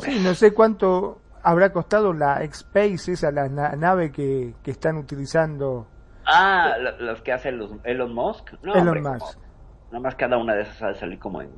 Sí, 0.00 0.18
no 0.20 0.34
sé 0.34 0.52
cuánto 0.52 1.20
habrá 1.42 1.72
costado 1.72 2.12
la 2.12 2.42
X-Space, 2.44 3.12
esa 3.12 3.30
la 3.30 3.48
nave 3.48 4.10
que, 4.10 4.54
que 4.62 4.72
están 4.72 4.96
utilizando. 4.96 5.86
Ah, 6.26 6.76
las 6.98 7.22
que 7.22 7.32
hace 7.32 7.48
Elon 7.48 8.12
Musk. 8.12 8.54
No, 8.62 8.74
Elon 8.74 9.02
Musk. 9.02 9.38
nada 9.86 10.00
más 10.00 10.14
cada 10.16 10.36
una 10.36 10.54
de 10.54 10.62
esas 10.62 10.82
ha 10.82 10.88
de 10.88 10.94
salir 10.96 11.18
como 11.18 11.40
en 11.40 11.50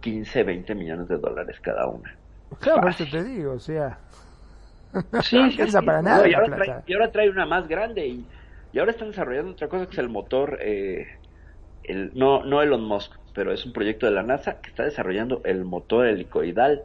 15, 0.00 0.42
20 0.42 0.74
millones 0.74 1.08
de 1.08 1.18
dólares 1.18 1.58
cada 1.60 1.86
una. 1.86 2.16
Claro, 2.60 2.80
por 2.80 2.90
eso 2.90 3.04
te 3.10 3.22
digo, 3.22 3.52
o 3.52 3.58
sea. 3.58 3.98
Sí, 5.22 5.36
no 5.36 5.82
para 5.82 6.02
nada. 6.02 6.28
y, 6.28 6.34
ahora 6.34 6.56
trae, 6.56 6.82
y, 6.86 6.92
ahora 6.92 7.10
trae, 7.10 7.30
una 7.30 7.46
más 7.46 7.68
grande 7.68 8.06
y, 8.06 8.24
y, 8.72 8.78
ahora 8.78 8.92
están 8.92 9.08
desarrollando 9.08 9.52
otra 9.52 9.68
cosa 9.68 9.86
que 9.86 9.92
es 9.92 9.98
el 9.98 10.08
motor. 10.08 10.58
Eh, 10.60 11.06
el, 11.84 12.12
no, 12.14 12.44
no 12.44 12.62
Elon 12.62 12.84
Musk, 12.84 13.12
pero 13.34 13.52
es 13.52 13.64
un 13.66 13.72
proyecto 13.72 14.06
de 14.06 14.12
la 14.12 14.22
NASA 14.22 14.60
que 14.60 14.70
está 14.70 14.84
desarrollando 14.84 15.42
el 15.44 15.64
motor 15.64 16.06
helicoidal 16.06 16.82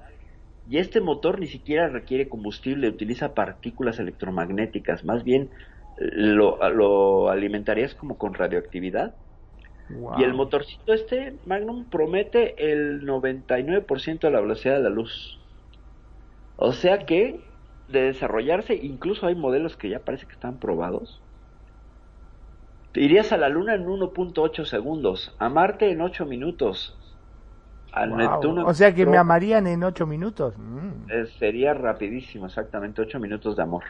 y 0.70 0.78
este 0.78 1.02
motor 1.02 1.40
ni 1.40 1.48
siquiera 1.48 1.88
requiere 1.88 2.30
combustible, 2.30 2.88
utiliza 2.88 3.34
partículas 3.34 3.98
electromagnéticas, 3.98 5.04
más 5.04 5.24
bien 5.24 5.50
lo, 5.98 6.58
lo 6.70 7.30
alimentarías 7.30 7.96
como 7.96 8.18
con 8.18 8.34
radioactividad. 8.36 9.16
Y 10.20 10.24
el 10.24 10.36
motorcito 10.36 10.94
este, 10.94 11.34
Magnum, 11.48 11.86
promete 11.86 12.72
el 12.72 13.02
99% 13.08 14.20
de 14.20 14.30
la 14.30 14.40
velocidad 14.40 14.76
de 14.76 14.84
la 14.84 14.90
luz. 14.90 15.40
O 16.58 16.74
sea 16.74 17.00
que, 17.08 17.40
de 17.92 18.04
desarrollarse, 18.04 18.76
incluso 18.76 19.28
hay 19.28 19.36
modelos 19.36 19.76
que 19.76 19.90
ya 19.90 20.00
parece 20.00 20.26
que 20.26 20.34
están 20.34 20.58
probados. 20.58 21.22
Te 22.94 23.02
irías 23.02 23.32
a 23.32 23.38
la 23.38 23.50
Luna 23.50 23.76
en 23.76 23.86
1.8 23.86 24.66
segundos, 24.66 25.36
a 25.38 25.50
Marte 25.50 25.92
en 25.92 26.02
8 26.02 26.26
minutos, 26.26 26.98
o 28.66 28.74
sea 28.74 28.94
que 28.94 29.06
me 29.06 29.18
amarían 29.18 29.68
en 29.68 29.84
ocho 29.84 30.06
minutos. 30.06 30.54
Mm. 30.58 31.10
Eh, 31.10 31.26
sería 31.40 31.74
rapidísimo, 31.74 32.46
exactamente, 32.46 33.02
ocho 33.02 33.20
minutos 33.20 33.56
de 33.56 33.64
amor 33.64 33.84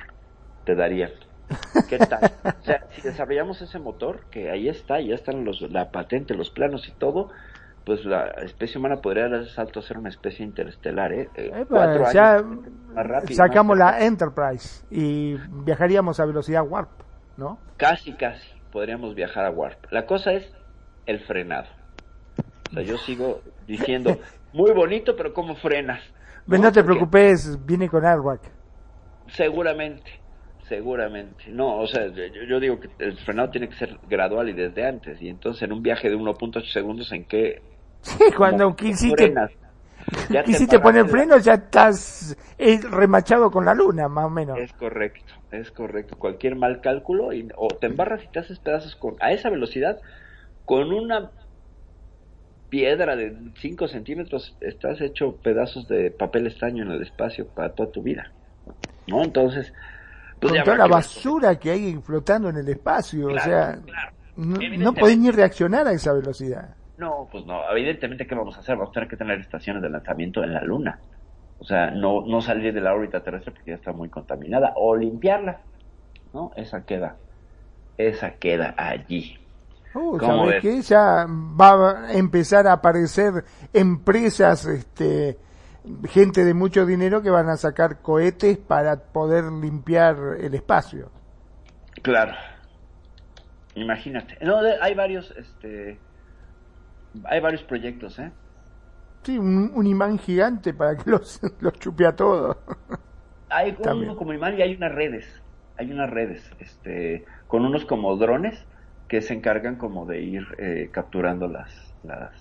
te 0.65 0.75
darían. 0.75 1.11
¿Qué 1.89 1.97
tal? 1.97 2.31
o 2.43 2.63
sea, 2.63 2.85
si 2.91 3.01
desarrollamos 3.01 3.61
ese 3.61 3.79
motor, 3.79 4.21
que 4.31 4.51
ahí 4.51 4.69
está, 4.69 5.01
ya 5.01 5.15
están 5.15 5.43
los, 5.43 5.61
la 5.61 5.91
patente, 5.91 6.35
los 6.35 6.49
planos 6.49 6.87
y 6.87 6.91
todo, 6.91 7.29
pues 7.89 8.05
la 8.05 8.27
especie 8.43 8.77
humana 8.77 8.97
podría 8.97 9.27
dar 9.27 9.41
ese 9.41 9.49
salto 9.55 9.79
a 9.79 9.81
ser 9.81 9.97
una 9.97 10.09
especie 10.09 10.45
interestelar, 10.45 11.11
¿eh? 11.11 11.27
eh 11.33 11.65
ya 12.13 12.45
sacamos 13.31 13.75
la 13.75 14.05
Enterprise 14.05 14.85
y 14.91 15.37
viajaríamos 15.65 16.19
a 16.19 16.25
velocidad 16.25 16.63
warp, 16.67 16.91
¿no? 17.35 17.57
Casi, 17.77 18.13
casi, 18.13 18.47
podríamos 18.71 19.15
viajar 19.15 19.43
a 19.47 19.49
warp. 19.49 19.87
La 19.89 20.05
cosa 20.05 20.33
es 20.33 20.47
el 21.07 21.19
frenado. 21.21 21.65
O 22.69 22.73
sea, 22.75 22.83
yo 22.83 22.95
sigo 22.99 23.41
diciendo, 23.65 24.19
muy 24.53 24.71
bonito, 24.71 25.15
pero 25.15 25.33
¿cómo 25.33 25.55
frenas? 25.55 26.03
No, 26.45 26.71
te 26.71 26.83
preocupes, 26.83 27.57
viene 27.65 27.89
con 27.89 28.05
airbag. 28.05 28.41
Seguramente, 29.29 30.11
seguramente. 30.67 31.45
No, 31.47 31.79
o 31.79 31.87
sea, 31.87 32.05
yo, 32.05 32.59
digo 32.59 32.79
que 32.79 32.89
el 32.99 33.17
frenado 33.17 33.49
tiene 33.49 33.67
que 33.67 33.77
ser 33.77 33.97
gradual 34.07 34.47
y 34.49 34.53
desde 34.53 34.85
antes. 34.85 35.19
Y 35.23 35.27
entonces 35.27 35.63
en 35.63 35.73
un 35.73 35.81
viaje 35.81 36.07
de 36.07 36.15
1.8 36.15 36.71
segundos, 36.71 37.11
¿en 37.11 37.25
qué? 37.25 37.63
Sí, 38.01 38.17
cuando 38.37 38.75
quisiste, 38.75 39.33
ya 40.29 40.43
quisiste 40.43 40.79
poner 40.79 41.07
freno, 41.07 41.37
ya 41.37 41.55
estás 41.55 42.37
eh, 42.57 42.79
remachado 42.89 43.51
con 43.51 43.65
la 43.65 43.73
luna, 43.73 44.07
más 44.07 44.25
o 44.25 44.29
menos. 44.29 44.57
Es 44.57 44.73
correcto, 44.73 45.33
es 45.51 45.71
correcto. 45.71 46.17
Cualquier 46.17 46.55
mal 46.55 46.81
cálculo, 46.81 47.33
y, 47.33 47.47
o 47.55 47.67
te 47.67 47.87
embarras 47.87 48.23
y 48.23 48.27
te 48.27 48.39
haces 48.39 48.59
pedazos 48.59 48.95
con, 48.95 49.15
a 49.19 49.31
esa 49.31 49.49
velocidad, 49.49 49.99
con 50.65 50.93
una 50.93 51.31
piedra 52.69 53.15
de 53.15 53.35
5 53.59 53.87
centímetros, 53.87 54.55
estás 54.61 55.01
hecho 55.01 55.35
pedazos 55.37 55.87
de 55.87 56.11
papel 56.11 56.47
estaño 56.47 56.83
en 56.83 56.91
el 56.91 57.01
espacio 57.01 57.47
para 57.47 57.73
toda 57.73 57.91
tu 57.91 58.03
vida. 58.03 58.31
¿No? 59.07 59.23
Entonces, 59.23 59.73
pues 60.39 60.53
Con 60.53 60.63
toda 60.63 60.77
la 60.77 60.87
basura 60.87 61.57
que 61.59 61.71
hay 61.71 61.95
flotando 61.97 62.49
en 62.49 62.57
el 62.57 62.69
espacio, 62.69 63.27
o 63.27 63.39
sea, 63.39 63.79
no, 64.35 64.93
podés 64.93 65.17
ni 65.17 65.31
reaccionar 65.31 65.87
a 65.87 65.91
esa 65.91 66.13
velocidad. 66.13 66.75
No, 66.99 67.29
pues 67.31 67.45
no, 67.45 67.61
evidentemente, 67.71 68.27
¿qué 68.27 68.35
vamos 68.35 68.57
a 68.57 68.59
hacer? 68.59 68.75
Vamos 68.75 68.89
a 68.89 68.93
tener 68.93 69.07
que 69.07 69.15
tener 69.15 69.39
estaciones 69.39 69.81
de 69.81 69.89
lanzamiento 69.89 70.43
en 70.43 70.53
la 70.53 70.61
Luna. 70.61 70.99
O 71.57 71.63
sea, 71.63 71.91
no, 71.91 72.25
no 72.25 72.41
salir 72.41 72.73
de 72.73 72.81
la 72.81 72.93
órbita 72.93 73.21
terrestre 73.21 73.53
porque 73.53 73.71
ya 73.71 73.75
está 73.75 73.93
muy 73.93 74.09
contaminada, 74.09 74.73
o 74.75 74.97
limpiarla, 74.97 75.61
¿no? 76.33 76.51
Esa 76.57 76.85
queda, 76.85 77.15
esa 77.97 78.31
queda 78.31 78.75
allí. 78.77 79.37
Uh, 79.93 80.17
¿Cómo 80.17 80.45
¿sabes 80.45 80.61
qué? 80.61 80.81
Ya 80.81 81.25
va 81.29 82.07
a 82.07 82.13
empezar 82.13 82.67
a 82.67 82.73
aparecer 82.73 83.45
empresas, 83.71 84.65
este, 84.65 85.37
gente 86.09 86.43
de 86.43 86.53
mucho 86.53 86.85
dinero 86.85 87.21
que 87.21 87.29
van 87.29 87.47
a 87.47 87.55
sacar 87.55 88.01
cohetes 88.01 88.57
para 88.57 88.97
poder 88.97 89.45
limpiar 89.45 90.17
el 90.37 90.53
espacio. 90.53 91.09
Claro. 92.01 92.33
Imagínate. 93.75 94.37
No, 94.41 94.59
hay 94.81 94.93
varios, 94.95 95.31
este, 95.37 95.97
hay 97.25 97.39
varios 97.39 97.63
proyectos, 97.63 98.19
¿eh? 98.19 98.31
Sí, 99.23 99.37
un, 99.37 99.71
un 99.73 99.87
imán 99.87 100.17
gigante 100.17 100.73
para 100.73 100.95
que 100.95 101.09
los, 101.09 101.39
los 101.59 101.73
chupe 101.79 102.05
a 102.05 102.15
todos. 102.15 102.57
Hay 103.49 103.75
uno 103.79 104.15
como 104.15 104.33
imán 104.33 104.57
y 104.57 104.61
hay 104.61 104.75
unas 104.75 104.93
redes, 104.93 105.41
hay 105.77 105.91
unas 105.91 106.09
redes, 106.09 106.51
este, 106.59 107.25
con 107.47 107.65
unos 107.65 107.85
como 107.85 108.15
drones 108.15 108.65
que 109.07 109.21
se 109.21 109.33
encargan 109.33 109.75
como 109.75 110.05
de 110.05 110.21
ir 110.21 110.45
eh, 110.59 110.89
capturando 110.91 111.47
las, 111.47 111.95
las, 112.03 112.31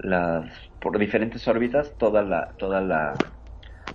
las, 0.00 0.50
por 0.80 0.98
diferentes 0.98 1.46
órbitas 1.46 1.94
toda 1.98 2.22
la, 2.22 2.48
toda 2.58 2.80
la, 2.80 3.14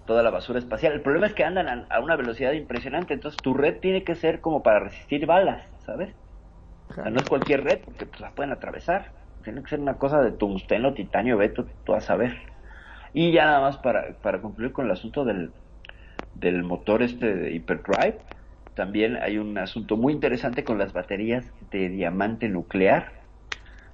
toda 0.06 0.24
la 0.24 0.30
basura 0.30 0.60
espacial. 0.60 0.94
El 0.94 1.02
problema 1.02 1.28
es 1.28 1.34
que 1.34 1.44
andan 1.44 1.68
a, 1.68 1.86
a 1.90 2.00
una 2.00 2.16
velocidad 2.16 2.54
impresionante, 2.54 3.14
entonces 3.14 3.38
tu 3.42 3.54
red 3.54 3.80
tiene 3.80 4.06
que 4.06 4.16
ser 4.16 4.40
como 4.40 4.64
para 4.64 4.80
resistir 4.80 5.26
balas, 5.26 5.62
¿sabes? 5.86 6.16
O 6.90 6.94
sea, 6.94 7.10
no 7.10 7.18
es 7.18 7.28
cualquier 7.28 7.64
red 7.66 7.80
porque 7.84 8.06
pues, 8.06 8.22
las 8.22 8.32
pueden 8.32 8.54
atravesar. 8.54 9.12
Tiene 9.44 9.62
que 9.64 9.70
ser 9.70 9.80
una 9.80 9.98
cosa 9.98 10.22
de 10.22 10.32
tungsteno, 10.32 10.94
titanio, 10.94 11.38
veto, 11.38 11.66
tú 11.84 11.94
a 11.94 12.02
saber. 12.02 12.38
Y 13.14 13.32
ya 13.32 13.46
nada 13.46 13.62
más 13.62 13.78
para, 13.78 14.20
para 14.22 14.42
concluir 14.42 14.72
con 14.74 14.86
el 14.86 14.92
asunto 14.92 15.26
del, 15.26 15.54
del 16.34 16.64
motor 16.64 17.04
este 17.04 17.36
de 17.36 17.54
hyperdrive, 17.54 18.20
también 18.74 19.18
hay 19.18 19.38
un 19.38 19.58
asunto 19.58 19.98
muy 19.98 20.14
interesante 20.14 20.64
con 20.64 20.78
las 20.78 20.94
baterías 20.94 21.46
de 21.72 21.90
diamante 21.90 22.50
nuclear, 22.50 23.12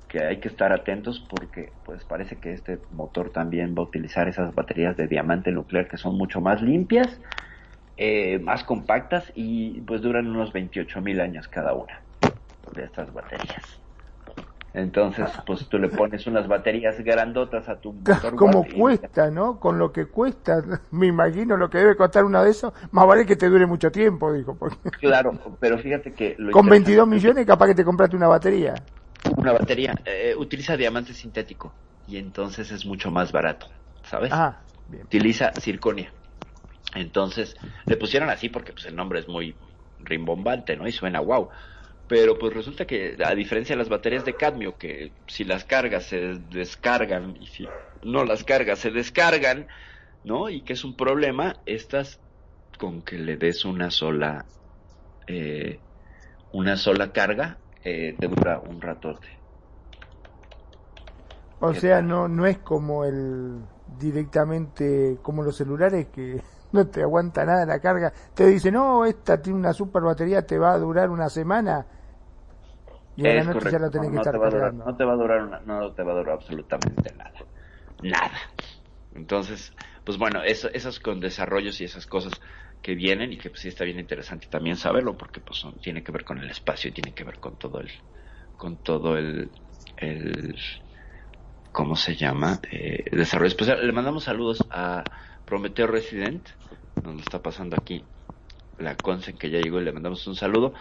que 0.08 0.24
hay 0.24 0.39
que 0.39 0.47
estar 0.47 0.72
atentos 0.72 1.26
porque 1.30 1.74
pues 1.84 2.04
parece 2.06 2.39
que 2.39 2.54
este 2.54 2.80
motor 2.89 3.32
también 3.32 3.76
va 3.76 3.82
a 3.84 3.86
utilizar 3.88 4.28
esas 4.28 4.56
baterías 4.56 4.97
de 4.97 5.08
diamante 5.08 5.52
nuclear 5.52 5.88
que 5.88 5.97
son 5.97 6.18
mucho 6.18 6.41
más 6.41 6.62
limpias, 6.62 7.22
eh, 7.97 8.39
más 8.39 8.64
compactas 8.64 9.32
y 9.36 9.82
pues 9.82 10.02
duran 10.02 10.28
unos 10.28 10.54
28 10.54 11.02
mil 11.02 11.20
años 11.22 11.47
cada 11.47 11.74
una 11.74 12.06
de 12.74 12.86
estas 12.86 13.14
baterías. 13.14 13.79
Entonces, 14.74 15.26
pues 15.45 15.67
tú 15.67 15.78
le 15.78 15.89
pones 15.89 16.26
unas 16.28 16.47
baterías 16.47 16.99
grandotas 16.99 17.67
a 17.70 17.80
tu 17.80 17.93
motor 17.93 18.36
Como 18.36 18.65
cuesta, 18.65 19.32
¿no? 19.32 19.59
Con 19.59 19.80
lo 19.80 19.91
que 19.91 20.05
cuesta, 20.05 20.63
me 20.91 21.07
imagino 21.07 21.57
lo 21.57 21.70
que 21.70 21.80
debe 21.80 21.95
costar 21.95 22.26
uno 22.26 22.43
de 22.43 22.51
esos, 22.51 22.74
más 22.91 23.07
vale 23.07 23.26
que 23.26 23.36
te 23.36 23.49
dure 23.49 23.65
mucho 23.65 23.91
tiempo, 23.91 24.32
dijo. 24.34 24.55
Porque 24.57 24.78
Claro, 24.99 25.38
pero 25.59 25.78
fíjate 25.78 26.13
que 26.13 26.36
lo 26.38 26.51
con 26.51 26.65
interesante 26.65 26.70
22 26.70 27.07
millones 27.07 27.45
capaz 27.45 27.67
que 27.67 27.76
te 27.76 27.84
compraste 27.84 28.15
una 28.15 28.28
batería. 28.28 28.76
una 29.38 29.53
batería 29.53 29.95
eh, 30.05 30.36
utiliza 30.38 30.78
diamante 30.78 31.13
sintético 31.13 31.74
y 32.07 32.17
entonces 32.17 32.72
es 32.72 32.86
mucho 32.86 33.11
más 33.11 33.32
barato, 33.32 33.67
¿sabes? 34.03 34.32
Ah, 34.34 34.61
bien. 34.88 35.03
Utiliza 35.03 35.51
circonia. 35.59 36.11
Entonces 36.95 37.55
le 37.86 37.97
pusieron 37.97 38.30
así 38.30 38.49
porque 38.49 38.74
pues 38.74 38.86
el 38.86 38.95
nombre 38.95 39.20
es 39.20 39.28
muy 39.28 39.55
rimbombante, 39.99 40.76
¿no? 40.76 40.88
Y 40.88 40.91
suena 40.91 41.20
wow. 41.20 41.49
Pero 42.10 42.39
pues 42.39 42.55
resulta 42.55 42.88
que 42.88 43.16
a 43.24 43.36
diferencia 43.36 43.76
de 43.76 43.78
las 43.78 43.88
baterías 43.88 44.26
de 44.26 44.34
cadmio 44.34 44.80
que 44.80 45.12
si 45.28 45.43
las 45.43 45.64
cargas 45.64 46.05
se 46.05 46.39
descargan 46.49 47.38
y 47.39 47.45
si 47.45 47.68
no 48.03 48.26
las 48.26 48.43
cargas 48.43 48.80
se 48.80 48.89
descargan, 48.89 49.68
¿no? 50.24 50.49
Y 50.49 50.62
que 50.62 50.74
es 50.74 50.84
un 50.84 50.97
problema, 50.97 51.57
estas 51.68 52.20
con 52.80 53.03
que 53.03 53.20
le 53.20 53.38
des 53.38 53.64
una 53.64 53.91
sola 53.91 54.43
eh, 55.28 55.80
una 56.51 56.78
sola 56.78 57.12
carga 57.12 57.57
eh, 57.84 58.16
te 58.20 58.28
dura 58.28 58.60
un 58.60 58.82
ratote. 58.82 59.28
O 61.60 61.74
¿Qué 61.74 61.80
sea, 61.80 62.01
no 62.01 62.28
no 62.28 62.47
es 62.47 62.57
como 62.57 63.05
el 63.05 63.60
directamente 63.99 65.20
como 65.22 65.43
los 65.43 65.55
celulares 65.55 66.07
que 66.07 66.41
no 66.72 66.88
te 66.88 67.03
aguanta 67.03 67.45
nada 67.45 67.68
la 67.68 67.80
carga. 67.80 68.12
Te 68.34 68.47
dice, 68.47 68.72
no, 68.72 69.05
esta 69.05 69.39
tiene 69.39 69.60
una 69.60 69.74
super 69.74 70.01
batería, 70.01 70.43
te 70.43 70.57
va 70.57 70.74
a 70.74 70.80
durar 70.80 71.12
una 71.12 71.30
semana. 71.30 71.86
Y 73.22 73.28
a 73.28 73.34
la 73.34 73.43
Es 73.43 73.49
ya 73.70 73.78
correcto, 73.78 73.80
lo 73.80 73.91
no, 73.91 74.09
que 74.09 74.17
no 74.17 74.17
estar 74.17 74.34
te 74.34 74.38
va 74.39 74.47
a 74.47 74.49
durar, 74.49 74.74
cargando. 74.74 74.86
no 74.86 74.95
te 74.97 75.03
va 75.05 75.13
a 75.13 75.15
durar 75.15 75.43
una- 75.43 75.59
no 75.61 75.93
te 75.93 76.03
va 76.03 76.13
a 76.13 76.15
durar 76.15 76.34
absolutamente 76.36 77.13
nada. 77.13 77.34
Nada. 78.01 78.39
Entonces, 79.11 79.74
pues 80.05 80.17
bueno, 80.17 80.43
eso, 80.43 80.70
esos 80.74 80.99
con 80.99 81.20
desarrollos 81.20 81.82
y 81.82 81.86
esas 81.86 82.07
cosas 82.07 82.39
que 82.82 82.95
vienen 82.95 83.34
y 83.34 83.38
que 83.39 83.49
pues 83.49 83.61
sí 83.61 83.67
está 83.70 83.84
bien 83.86 83.99
interesante 83.99 84.47
también 84.49 84.78
saberlo 84.78 85.17
porque 85.17 85.41
pues 85.41 85.59
son- 85.59 85.80
tiene 85.80 86.03
que 86.03 86.11
ver 86.11 86.24
con 86.26 86.39
el 86.39 86.49
espacio 86.49 86.89
y 86.89 86.93
tiene 86.93 87.13
que 87.13 87.24
ver 87.26 87.39
con 87.39 87.57
todo 87.57 87.82
el 87.82 87.91
con 88.55 88.82
todo 88.84 89.17
el, 89.17 89.51
el 89.97 90.57
¿cómo 91.72 91.95
se 91.95 92.15
llama? 92.15 92.59
Eh, 92.72 93.05
desarrollo 93.15 93.47
espacial. 93.49 93.86
Le 93.86 93.93
mandamos 93.93 94.24
saludos 94.26 94.67
a 94.72 95.09
Prometeo 95.45 95.88
Resident, 95.88 96.49
nos 97.03 97.22
está 97.22 97.41
pasando 97.41 97.76
aquí 97.76 98.09
la 98.78 99.01
Consen 99.01 99.38
que 99.38 99.49
ya 99.49 99.59
llegó 99.59 99.82
y 99.82 99.86
le 99.86 99.91
mandamos 99.93 100.26
un 100.28 100.36
saludo. 100.36 100.74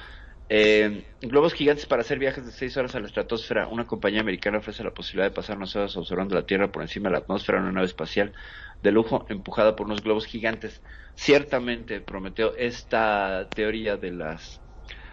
Eh, 0.50 1.04
globos 1.20 1.52
gigantes 1.54 1.84
para 1.86 2.00
hacer 2.02 2.18
viajes 2.18 2.46
de 2.46 2.52
6 2.52 2.76
horas 2.76 2.94
a 2.94 3.00
la 3.00 3.06
estratosfera. 3.06 3.68
Una 3.68 3.86
compañía 3.86 4.20
americana 4.20 4.58
ofrece 4.58 4.82
la 4.82 4.94
posibilidad 4.94 5.28
de 5.30 5.34
pasar 5.34 5.56
unas 5.58 5.76
horas 5.76 5.96
observando 5.96 6.34
la 6.34 6.46
Tierra 6.46 6.72
por 6.72 6.82
encima 6.82 7.08
de 7.08 7.14
la 7.14 7.18
atmósfera 7.18 7.58
en 7.58 7.64
una 7.64 7.72
nave 7.72 7.86
espacial 7.86 8.34
de 8.80 8.92
lujo 8.92 9.26
empujada 9.28 9.76
por 9.76 9.86
unos 9.86 10.02
globos 10.02 10.26
gigantes. 10.26 10.82
Ciertamente, 11.14 12.00
Prometeo, 12.00 12.54
esta 12.56 13.50
teoría 13.54 13.96
de 13.98 14.12
las 14.12 14.62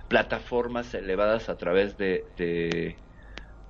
plataformas 0.07 0.93
elevadas 0.93 1.49
a 1.49 1.57
través 1.57 1.97
de... 1.97 2.31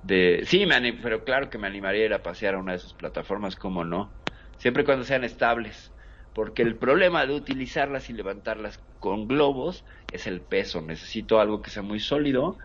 de, 0.02 0.44
sí, 0.46 0.66
me 0.66 0.92
pero 0.94 1.24
claro 1.24 1.50
que 1.50 1.58
me 1.58 1.66
animaría 1.66 2.02
a 2.02 2.06
ir 2.06 2.14
a 2.14 2.22
pasear 2.22 2.54
a 2.54 2.58
una 2.58 2.72
de 2.72 2.78
esas 2.78 2.94
plataformas, 2.94 3.56
¿cómo 3.56 3.84
no? 3.84 4.16
Siempre 4.58 4.82
y 4.84 4.86
cuando 4.86 5.04
sean 5.04 5.24
estables 5.24 5.95
porque 6.36 6.60
el 6.60 6.76
problema 6.76 7.24
de 7.24 7.34
utilizarlas 7.34 8.10
y 8.10 8.12
levantarlas 8.12 8.78
con 9.00 9.26
globos 9.26 9.86
es 10.12 10.26
el 10.26 10.42
peso. 10.42 10.82
Necesito 10.82 11.40
algo 11.40 11.62
que 11.62 11.70
sea 11.70 11.82
muy 11.82 11.98
sólido 11.98 12.58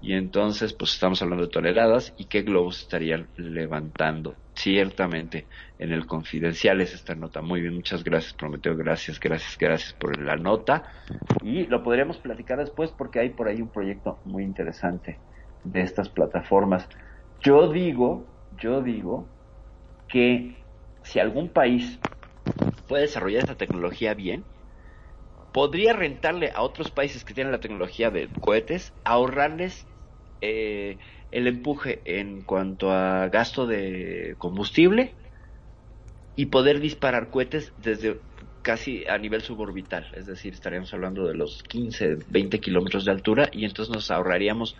y 0.00 0.14
entonces 0.14 0.72
pues 0.72 0.94
estamos 0.94 1.20
hablando 1.20 1.44
de 1.44 1.52
toneladas 1.52 2.14
y 2.16 2.24
qué 2.24 2.40
globos 2.40 2.80
estarían 2.80 3.28
levantando. 3.36 4.34
Ciertamente 4.54 5.46
en 5.78 5.92
el 5.92 6.06
confidencial 6.06 6.80
es 6.80 6.94
esta 6.94 7.14
nota. 7.14 7.42
Muy 7.42 7.60
bien, 7.60 7.74
muchas 7.74 8.02
gracias 8.02 8.32
Prometeo, 8.32 8.74
gracias, 8.74 9.20
gracias, 9.20 9.58
gracias 9.58 9.92
por 9.92 10.18
la 10.18 10.36
nota 10.36 10.84
y 11.42 11.66
lo 11.66 11.82
podríamos 11.82 12.16
platicar 12.16 12.58
después 12.58 12.92
porque 12.92 13.20
hay 13.20 13.28
por 13.28 13.48
ahí 13.48 13.60
un 13.60 13.68
proyecto 13.68 14.20
muy 14.24 14.42
interesante 14.42 15.18
de 15.64 15.82
estas 15.82 16.08
plataformas. 16.08 16.88
Yo 17.42 17.70
digo, 17.70 18.24
yo 18.56 18.80
digo 18.80 19.28
que 20.08 20.56
si 21.02 21.20
algún 21.20 21.50
país 21.50 22.00
puede 22.86 23.02
desarrollar 23.02 23.42
esta 23.42 23.56
tecnología 23.56 24.14
bien, 24.14 24.44
podría 25.52 25.92
rentarle 25.92 26.52
a 26.54 26.62
otros 26.62 26.90
países 26.90 27.24
que 27.24 27.34
tienen 27.34 27.52
la 27.52 27.60
tecnología 27.60 28.10
de 28.10 28.28
cohetes, 28.40 28.92
ahorrarles 29.04 29.86
eh, 30.40 30.98
el 31.30 31.46
empuje 31.46 32.02
en 32.04 32.42
cuanto 32.42 32.92
a 32.92 33.28
gasto 33.28 33.66
de 33.66 34.34
combustible 34.38 35.16
y 36.36 36.46
poder 36.46 36.80
disparar 36.80 37.30
cohetes 37.30 37.72
desde 37.76 38.20
casi 38.62 39.06
a 39.08 39.18
nivel 39.18 39.42
suborbital, 39.42 40.06
es 40.14 40.26
decir, 40.26 40.52
estaríamos 40.52 40.92
hablando 40.94 41.26
de 41.26 41.34
los 41.34 41.62
15, 41.64 42.18
20 42.28 42.60
kilómetros 42.60 43.04
de 43.04 43.10
altura 43.10 43.48
y 43.52 43.64
entonces 43.64 43.92
nos 43.92 44.10
ahorraríamos 44.10 44.76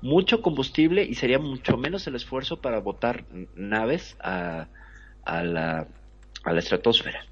mucho 0.00 0.40
combustible 0.42 1.04
y 1.04 1.14
sería 1.14 1.38
mucho 1.38 1.76
menos 1.76 2.06
el 2.06 2.14
esfuerzo 2.14 2.60
para 2.60 2.80
botar 2.80 3.26
naves 3.54 4.16
a 4.20 4.68
la, 5.26 5.88
a 6.44 6.52
la 6.52 6.58
estratosfera 6.58 7.24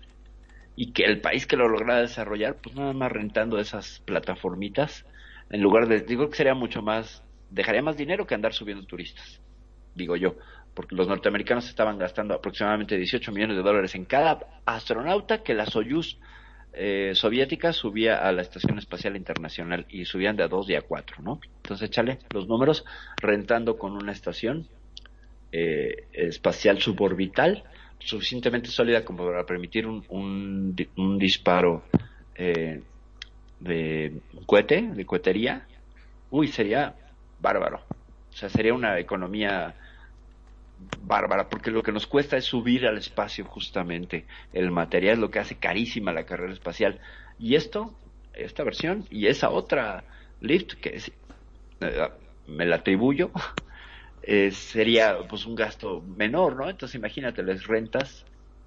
y 0.77 0.93
que 0.93 1.05
el 1.05 1.21
país 1.21 1.47
que 1.47 1.57
lo 1.57 1.69
lograra 1.69 2.01
desarrollar, 2.01 2.57
pues 2.57 2.75
nada 2.75 2.93
más 2.93 3.13
rentando 3.13 3.59
esas 3.59 4.01
plataformitas, 4.07 5.05
en 5.51 5.61
lugar 5.61 5.89
de, 5.89 6.01
digo 6.01 6.31
que 6.31 6.37
sería 6.37 6.55
mucho 6.55 6.81
más, 6.81 7.23
dejaría 7.51 7.83
más 7.83 7.97
dinero 7.97 8.27
que 8.27 8.35
andar 8.35 8.55
subiendo 8.55 8.87
turistas, 8.87 9.41
digo 9.95 10.17
yo, 10.17 10.37
porque 10.75 10.95
los 10.95 11.09
norteamericanos 11.09 11.69
estaban 11.69 11.99
gastando 11.99 12.35
aproximadamente 12.35 12.97
18 12.97 13.33
millones 13.33 13.57
de 13.57 13.63
dólares 13.63 13.95
en 13.95 14.05
cada 14.05 14.63
astronauta 14.65 15.43
que 15.43 15.53
la 15.53 15.67
Soyuz 15.67 16.19
eh, 16.73 17.13
soviética 17.15 17.73
subía 17.73 18.27
a 18.27 18.33
la 18.33 18.43
Estación 18.43 18.79
Espacial 18.79 19.17
Internacional 19.17 19.87
y 19.89 20.05
subían 20.05 20.37
de 20.37 20.45
a 20.45 20.49
dos 20.49 20.71
y 20.71 20.77
a 20.77 20.83
cuatro, 20.83 21.17
¿no? 21.21 21.41
Entonces 21.57 21.89
échale 21.89 22.21
los 22.33 22.47
números 22.47 22.85
rentando 23.21 23.77
con 23.77 23.93
una 23.93 24.13
estación 24.13 24.69
eh, 25.53 26.07
espacial 26.13 26.81
suborbital 26.81 27.65
suficientemente 28.01 28.71
sólida 28.71 29.05
como 29.05 29.27
para 29.27 29.47
permitir 29.47 29.87
un, 29.87 30.05
un, 30.09 30.75
di- 30.75 30.93
un 30.97 31.19
disparo 31.19 31.91
eh, 32.35 32.85
de 33.59 34.23
cohete, 34.47 34.83
de 34.95 35.07
cohetería, 35.07 35.69
uy, 36.31 36.49
sería 36.49 36.99
bárbaro. 37.39 37.79
O 38.33 38.37
sea, 38.37 38.49
sería 38.51 38.75
una 38.75 38.99
economía 39.01 39.77
bárbara, 40.77 41.49
porque 41.49 41.71
lo 41.71 41.83
que 41.83 41.93
nos 41.93 42.07
cuesta 42.07 42.37
es 42.37 42.45
subir 42.47 42.87
al 42.87 42.99
espacio 42.99 43.45
justamente. 43.45 44.27
El 44.53 44.71
material 44.71 45.15
es 45.15 45.19
lo 45.21 45.31
que 45.31 45.39
hace 45.41 45.59
carísima 45.59 46.13
la 46.13 46.25
carrera 46.27 46.53
espacial. 46.53 47.01
Y 47.39 47.55
esto, 47.57 48.01
esta 48.33 48.65
versión 48.65 49.07
y 49.11 49.27
esa 49.27 49.51
otra 49.51 50.07
lift, 50.41 50.75
que 50.81 51.01
eh, 51.81 52.09
me 52.47 52.67
la 52.67 52.77
atribuyo, 52.77 53.33
eh, 54.23 54.51
sería 54.53 55.27
pues 55.29 55.47
un 55.47 55.55
gasto 55.55 56.03
menor, 56.03 56.57
¿no? 56.57 56.69
Entonces 56.71 56.97
imagínate, 56.97 57.43
les 57.43 57.67
rentas 57.67 58.27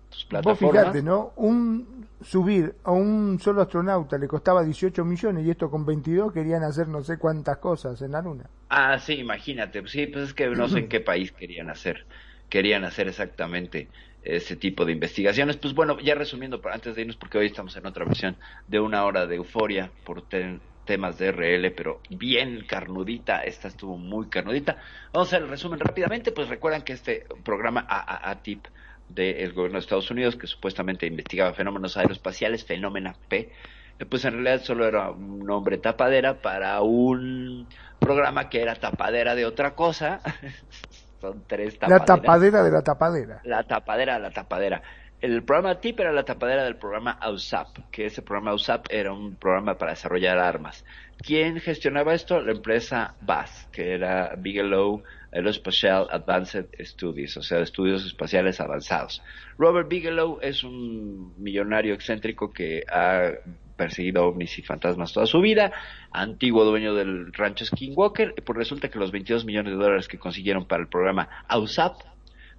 tus 0.10 0.26
Vos 0.38 0.58
plataformas. 0.58 0.60
fíjate, 0.60 1.02
¿no? 1.02 1.34
Un 1.38 2.10
subir 2.22 2.80
a 2.84 2.92
un 2.92 3.40
solo 3.40 3.62
astronauta 3.62 4.18
le 4.18 4.28
costaba 4.28 4.64
18 4.64 5.06
millones 5.06 5.46
y 5.46 5.50
esto 5.52 5.70
con 5.72 5.86
22 5.86 6.34
querían 6.34 6.64
hacer 6.64 6.88
no 6.88 7.04
sé 7.04 7.18
cuántas 7.18 7.58
cosas 7.58 8.02
en 8.02 8.12
la 8.12 8.22
luna. 8.22 8.50
Ah, 8.70 8.98
sí, 9.00 9.14
imagínate. 9.16 9.86
Sí, 9.88 10.08
pues 10.08 10.26
es 10.30 10.34
que 10.34 10.48
no 10.48 10.68
sé 10.68 10.80
en 10.80 10.88
qué 10.90 11.00
país 11.00 11.32
querían 11.32 11.70
hacer, 11.70 12.08
querían 12.50 12.84
hacer 12.86 13.08
exactamente 13.08 13.92
ese 14.22 14.56
tipo 14.58 14.84
de 14.86 14.94
investigaciones. 14.94 15.58
Pues 15.58 15.74
bueno, 15.76 16.00
ya 16.00 16.16
resumiendo, 16.16 16.60
para 16.62 16.76
antes 16.76 16.96
de 16.96 17.02
irnos, 17.02 17.18
porque 17.18 17.38
hoy 17.38 17.46
estamos 17.48 17.76
en 17.76 17.86
otra 17.86 18.06
versión 18.06 18.40
de 18.66 18.80
una 18.80 19.06
hora 19.06 19.28
de 19.28 19.36
euforia 19.36 19.94
por 20.04 20.28
te- 20.28 20.62
temas 20.86 21.18
de 21.18 21.32
RL, 21.32 21.72
pero 21.72 22.00
bien 22.10 22.66
carnudita. 22.68 23.44
Esta 23.44 23.68
estuvo 23.68 23.98
muy 23.98 24.28
carnudita. 24.28 24.78
Vamos 25.12 25.28
a 25.28 25.36
hacer 25.38 25.44
el 25.44 25.50
resumen 25.50 25.80
rápidamente. 25.80 26.32
Pues 26.32 26.50
recuerdan 26.50 26.84
que 26.84 26.94
este 26.94 27.26
programa 27.44 27.86
AAA-TIP 27.88 28.66
del 29.10 29.54
gobierno 29.54 29.78
de 29.78 29.84
Estados 29.84 30.10
Unidos, 30.12 30.36
que 30.36 30.48
supuestamente 30.48 31.06
investigaba 31.06 31.54
fenómenos 31.54 31.98
aeroespaciales, 31.98 32.66
Fenómena 32.66 33.16
P, 33.30 33.52
eh, 34.00 34.06
pues 34.06 34.26
en 34.26 34.34
realidad 34.34 34.62
solo 34.64 34.88
era 34.88 35.12
un 35.12 35.40
nombre 35.40 35.78
tapadera 35.78 36.42
para 36.42 36.82
un 36.82 37.68
programa 38.00 38.50
que 38.50 38.62
era 38.62 38.76
tapadera 38.76 39.36
de 39.36 39.46
otra 39.46 39.76
cosa. 39.76 40.20
Son 41.22 41.44
tres 41.48 41.76
La 41.82 42.00
tapaderas. 42.00 42.06
tapadera 42.06 42.64
de 42.64 42.72
la 42.72 42.82
tapadera. 42.82 43.42
La 43.46 43.64
tapadera, 43.64 44.20
la 44.20 44.32
tapadera. 44.32 44.82
El 45.24 45.42
programa 45.42 45.80
TIP 45.80 46.02
era 46.02 46.12
la 46.12 46.26
tapadera 46.26 46.66
del 46.66 46.76
programa 46.76 47.12
AUSAP, 47.12 47.90
que 47.92 48.08
ese 48.08 48.22
programa 48.22 48.52
AUSAP 48.52 48.88
era 48.90 49.14
un 49.14 49.36
programa 49.36 49.78
para 49.78 49.92
desarrollar 49.92 50.38
armas. 50.38 50.84
¿Quién 51.18 51.62
gestionaba 51.62 52.14
esto? 52.14 52.42
La 52.42 52.52
empresa 52.52 53.16
BAS, 53.22 53.70
que 53.72 53.94
era 53.94 54.36
Bigelow 54.38 55.02
Aerospatial 55.32 56.10
Advanced 56.12 56.66
Studies, 56.78 57.38
o 57.38 57.42
sea, 57.42 57.62
estudios 57.62 58.06
espaciales 58.06 58.60
avanzados. 58.60 59.24
Robert 59.58 59.88
Bigelow 59.88 60.40
es 60.42 60.66
un 60.66 61.34
millonario 61.42 61.94
excéntrico 61.94 62.52
que 62.52 62.84
ha 62.92 63.32
perseguido 63.78 64.26
ovnis 64.26 64.60
y 64.60 64.62
fantasmas 64.62 65.14
toda 65.14 65.26
su 65.26 65.40
vida, 65.40 65.72
antiguo 66.12 66.66
dueño 66.66 66.96
del 66.96 67.32
rancho 67.32 67.64
Skinwalker, 67.64 68.34
y 68.36 68.42
pues 68.42 68.58
resulta 68.58 68.90
que 68.90 69.00
los 69.00 69.14
22 69.14 69.46
millones 69.46 69.72
de 69.72 69.80
dólares 69.82 70.10
que 70.10 70.20
consiguieron 70.20 70.68
para 70.68 70.84
el 70.84 70.90
programa 70.90 71.30
AUSAP, 71.48 71.96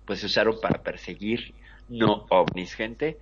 pues 0.06 0.20
se 0.20 0.26
usaron 0.26 0.56
para 0.62 0.82
perseguir 0.82 1.52
no 1.88 2.26
ovnis, 2.30 2.74
gente, 2.74 3.18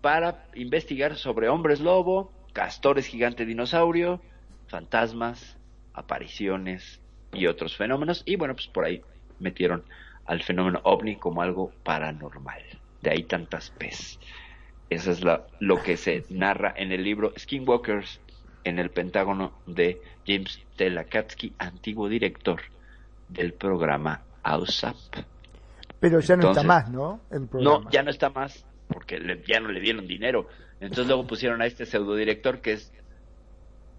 para 0.00 0.48
investigar 0.54 1.16
sobre 1.16 1.48
hombres 1.48 1.80
lobo, 1.80 2.32
castores 2.52 3.06
gigante 3.06 3.46
dinosaurio, 3.46 4.22
fantasmas, 4.66 5.58
apariciones 5.94 7.00
y 7.32 7.46
otros 7.46 7.76
fenómenos. 7.76 8.22
Y 8.26 8.36
bueno, 8.36 8.54
pues 8.54 8.66
por 8.68 8.84
ahí 8.84 9.02
metieron 9.38 9.84
al 10.24 10.42
fenómeno 10.42 10.80
ovni 10.84 11.16
como 11.16 11.42
algo 11.42 11.72
paranormal. 11.82 12.62
De 13.00 13.10
ahí 13.10 13.24
tantas 13.24 13.70
pez. 13.70 14.18
Eso 14.88 15.10
es 15.10 15.24
la- 15.24 15.46
lo 15.58 15.82
que 15.82 15.96
se 15.96 16.26
narra 16.30 16.74
en 16.76 16.92
el 16.92 17.02
libro 17.02 17.32
Skinwalkers 17.38 18.20
en 18.64 18.78
el 18.78 18.90
Pentágono 18.90 19.62
de 19.66 20.00
James 20.26 20.60
Telakatsky, 20.76 21.54
antiguo 21.58 22.08
director 22.08 22.60
del 23.26 23.54
programa 23.54 24.24
AUSAP. 24.42 24.96
Pero 26.02 26.20
ya 26.20 26.36
no 26.36 26.48
está 26.50 26.62
más, 26.66 26.90
¿no? 26.90 27.20
El. 27.30 27.48
No, 27.52 27.90
ya 27.90 28.02
no 28.02 28.10
está 28.10 28.28
más, 28.28 28.66
porque 28.88 29.18
le- 29.18 29.42
ya 29.46 29.58
no 29.60 29.68
le 29.70 29.80
dieron 29.80 30.06
dinero. 30.06 30.48
Entonces 30.80 31.06
luego 31.06 31.26
pusieron 31.26 31.62
a 31.62 31.66
este 31.66 31.86
pseudodirector 31.86 32.60
que 32.60 32.72
es 32.72 32.92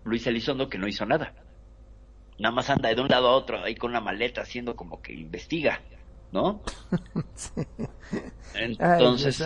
Luis 0.03 0.27
Elizondo, 0.27 0.69
que 0.69 0.77
no 0.77 0.87
hizo 0.87 1.05
nada. 1.05 1.33
Nada 2.37 2.53
más 2.53 2.69
anda 2.69 2.93
de 2.93 3.01
un 3.01 3.07
lado 3.07 3.29
a 3.29 3.35
otro 3.35 3.63
ahí 3.63 3.73
con 3.75 3.91
una 3.91 4.01
maleta 4.01 4.41
haciendo 4.41 4.75
como 4.75 5.01
que 5.01 5.13
investiga, 5.13 5.79
¿no? 6.31 6.61
Ay, 8.53 8.75
Entonces. 8.79 9.41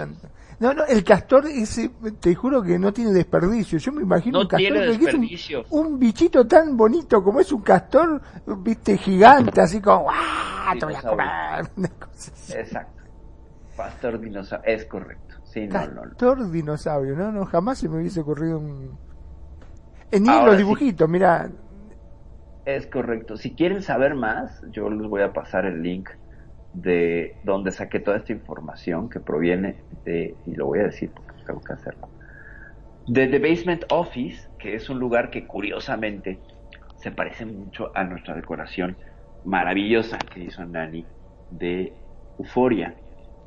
No, 0.59 0.73
no, 0.73 0.85
el 0.85 1.03
castor 1.03 1.45
ese, 1.47 1.89
te 2.19 2.33
juro 2.33 2.63
que 2.63 2.79
no 2.79 2.91
tiene 2.91 3.11
desperdicio. 3.13 3.77
Yo 3.77 3.91
me 3.91 4.01
imagino 4.01 4.39
No 4.39 4.41
un 4.43 4.47
castor 4.47 4.57
tiene 4.59 4.79
que 4.79 4.85
es 4.91 4.97
un- 4.97 5.03
desperdicio. 5.21 5.65
Un, 5.69 5.99
bichito 5.99 6.47
tan 6.47 6.75
bonito 6.75 7.23
como 7.23 7.39
es 7.39 7.51
un 7.51 7.61
castor, 7.61 8.21
viste, 8.57 8.97
gigante, 8.97 9.61
así 9.61 9.79
como, 9.81 10.03
¡guau! 10.03 10.79
Te 10.79 10.85
voy 10.85 10.95
a 10.95 11.01
comer. 11.01 11.69
Una 11.77 11.89
cosa 11.89 12.31
así. 12.33 12.53
exacto. 12.53 13.03
Pastor 13.75 14.19
dinosaurio, 14.19 14.73
es 14.75 14.85
correcto. 14.85 15.35
Sí, 15.43 15.67
no, 15.67 15.79
no, 15.87 15.93
no. 15.93 16.01
Castor 16.09 16.49
dinosaurio, 16.49 17.15
no, 17.15 17.31
no, 17.31 17.45
jamás 17.45 17.77
se 17.77 17.87
me 17.87 17.97
hubiese 17.99 18.21
ocurrido 18.21 18.57
un... 18.57 18.97
En 20.11 20.23
ni 20.23 20.29
Ahora 20.29 20.45
los 20.47 20.55
sí. 20.55 20.57
dibujitos, 20.63 21.07
mira, 21.09 21.49
Es 22.65 22.87
correcto. 22.87 23.37
Si 23.37 23.53
quieren 23.55 23.81
saber 23.83 24.15
más, 24.15 24.61
yo 24.71 24.89
les 24.89 25.07
voy 25.07 25.21
a 25.21 25.31
pasar 25.33 25.65
el 25.65 25.81
link 25.83 26.09
de 26.73 27.35
donde 27.43 27.71
saqué 27.71 27.99
toda 27.99 28.17
esta 28.17 28.33
información 28.33 29.09
que 29.09 29.19
proviene 29.19 29.83
de, 30.05 30.35
y 30.45 30.55
lo 30.55 30.67
voy 30.67 30.79
a 30.79 30.83
decir 30.83 31.11
porque 31.13 31.33
tengo 31.45 31.61
que 31.61 31.73
hacerlo, 31.73 32.09
de 33.07 33.27
The 33.27 33.39
Basement 33.39 33.85
Office, 33.89 34.49
que 34.59 34.75
es 34.75 34.89
un 34.89 34.99
lugar 34.99 35.29
que 35.29 35.47
curiosamente 35.47 36.39
se 36.97 37.11
parece 37.11 37.45
mucho 37.45 37.91
a 37.95 38.03
nuestra 38.03 38.35
decoración 38.35 38.97
maravillosa 39.45 40.17
que 40.17 40.41
hizo 40.41 40.65
Nani 40.65 41.05
de 41.51 41.93
Euforia. 42.37 42.95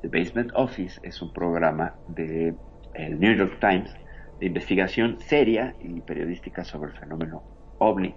The 0.02 0.08
Basement 0.08 0.50
Office 0.54 0.98
es 1.02 1.20
un 1.20 1.32
programa 1.32 1.94
de 2.08 2.54
New 2.96 3.36
York 3.36 3.58
Times 3.60 3.94
de 4.40 4.46
investigación 4.46 5.18
seria 5.20 5.74
y 5.80 6.00
periodística 6.00 6.64
sobre 6.64 6.92
el 6.92 6.98
fenómeno 6.98 7.42
ovni. 7.78 8.14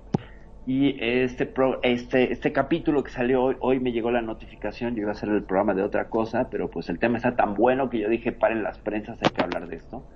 Y 0.66 0.95
este, 1.01 1.45
pro, 1.45 1.82
este, 1.84 2.32
este 2.32 2.53
capítulo 2.53 3.03
que 3.03 3.11
salió 3.11 3.43
hoy, 3.43 3.55
hoy 3.59 3.80
me 3.82 3.91
llegó 3.91 4.11
la 4.11 4.22
notificación, 4.22 4.95
yo 4.95 5.01
iba 5.01 5.09
a 5.09 5.14
hacer 5.14 5.28
el 5.28 5.43
programa 5.43 5.74
de 5.74 5.84
otra 5.84 6.09
cosa, 6.09 6.49
pero 6.49 6.70
pues 6.70 6.88
el 6.88 6.99
tema 6.99 7.18
está 7.18 7.36
tan 7.36 7.53
bueno 7.53 7.89
que 7.89 7.99
yo 7.99 8.07
dije, 8.07 8.32
paren 8.32 8.64
las 8.64 8.80
prensas, 8.80 9.20
hay 9.22 9.30
que 9.32 9.43
hablar 9.43 9.68
de 9.68 9.76
esto. 9.76 10.07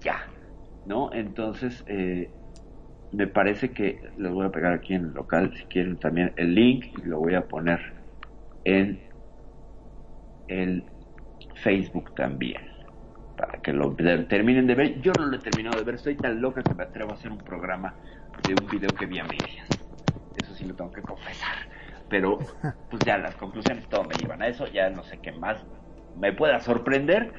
Ya, 0.00 0.26
¿no? 0.86 1.12
Entonces, 1.12 1.84
eh, 1.88 2.30
me 3.12 3.26
parece 3.26 3.72
que 3.72 4.00
les 4.16 4.32
voy 4.32 4.46
a 4.46 4.50
pegar 4.50 4.72
aquí 4.72 4.94
en 4.94 5.06
el 5.06 5.12
local, 5.12 5.52
si 5.56 5.64
quieren 5.64 5.96
también 5.96 6.32
el 6.36 6.54
link, 6.54 6.86
y 6.96 7.08
lo 7.08 7.18
voy 7.18 7.34
a 7.34 7.48
poner 7.48 7.80
en 8.64 9.00
el 10.46 10.84
Facebook 11.56 12.14
también, 12.14 12.62
para 13.36 13.60
que 13.60 13.72
lo 13.72 13.94
terminen 13.96 14.68
de 14.68 14.74
ver. 14.76 15.00
Yo 15.00 15.12
no 15.18 15.26
lo 15.26 15.36
he 15.36 15.40
terminado 15.40 15.78
de 15.78 15.84
ver, 15.84 15.96
estoy 15.96 16.14
tan 16.14 16.40
loca 16.40 16.62
que 16.62 16.74
me 16.74 16.84
atrevo 16.84 17.10
a 17.10 17.14
hacer 17.14 17.32
un 17.32 17.38
programa 17.38 17.96
de 18.46 18.54
un 18.54 18.70
video 18.70 18.90
que 18.90 19.06
vi 19.06 19.18
a 19.18 19.24
medias. 19.24 19.79
Sí 20.60 20.66
lo 20.66 20.76
tengo 20.76 20.92
que 20.92 21.00
confesar. 21.02 21.56
Pero, 22.06 22.38
pues 22.88 23.02
ya 23.02 23.16
las 23.16 23.34
conclusiones 23.36 23.88
todo 23.88 24.04
me 24.04 24.16
llevan 24.16 24.42
a 24.42 24.48
eso, 24.48 24.66
ya 24.66 24.90
no 24.90 25.02
sé 25.02 25.18
qué 25.18 25.32
más 25.32 25.66
me 26.12 26.34
pueda 26.34 26.60
sorprender, 26.60 27.32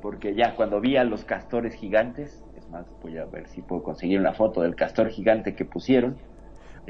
porque 0.00 0.36
ya 0.36 0.54
cuando 0.54 0.80
vi 0.80 0.96
a 0.96 1.02
los 1.02 1.24
castores 1.24 1.74
gigantes, 1.74 2.46
es 2.54 2.68
más, 2.70 2.86
voy 3.00 3.18
a 3.18 3.24
ver 3.24 3.48
si 3.48 3.62
puedo 3.62 3.82
conseguir 3.82 4.20
una 4.20 4.32
foto 4.32 4.60
del 4.62 4.76
castor 4.76 5.10
gigante 5.10 5.56
que 5.56 5.64
pusieron. 5.64 6.22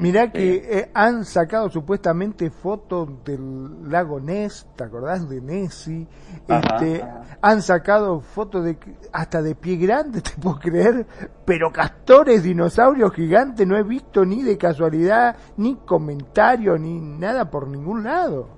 Mirá 0.01 0.31
que 0.31 0.57
eh, 0.57 0.91
han 0.95 1.25
sacado 1.25 1.69
supuestamente 1.71 2.51
fotos 2.51 3.25
del 3.25 3.91
lago 3.91 4.21
Ness, 4.21 4.67
¿te 4.77 4.85
acordás 4.85 5.29
de 5.29 5.41
Nessie? 5.41 6.07
Este, 6.47 7.03
ajá. 7.03 7.23
Han 7.43 7.63
sacado 7.63 8.21
fotos 8.21 8.65
de 8.65 8.79
hasta 9.13 9.43
de 9.43 9.55
pie 9.55 9.77
grande, 9.77 10.21
te 10.23 10.31
puedo 10.41 10.59
creer, 10.59 11.07
pero 11.45 11.73
castores, 11.73 12.43
dinosaurios 12.43 13.13
gigantes 13.13 13.67
no 13.67 13.77
he 13.77 13.83
visto 13.83 14.25
ni 14.25 14.43
de 14.43 14.57
casualidad, 14.57 15.37
ni 15.57 15.77
comentario, 15.77 16.79
ni 16.79 17.01
nada 17.01 17.51
por 17.51 17.69
ningún 17.69 18.05
lado. 18.05 18.49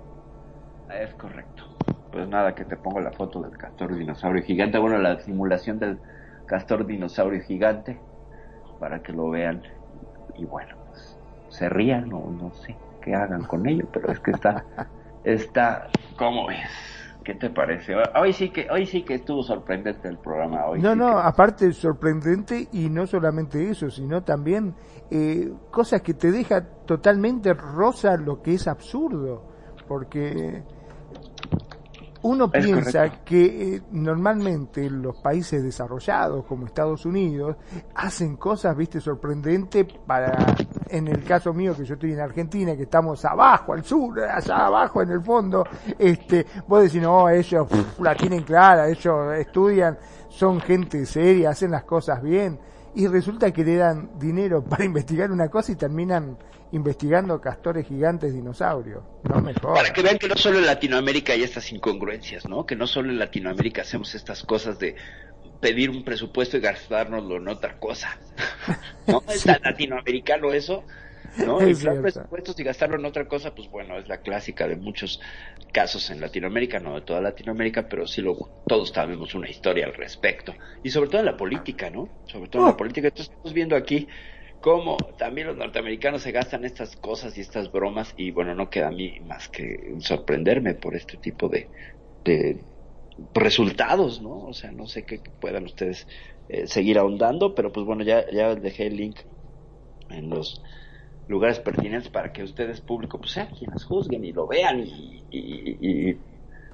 Es 0.93 1.15
correcto. 1.15 1.65
Pues 2.11 2.29
nada, 2.29 2.55
que 2.55 2.65
te 2.65 2.77
pongo 2.77 3.01
la 3.01 3.13
foto 3.13 3.41
del 3.41 3.57
castor 3.57 3.95
dinosaurio 3.95 4.43
gigante. 4.43 4.79
Bueno, 4.79 4.99
la 4.99 5.21
simulación 5.21 5.79
del 5.79 6.01
castor 6.47 6.85
dinosaurio 6.85 7.41
gigante 7.43 8.01
para 8.81 9.01
que 9.01 9.13
lo 9.13 9.31
vean. 9.31 9.63
Y 10.37 10.45
bueno, 10.45 10.77
se 11.51 11.69
rían 11.69 12.13
o 12.13 12.31
no 12.31 12.53
sé 12.55 12.77
qué 13.03 13.15
hagan 13.15 13.43
con 13.45 13.67
ello, 13.69 13.85
pero 13.93 14.11
es 14.13 14.21
que 14.21 14.31
está, 14.31 14.65
está, 15.25 15.89
¿cómo 16.17 16.47
ves? 16.47 16.59
¿Qué 17.25 17.35
te 17.35 17.51
parece? 17.51 17.95
Hoy 18.17 18.33
sí 18.33 18.51
que, 18.51 18.67
hoy 18.71 18.87
sí 18.87 19.05
que 19.05 19.17
estuvo 19.17 19.43
sorprendente 19.43 20.09
el 20.09 20.19
programa 20.19 20.65
hoy. 20.67 20.81
no, 20.81 20.93
sí 20.93 20.99
no, 20.99 21.11
que- 21.11 21.21
aparte 21.23 21.73
sorprendente 21.73 22.69
y 22.73 22.89
no 22.89 23.07
solamente 23.07 23.71
eso, 23.71 23.91
sino 23.91 24.23
también 24.23 24.75
eh, 25.11 25.53
cosas 25.71 26.01
que 26.03 26.15
te 26.15 26.31
deja 26.33 26.63
totalmente 26.87 27.53
rosa 27.53 28.17
lo 28.17 28.41
que 28.43 28.55
es 28.55 28.67
absurdo, 28.67 29.43
porque 29.87 30.63
Uno 32.23 32.51
Es 32.53 32.65
piensa 32.65 32.99
correcto. 33.05 33.19
que 33.25 33.75
eh, 33.77 33.83
normalmente 33.93 34.91
los 34.91 35.17
países 35.17 35.63
desarrollados 35.63 36.45
como 36.45 36.67
Estados 36.67 37.07
Unidos 37.07 37.57
hacen 37.95 38.37
cosas, 38.37 38.77
viste, 38.77 39.01
sorprendentes 39.01 39.87
para, 40.07 40.37
en 40.89 41.09
el 41.09 41.25
caso 41.25 41.55
mío 41.55 41.75
que 41.75 41.85
yo 41.85 41.95
estoy 41.95 42.13
en 42.13 42.21
Argentina, 42.21 42.77
que 42.77 42.83
estamos 42.83 43.25
abajo, 43.25 43.73
al 43.73 43.85
sur, 43.85 44.21
allá 44.21 44.67
abajo 44.67 45.01
en 45.03 45.11
el 45.13 45.23
fondo, 45.23 45.65
este, 45.99 46.45
vos 46.69 46.83
decís, 46.83 47.01
no, 47.01 47.29
ellos 47.29 47.67
pff, 47.67 48.01
la 48.01 48.15
tienen 48.15 48.43
clara, 48.43 48.89
ellos 48.89 49.33
estudian, 49.39 49.97
son 50.29 50.61
gente 50.61 51.07
seria, 51.07 51.51
hacen 51.51 51.71
las 51.71 51.85
cosas 51.85 52.23
bien, 52.23 52.59
y 52.95 53.07
resulta 53.07 53.53
que 53.53 53.65
le 53.65 53.77
dan 53.77 54.19
dinero 54.19 54.65
para 54.65 54.85
investigar 54.91 55.31
una 55.31 55.49
cosa 55.49 55.73
y 55.73 55.77
terminan 55.77 56.39
investigando 56.73 57.41
castores 57.41 57.87
gigantes 57.87 58.33
dinosaurios. 58.33 59.03
No 59.25 59.41
me 59.41 59.55
jodas. 59.55 59.79
Para 59.79 59.93
que 59.93 60.03
vean 60.03 60.19
que 60.19 60.29
no 60.29 60.37
solo 60.37 60.59
en 60.59 60.67
Latinoamérica 60.67 61.33
hay 61.33 61.43
estas 61.43 61.73
incongruencias, 61.73 62.49
¿no? 62.49 62.65
Que 62.65 62.77
no 62.77 62.87
solo 62.87 63.11
en 63.11 63.19
Latinoamérica 63.19 63.83
hacemos 63.83 64.15
estas 64.15 64.45
cosas 64.45 64.79
de 64.79 64.95
pedir 65.61 65.91
un 65.91 66.05
presupuesto 66.05 66.57
y 66.57 66.61
gastárnoslo 66.61 67.37
en 67.37 67.49
otra 67.49 67.79
cosa. 67.79 68.19
¿No? 69.07 69.23
Es 69.29 69.45
tan 69.45 69.61
latinoamericano 69.63 70.53
eso. 70.53 70.85
¿No? 71.39 71.67
Inflar 71.67 72.01
presupuestos 72.01 72.59
y 72.59 72.65
gastarlo 72.65 72.97
en 72.97 73.05
otra 73.05 73.27
cosa, 73.27 73.55
pues 73.55 73.71
bueno, 73.71 73.99
es 73.99 74.09
la 74.09 74.19
clásica 74.19 74.67
de 74.67 74.77
muchos 74.77 75.21
casos 75.73 76.11
en 76.11 76.21
Latinoamérica, 76.21 76.81
no 76.81 76.95
de 76.95 77.03
toda 77.03 77.21
Latinoamérica, 77.21 77.89
pero 77.89 78.07
sí 78.07 78.21
lo, 78.21 78.37
todos 78.67 78.91
sabemos 78.91 79.35
una 79.35 79.49
historia 79.49 79.87
al 79.87 79.95
respecto. 79.95 80.55
Y 80.83 80.91
sobre 80.91 81.11
todo 81.11 81.21
en 81.21 81.27
la 81.27 81.37
política, 81.37 81.91
¿no? 81.91 82.09
Sobre 82.27 82.49
todo 82.49 82.63
en 82.63 82.69
la 82.69 82.77
política. 82.77 83.09
Entonces 83.09 83.33
estamos 83.33 83.53
viendo 83.55 83.77
aquí 83.77 84.09
cómo 84.61 84.97
también 85.17 85.47
los 85.47 85.57
norteamericanos 85.57 86.23
se 86.23 86.33
gastan 86.33 86.65
estas 86.65 86.97
cosas 86.97 87.37
y 87.39 87.41
estas 87.41 87.73
bromas 87.73 88.13
y 88.17 88.31
bueno, 88.31 88.55
no 88.55 88.69
queda 88.69 88.89
a 88.89 88.93
mí 88.93 89.21
más 89.21 89.49
que 89.49 89.95
sorprenderme 90.01 90.75
por 90.75 90.95
este 90.95 91.17
tipo 91.17 91.49
de, 91.49 91.71
de 92.25 92.65
resultados, 93.35 94.21
¿no? 94.21 94.47
O 94.47 94.53
sea, 94.53 94.73
no 94.73 94.87
sé 94.87 95.05
qué 95.05 95.23
puedan 95.41 95.65
ustedes 95.65 96.07
eh, 96.49 96.67
seguir 96.67 96.99
ahondando, 96.99 97.55
pero 97.55 97.73
pues 97.73 97.87
bueno, 97.87 98.03
ya, 98.05 98.25
ya 98.31 98.55
dejé 98.55 98.87
el 98.87 98.97
link 98.97 99.21
en 100.09 100.31
los 100.31 100.63
lugares 101.31 101.61
pertinentes 101.61 102.11
para 102.11 102.33
que 102.33 102.43
ustedes, 102.43 102.81
público, 102.81 103.19
pues 103.19 103.31
sean 103.33 103.49
quienes 103.57 103.85
juzguen 103.85 104.25
y 104.25 104.33
lo 104.33 104.47
vean 104.47 104.81
y, 104.81 105.25
y- 105.31 106.11
y 106.11 106.21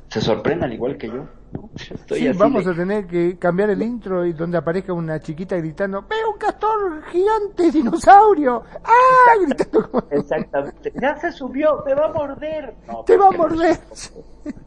se 0.09 0.20
sorprendan 0.20 0.72
igual 0.72 0.96
que 0.96 1.09
yo, 1.09 1.28
¿no? 1.52 1.70
Estoy 1.76 2.20
Sí, 2.20 2.28
así 2.28 2.38
vamos 2.38 2.64
de- 2.64 2.72
a 2.72 2.74
tener 2.74 3.07
que 3.07 3.38
cambiar 3.38 3.70
el 3.70 3.82
intro 3.82 4.24
y 4.24 4.32
donde 4.32 4.57
aparezca 4.59 4.92
una 4.92 5.20
chiquita 5.20 5.57
gritando, 5.57 6.02
¡Veo 6.09 6.30
un 6.32 6.38
castor 6.38 7.04
gigante 7.12 7.70
dinosaurio! 7.70 8.64
¡Ah! 8.84 9.34
Gritando 9.46 9.90
como, 9.90 10.04
Exactamente. 10.11 10.92
Ya 11.00 11.16
se 11.18 11.32
subió, 11.32 11.82
me 11.84 11.94
va 11.94 12.07
a 12.07 12.12
morder. 12.12 12.74
No, 12.86 13.04
¡Te 13.04 13.16
va 13.16 13.28
a 13.28 13.30
no 13.32 13.38
morder! 13.38 13.76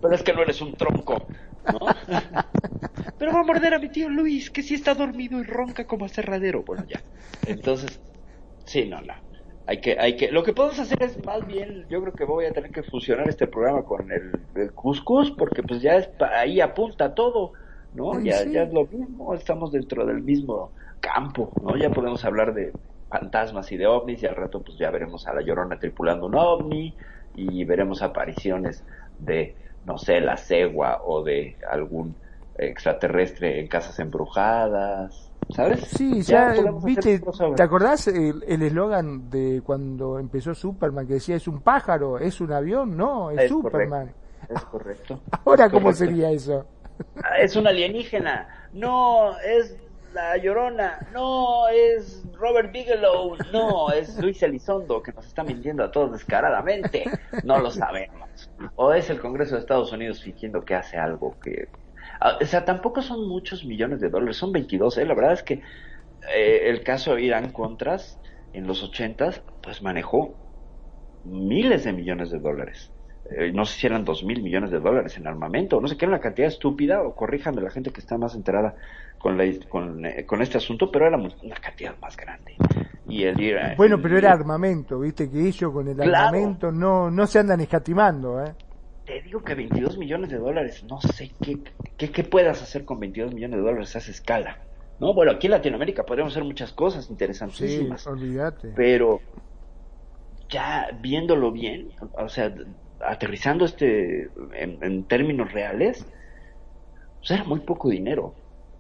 Pero 0.02 0.14
es 0.16 0.24
que 0.24 0.34
no 0.34 0.42
eres 0.44 0.62
un 0.62 0.74
tronco, 0.76 1.16
¿no? 1.72 1.80
Pero 3.18 3.34
va 3.34 3.40
a 3.42 3.44
morder 3.44 3.74
a 3.74 3.80
mi 3.80 3.90
tío 3.90 4.10
Luis, 4.10 4.50
que 4.52 4.62
sí 4.64 4.76
está 4.76 4.94
dormido 4.94 5.40
y 5.40 5.44
ronca 5.44 5.86
como 5.86 6.06
aserradero. 6.06 6.64
Bueno, 6.64 6.86
ya. 6.88 7.02
Entonces, 7.48 8.00
sí, 8.66 8.88
no, 8.88 9.02
no. 9.02 9.14
Hay 9.70 9.82
que, 9.82 9.98
hay 10.00 10.18
que, 10.18 10.32
lo 10.32 10.42
que 10.44 10.54
podemos 10.54 10.80
hacer 10.80 10.98
es 11.04 11.24
más 11.24 11.46
bien, 11.46 11.86
yo 11.90 12.02
creo 12.02 12.14
que 12.16 12.26
voy 12.26 12.46
a 12.46 12.54
tener 12.54 12.72
que 12.72 12.82
fusionar 12.82 13.30
este 13.30 13.46
programa 13.46 13.84
con 13.84 14.12
el, 14.12 14.48
el 14.56 14.74
Cuscus, 14.74 15.30
porque 15.32 15.62
pues 15.62 15.80
ya 15.82 15.96
es, 15.98 16.10
ahí 16.36 16.60
apunta 16.60 17.14
todo, 17.14 17.54
¿no? 17.94 18.14
Ay, 18.14 18.26
Ya, 18.26 18.38
sí. 18.44 18.52
ya 18.52 18.64
es 18.64 18.74
lo 18.74 18.88
mismo, 18.88 19.34
estamos 19.36 19.72
dentro 19.72 20.08
del 20.08 20.22
mismo 20.24 20.72
campo, 21.00 21.54
¿no? 21.62 21.78
Ya 21.78 21.94
podemos 21.94 22.26
hablar 22.26 22.56
de 22.56 22.74
fantasmas 23.10 23.72
y 23.72 23.78
de 23.78 23.86
ovnis 23.86 24.24
y 24.24 24.28
al 24.28 24.36
rato 24.36 24.64
pues 24.64 24.78
ya 24.80 24.90
veremos 24.90 25.28
a 25.28 25.34
la 25.34 25.42
Llorona 25.42 25.78
tripulando 25.80 26.26
un 26.26 26.36
ovni 26.36 26.96
y 27.36 27.64
veremos 27.66 28.02
apariciones 28.02 28.84
de, 29.20 29.56
no 29.86 30.00
sé, 30.00 30.20
la 30.22 30.38
cegua 30.38 31.02
o 31.06 31.24
de 31.24 31.58
algún 31.70 32.16
extraterrestre 32.58 33.60
en 33.60 33.68
casas 33.68 34.00
embrujadas, 34.00 35.29
¿sabes? 35.50 35.82
Sí, 35.88 36.22
ya, 36.22 36.54
podemos 36.56 36.84
hacer 36.86 37.20
viste. 37.20 37.22
¿te 37.56 37.64
acordás 37.64 38.08
el 38.08 38.44
el 38.48 38.62
eslogan 38.62 39.30
de 39.30 39.62
cuando 39.66 40.20
empezó 40.20 40.54
Superman 40.54 41.08
que 41.08 41.14
decía 41.16 41.36
es 41.36 41.48
un 41.48 41.62
pájaro, 41.62 42.18
es 42.20 42.40
un 42.42 42.52
avión? 42.52 42.96
No, 42.96 43.32
es, 43.32 43.40
Es 43.42 43.50
Superman. 43.50 44.12
Es 44.50 44.64
correcto. 44.66 45.22
Ahora, 45.46 45.70
¿cómo 45.70 45.86
Correcto. 45.92 46.06
sería 46.06 46.32
eso? 46.32 46.66
Ah, 47.24 47.38
Es 47.40 47.56
un 47.56 47.68
alienígena. 47.68 48.68
No, 48.74 49.38
es 49.40 49.76
la 50.14 50.38
Llorona. 50.38 51.08
No, 51.14 51.68
es 51.68 52.24
Robert 52.34 52.72
Bigelow. 52.72 53.36
No, 53.54 53.92
es 53.92 54.18
Luis 54.20 54.42
Elizondo 54.44 55.02
que 55.04 55.12
nos 55.14 55.26
está 55.28 55.44
mintiendo 55.44 55.84
a 55.84 55.92
todos 55.92 56.12
descaradamente. 56.14 57.06
No 57.44 57.60
lo 57.60 57.70
sabemos. 57.70 58.50
O 58.76 58.94
es 58.94 59.10
el 59.10 59.20
Congreso 59.20 59.56
de 59.56 59.62
Estados 59.62 59.92
Unidos 59.92 60.22
fingiendo 60.24 60.62
que 60.64 60.76
hace 60.76 60.98
algo 60.98 61.36
que... 61.40 61.68
Ah, 62.20 62.38
O 62.42 62.46
sea, 62.46 62.66
tampoco 62.66 63.02
son 63.02 63.28
muchos 63.28 63.66
millones 63.66 64.00
de 64.02 64.10
dólares, 64.10 64.38
son 64.38 64.52
22. 64.52 64.98
¿eh? 64.98 65.06
La 65.06 65.14
verdad 65.16 65.34
es 65.34 65.44
que 65.44 65.62
eh, 66.36 66.62
el 66.70 66.84
caso 66.84 67.18
Irán 67.20 67.52
Contras 67.52 68.20
en 68.54 68.68
los 68.68 68.84
80 68.84 69.32
pues 69.62 69.82
manejó 69.82 70.40
miles 71.24 71.84
de 71.86 71.94
millones 71.94 72.32
de 72.32 72.40
dólares. 72.40 72.94
Eh, 73.26 73.52
no 73.54 73.66
sé 73.66 73.80
si 73.80 73.88
eran 73.88 74.06
dos 74.06 74.24
mil 74.24 74.42
millones 74.42 74.72
de 74.72 74.80
dólares 74.80 75.18
en 75.18 75.28
armamento, 75.28 75.80
no 75.82 75.88
sé 75.88 75.98
qué 75.98 76.06
era 76.06 76.14
una 76.14 76.22
cantidad 76.22 76.48
estúpida, 76.48 77.02
o 77.04 77.16
corríjanme 77.16 77.62
la 77.62 77.70
gente 77.70 77.92
que 77.92 78.02
está 78.02 78.18
más 78.18 78.34
enterada 78.36 78.76
con, 79.20 79.38
la, 79.38 79.44
con, 79.70 80.06
eh, 80.06 80.26
con 80.26 80.42
este 80.42 80.58
asunto, 80.58 80.90
pero 80.92 81.06
era 81.08 81.18
una 81.18 81.56
cantidad 81.62 81.96
más 82.02 82.16
grande. 82.18 82.54
Y 83.08 83.24
el 83.24 83.40
Ira- 83.40 83.76
Bueno, 83.78 84.00
pero 84.02 84.18
era 84.18 84.32
armamento, 84.34 85.00
viste, 85.00 85.30
que 85.30 85.48
ellos 85.48 85.72
con 85.72 85.88
el 85.88 86.00
Claro. 86.00 86.28
armamento 86.28 86.72
no, 86.72 87.12
no 87.12 87.28
se 87.28 87.40
andan 87.40 87.60
escatimando, 87.60 88.44
¿eh? 88.44 88.54
Te 89.10 89.22
digo 89.24 89.44
que 89.44 89.56
22 89.56 89.98
millones 89.98 90.30
de 90.30 90.38
dólares, 90.38 90.84
no 90.84 91.02
sé 91.02 91.32
qué, 91.42 91.64
qué, 91.98 92.12
qué 92.12 92.24
puedas 92.24 92.62
hacer 92.62 92.86
con 92.86 93.00
22 93.00 93.34
millones 93.34 93.58
de 93.58 93.66
dólares 93.66 93.96
a 93.96 94.00
esa 94.00 94.12
escala. 94.12 94.60
No, 95.00 95.16
bueno, 95.16 95.32
aquí 95.32 95.48
en 95.48 95.52
Latinoamérica 95.52 96.06
podríamos 96.06 96.34
hacer 96.34 96.44
muchas 96.44 96.74
cosas 96.74 97.10
Sí, 97.10 97.12
interesantísimas. 97.14 98.06
olvídate. 98.06 98.76
pero 98.76 99.22
ya 100.52 100.90
viéndolo 101.02 101.52
bien, 101.52 101.90
o 102.18 102.30
sea, 102.30 102.54
aterrizando 103.00 103.66
este 103.66 104.32
en, 104.54 104.84
en 104.84 105.08
términos 105.08 105.52
reales, 105.52 106.06
pues 107.20 107.32
era 107.32 107.44
muy 107.44 107.62
poco 107.62 107.90
dinero. 107.90 108.36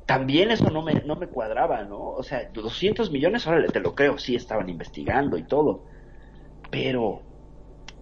También 0.06 0.50
eso 0.52 0.70
no 0.72 0.82
me, 0.82 0.94
no 1.06 1.16
me 1.16 1.28
cuadraba, 1.28 1.84
¿no? 1.84 2.00
O 2.12 2.24
sea, 2.24 2.50
200 2.52 3.12
millones, 3.12 3.46
órale, 3.46 3.68
te 3.68 3.80
lo 3.80 3.94
creo, 3.94 4.18
sí 4.18 4.36
estaban 4.36 4.70
investigando 4.70 5.38
y 5.38 5.46
todo. 5.48 5.86
Pero 6.72 7.29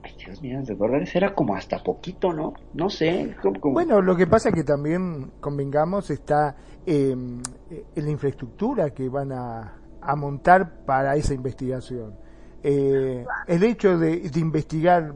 22 0.03 0.41
millones 0.41 0.67
de 0.67 0.75
dólares 0.75 1.15
era 1.15 1.33
como 1.33 1.55
hasta 1.55 1.83
poquito, 1.83 2.31
¿no? 2.33 2.53
No 2.73 2.89
sé, 2.89 3.35
como, 3.41 3.59
como- 3.59 3.73
Bueno, 3.73 4.01
lo 4.01 4.15
que 4.15 4.27
pasa 4.27 4.49
es 4.49 4.55
que 4.55 4.63
también, 4.63 5.31
convengamos, 5.39 6.09
está 6.09 6.55
eh, 6.85 7.11
en 7.11 8.05
la 8.05 8.09
infraestructura 8.11 8.91
que 8.91 9.09
van 9.09 9.31
a, 9.31 9.73
a 10.01 10.15
montar 10.15 10.85
para 10.85 11.15
esa 11.15 11.33
investigación. 11.33 12.15
Eh, 12.63 13.25
el 13.47 13.63
hecho 13.63 13.97
de, 13.97 14.29
de 14.29 14.39
investigar, 14.39 15.13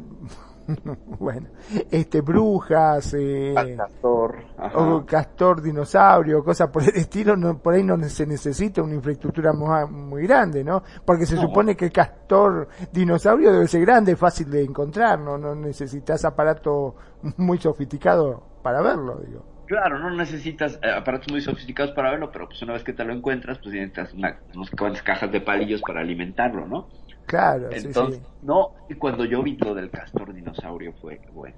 bueno, 1.20 1.50
este 1.90 2.22
brujas, 2.22 3.14
eh, 3.14 3.54
al 3.56 3.76
castor, 3.76 4.46
o 4.74 5.06
castor 5.06 5.62
dinosaurio, 5.62 6.44
cosas 6.44 6.70
por 6.70 6.84
el 6.84 6.96
estilo, 6.96 7.36
no, 7.36 7.58
por 7.60 7.74
ahí 7.74 7.84
no 7.84 7.98
se 8.10 8.26
necesita 8.26 8.82
una 8.82 8.96
infraestructura 8.96 9.54
muy, 9.54 9.88
muy 9.90 10.24
grande, 10.28 10.64
¿no? 10.64 10.84
Porque 11.06 11.26
se 11.26 11.36
No. 11.36 11.42
supone 11.42 11.76
que 11.76 11.86
el 11.86 11.92
castor 11.92 12.68
dinosaurio 12.92 13.52
debe 13.52 13.68
ser 13.68 13.82
grande, 13.82 14.16
fácil 14.16 14.50
de 14.50 14.64
encontrar, 14.64 15.20
no, 15.20 15.38
no 15.38 15.56
necesitas 15.56 16.24
aparato 16.26 16.96
muy 17.38 17.58
sofisticado 17.58 18.44
para 18.62 18.82
verlo, 18.82 19.20
digo. 19.26 19.46
Claro, 19.66 20.00
no 20.00 20.10
necesitas 20.12 20.78
eh, 20.84 20.92
aparatos 20.92 21.30
muy 21.30 21.40
sofisticados 21.42 21.94
para 21.94 22.12
verlo, 22.12 22.30
pero 22.32 22.48
pues 22.48 22.62
una 22.62 22.74
vez 22.74 22.84
que 22.84 22.92
te 22.94 23.06
lo 23.06 23.14
encuentras, 23.14 23.58
pues 23.60 23.74
necesitas 23.74 24.14
una, 24.14 24.38
unas 24.54 24.70
cuantas 24.72 25.02
cajas 25.02 25.32
de 25.32 25.40
palillos 25.42 25.82
para 25.84 26.02
alimentarlo, 26.02 26.68
¿no? 26.68 26.90
Claro, 27.26 27.70
Entonces, 27.72 28.22
sí. 28.22 28.34
no, 28.42 28.72
y 28.90 28.96
cuando 28.96 29.26
yo 29.26 29.42
vi 29.42 29.58
lo 29.58 29.74
del 29.74 29.90
castor 29.90 30.34
dinosaurio 30.34 30.94
fue 31.02 31.22
bueno. 31.32 31.58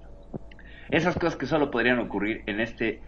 Esas 0.89 1.15
cosas 1.15 1.35
que 1.35 1.45
solo 1.45 1.71
podrían 1.71 1.99
ocurrir 1.99 2.43
en 2.45 2.59
este 2.59 3.01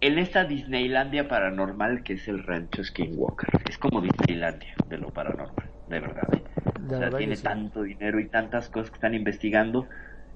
en 0.00 0.18
esta 0.18 0.44
Disneylandia 0.44 1.28
paranormal 1.28 2.02
que 2.02 2.14
es 2.14 2.28
el 2.28 2.42
rancho 2.42 2.84
Skinwalker. 2.84 3.48
Es 3.68 3.78
como 3.78 4.00
Disneylandia 4.00 4.74
de 4.88 4.98
lo 4.98 5.10
paranormal, 5.10 5.70
de 5.88 6.00
verdad. 6.00 6.34
¿eh? 6.34 6.42
O 6.86 6.98
sea, 6.98 7.10
tiene 7.10 7.36
sí. 7.36 7.42
tanto 7.42 7.82
dinero 7.82 8.20
y 8.20 8.28
tantas 8.28 8.68
cosas 8.68 8.90
que 8.90 8.96
están 8.96 9.14
investigando 9.14 9.86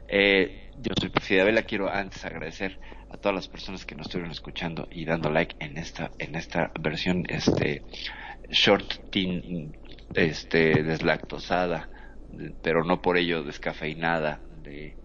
Eh, 0.07 0.68
yo 0.81 0.93
soy 0.99 1.09
Perfida 1.09 1.43
Vela, 1.43 1.63
quiero 1.63 1.91
antes 1.91 2.23
agradecer 2.23 2.79
a 3.09 3.17
todas 3.17 3.35
las 3.35 3.47
personas 3.47 3.85
que 3.85 3.95
nos 3.95 4.07
estuvieron 4.07 4.31
escuchando 4.31 4.87
y 4.91 5.03
dando 5.03 5.29
like 5.29 5.55
en 5.59 5.77
esta, 5.77 6.11
en 6.19 6.35
esta 6.35 6.71
versión, 6.79 7.25
este, 7.27 7.83
short 8.49 9.11
teen, 9.11 9.77
este, 10.13 10.83
deslactosada, 10.83 11.89
pero 12.61 12.83
no 12.83 13.01
por 13.01 13.17
ello 13.17 13.43
descafeinada 13.43 14.39
de 14.63 14.95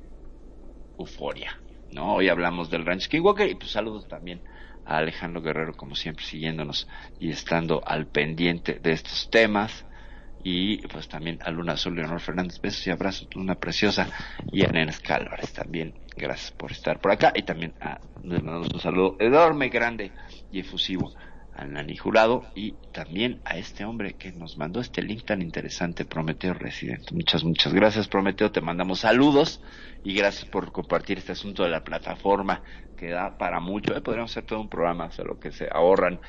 euforia. 0.99 1.61
¿no? 1.93 2.15
Hoy 2.15 2.29
hablamos 2.29 2.71
del 2.71 2.87
Ranch 2.87 3.03
Skinwalker 3.03 3.51
y 3.51 3.55
pues 3.57 3.73
saludos 3.73 4.07
también 4.07 4.43
a 4.85 4.99
Alejandro 4.99 5.43
Guerrero 5.43 5.75
como 5.75 5.97
siempre 5.97 6.25
siguiéndonos 6.25 6.87
y 7.19 7.31
estando 7.31 7.83
al 7.87 8.07
pendiente 8.07 8.79
de 8.81 8.93
estos 8.93 9.29
temas 9.31 9.85
y 10.45 10.87
pues 10.89 11.09
también 11.09 11.39
a 11.43 11.51
Luna 11.51 11.73
Azul 11.73 11.97
Leonor 11.97 12.21
Fernández 12.21 12.61
besos 12.61 12.87
y 12.87 12.91
abrazos 12.91 13.29
Luna 13.35 13.57
Preciosa 13.57 14.09
y 14.53 14.65
a 14.65 14.69
Nenes 14.69 15.01
Cálvarez 15.01 15.53
también 15.53 15.95
gracias 16.17 16.53
por 16.53 16.71
estar 16.71 17.01
por 17.01 17.11
acá 17.11 17.33
y 17.35 17.43
también 17.43 17.73
a 17.81 17.99
les 18.23 18.43
mandamos 18.43 18.69
un 18.73 18.81
saludo 18.81 19.17
enorme 19.19 19.71
grande 19.71 20.13
y 20.53 20.61
efusivo 20.61 21.13
al 21.57 21.73
Nani 21.73 21.97
Jurado 21.97 22.45
y 22.55 22.73
también 22.93 23.41
a 23.45 23.57
este 23.57 23.85
hombre 23.85 24.15
que 24.15 24.33
nos 24.33 24.59
mandó 24.59 24.81
este 24.81 25.03
link 25.03 25.25
tan 25.25 25.41
interesante, 25.41 26.05
Prometeo 26.05 26.55
Resident. 26.55 27.13
Muchas, 27.13 27.45
muchas 27.45 27.73
gracias, 27.73 28.09
Prometeo. 28.09 28.51
Te 28.51 28.61
mandamos 28.61 29.01
saludos 29.01 29.61
y 30.03 30.15
gracias 30.15 30.47
por 30.47 30.73
compartir 30.73 31.19
este 31.19 31.33
asunto 31.33 31.63
de 31.63 31.71
la 31.71 31.85
plataforma 31.85 32.63
que 32.97 33.11
da 33.11 33.39
para 33.39 33.61
mucho. 33.61 33.95
Eh, 33.95 34.01
podríamos 34.01 34.33
hacer 34.33 34.47
todo 34.47 34.61
un 34.61 34.69
programa 34.69 35.11
sobre 35.13 35.29
lo 35.29 35.41
que 35.41 35.53
se 35.53 35.69
ahorran 35.71 36.21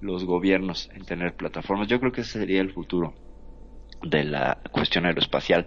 los 0.00 0.24
gobiernos 0.24 0.90
en 0.92 1.04
tener 1.04 1.34
plataformas. 1.34 1.88
Yo 1.88 1.98
creo 1.98 2.12
que 2.12 2.20
ese 2.20 2.38
sería 2.38 2.60
el 2.60 2.72
futuro 2.72 3.14
de 4.06 4.24
la 4.24 4.58
cuestión 4.70 5.06
aeroespacial, 5.06 5.66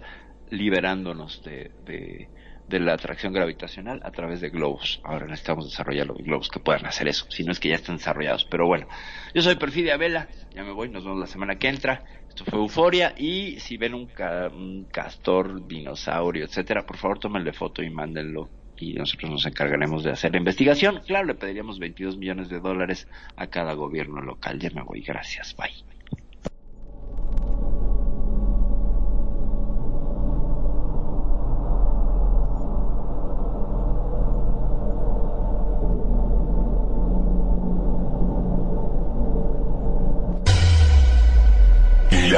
liberándonos 0.50 1.42
de, 1.44 1.70
de, 1.86 2.80
la 2.80 2.92
atracción 2.94 3.32
gravitacional 3.32 4.00
a 4.04 4.10
través 4.10 4.40
de 4.40 4.50
globos. 4.50 5.00
Ahora 5.04 5.26
necesitamos 5.26 5.66
desarrollar 5.66 6.06
los 6.06 6.18
globos 6.18 6.48
que 6.48 6.60
puedan 6.60 6.86
hacer 6.86 7.08
eso, 7.08 7.26
si 7.30 7.44
no 7.44 7.52
es 7.52 7.60
que 7.60 7.68
ya 7.68 7.76
están 7.76 7.96
desarrollados. 7.96 8.44
Pero 8.44 8.66
bueno, 8.66 8.86
yo 9.34 9.42
soy 9.42 9.56
Perfidia 9.56 9.96
Vela, 9.96 10.28
ya 10.54 10.62
me 10.64 10.72
voy, 10.72 10.88
nos 10.88 11.04
vemos 11.04 11.18
la 11.18 11.26
semana 11.26 11.56
que 11.56 11.68
entra. 11.68 12.04
Esto 12.28 12.44
fue 12.44 12.58
Euforia 12.58 13.14
y 13.16 13.58
si 13.60 13.76
ven 13.76 13.94
un, 13.94 14.08
un 14.52 14.84
castor, 14.84 15.66
dinosaurio, 15.66 16.44
etcétera, 16.44 16.86
por 16.86 16.96
favor 16.96 17.18
tómenle 17.18 17.52
foto 17.52 17.82
y 17.82 17.90
mándenlo 17.90 18.48
y 18.80 18.94
nosotros 18.94 19.30
nos 19.30 19.46
encargaremos 19.46 20.04
de 20.04 20.12
hacer 20.12 20.32
la 20.32 20.38
investigación. 20.38 21.00
Claro, 21.06 21.26
le 21.26 21.34
pediríamos 21.34 21.78
22 21.78 22.16
millones 22.16 22.48
de 22.48 22.60
dólares 22.60 23.08
a 23.36 23.48
cada 23.48 23.74
gobierno 23.74 24.20
local. 24.20 24.58
Ya 24.58 24.70
me 24.70 24.82
voy, 24.82 25.02
gracias, 25.02 25.56
bye. 25.56 25.72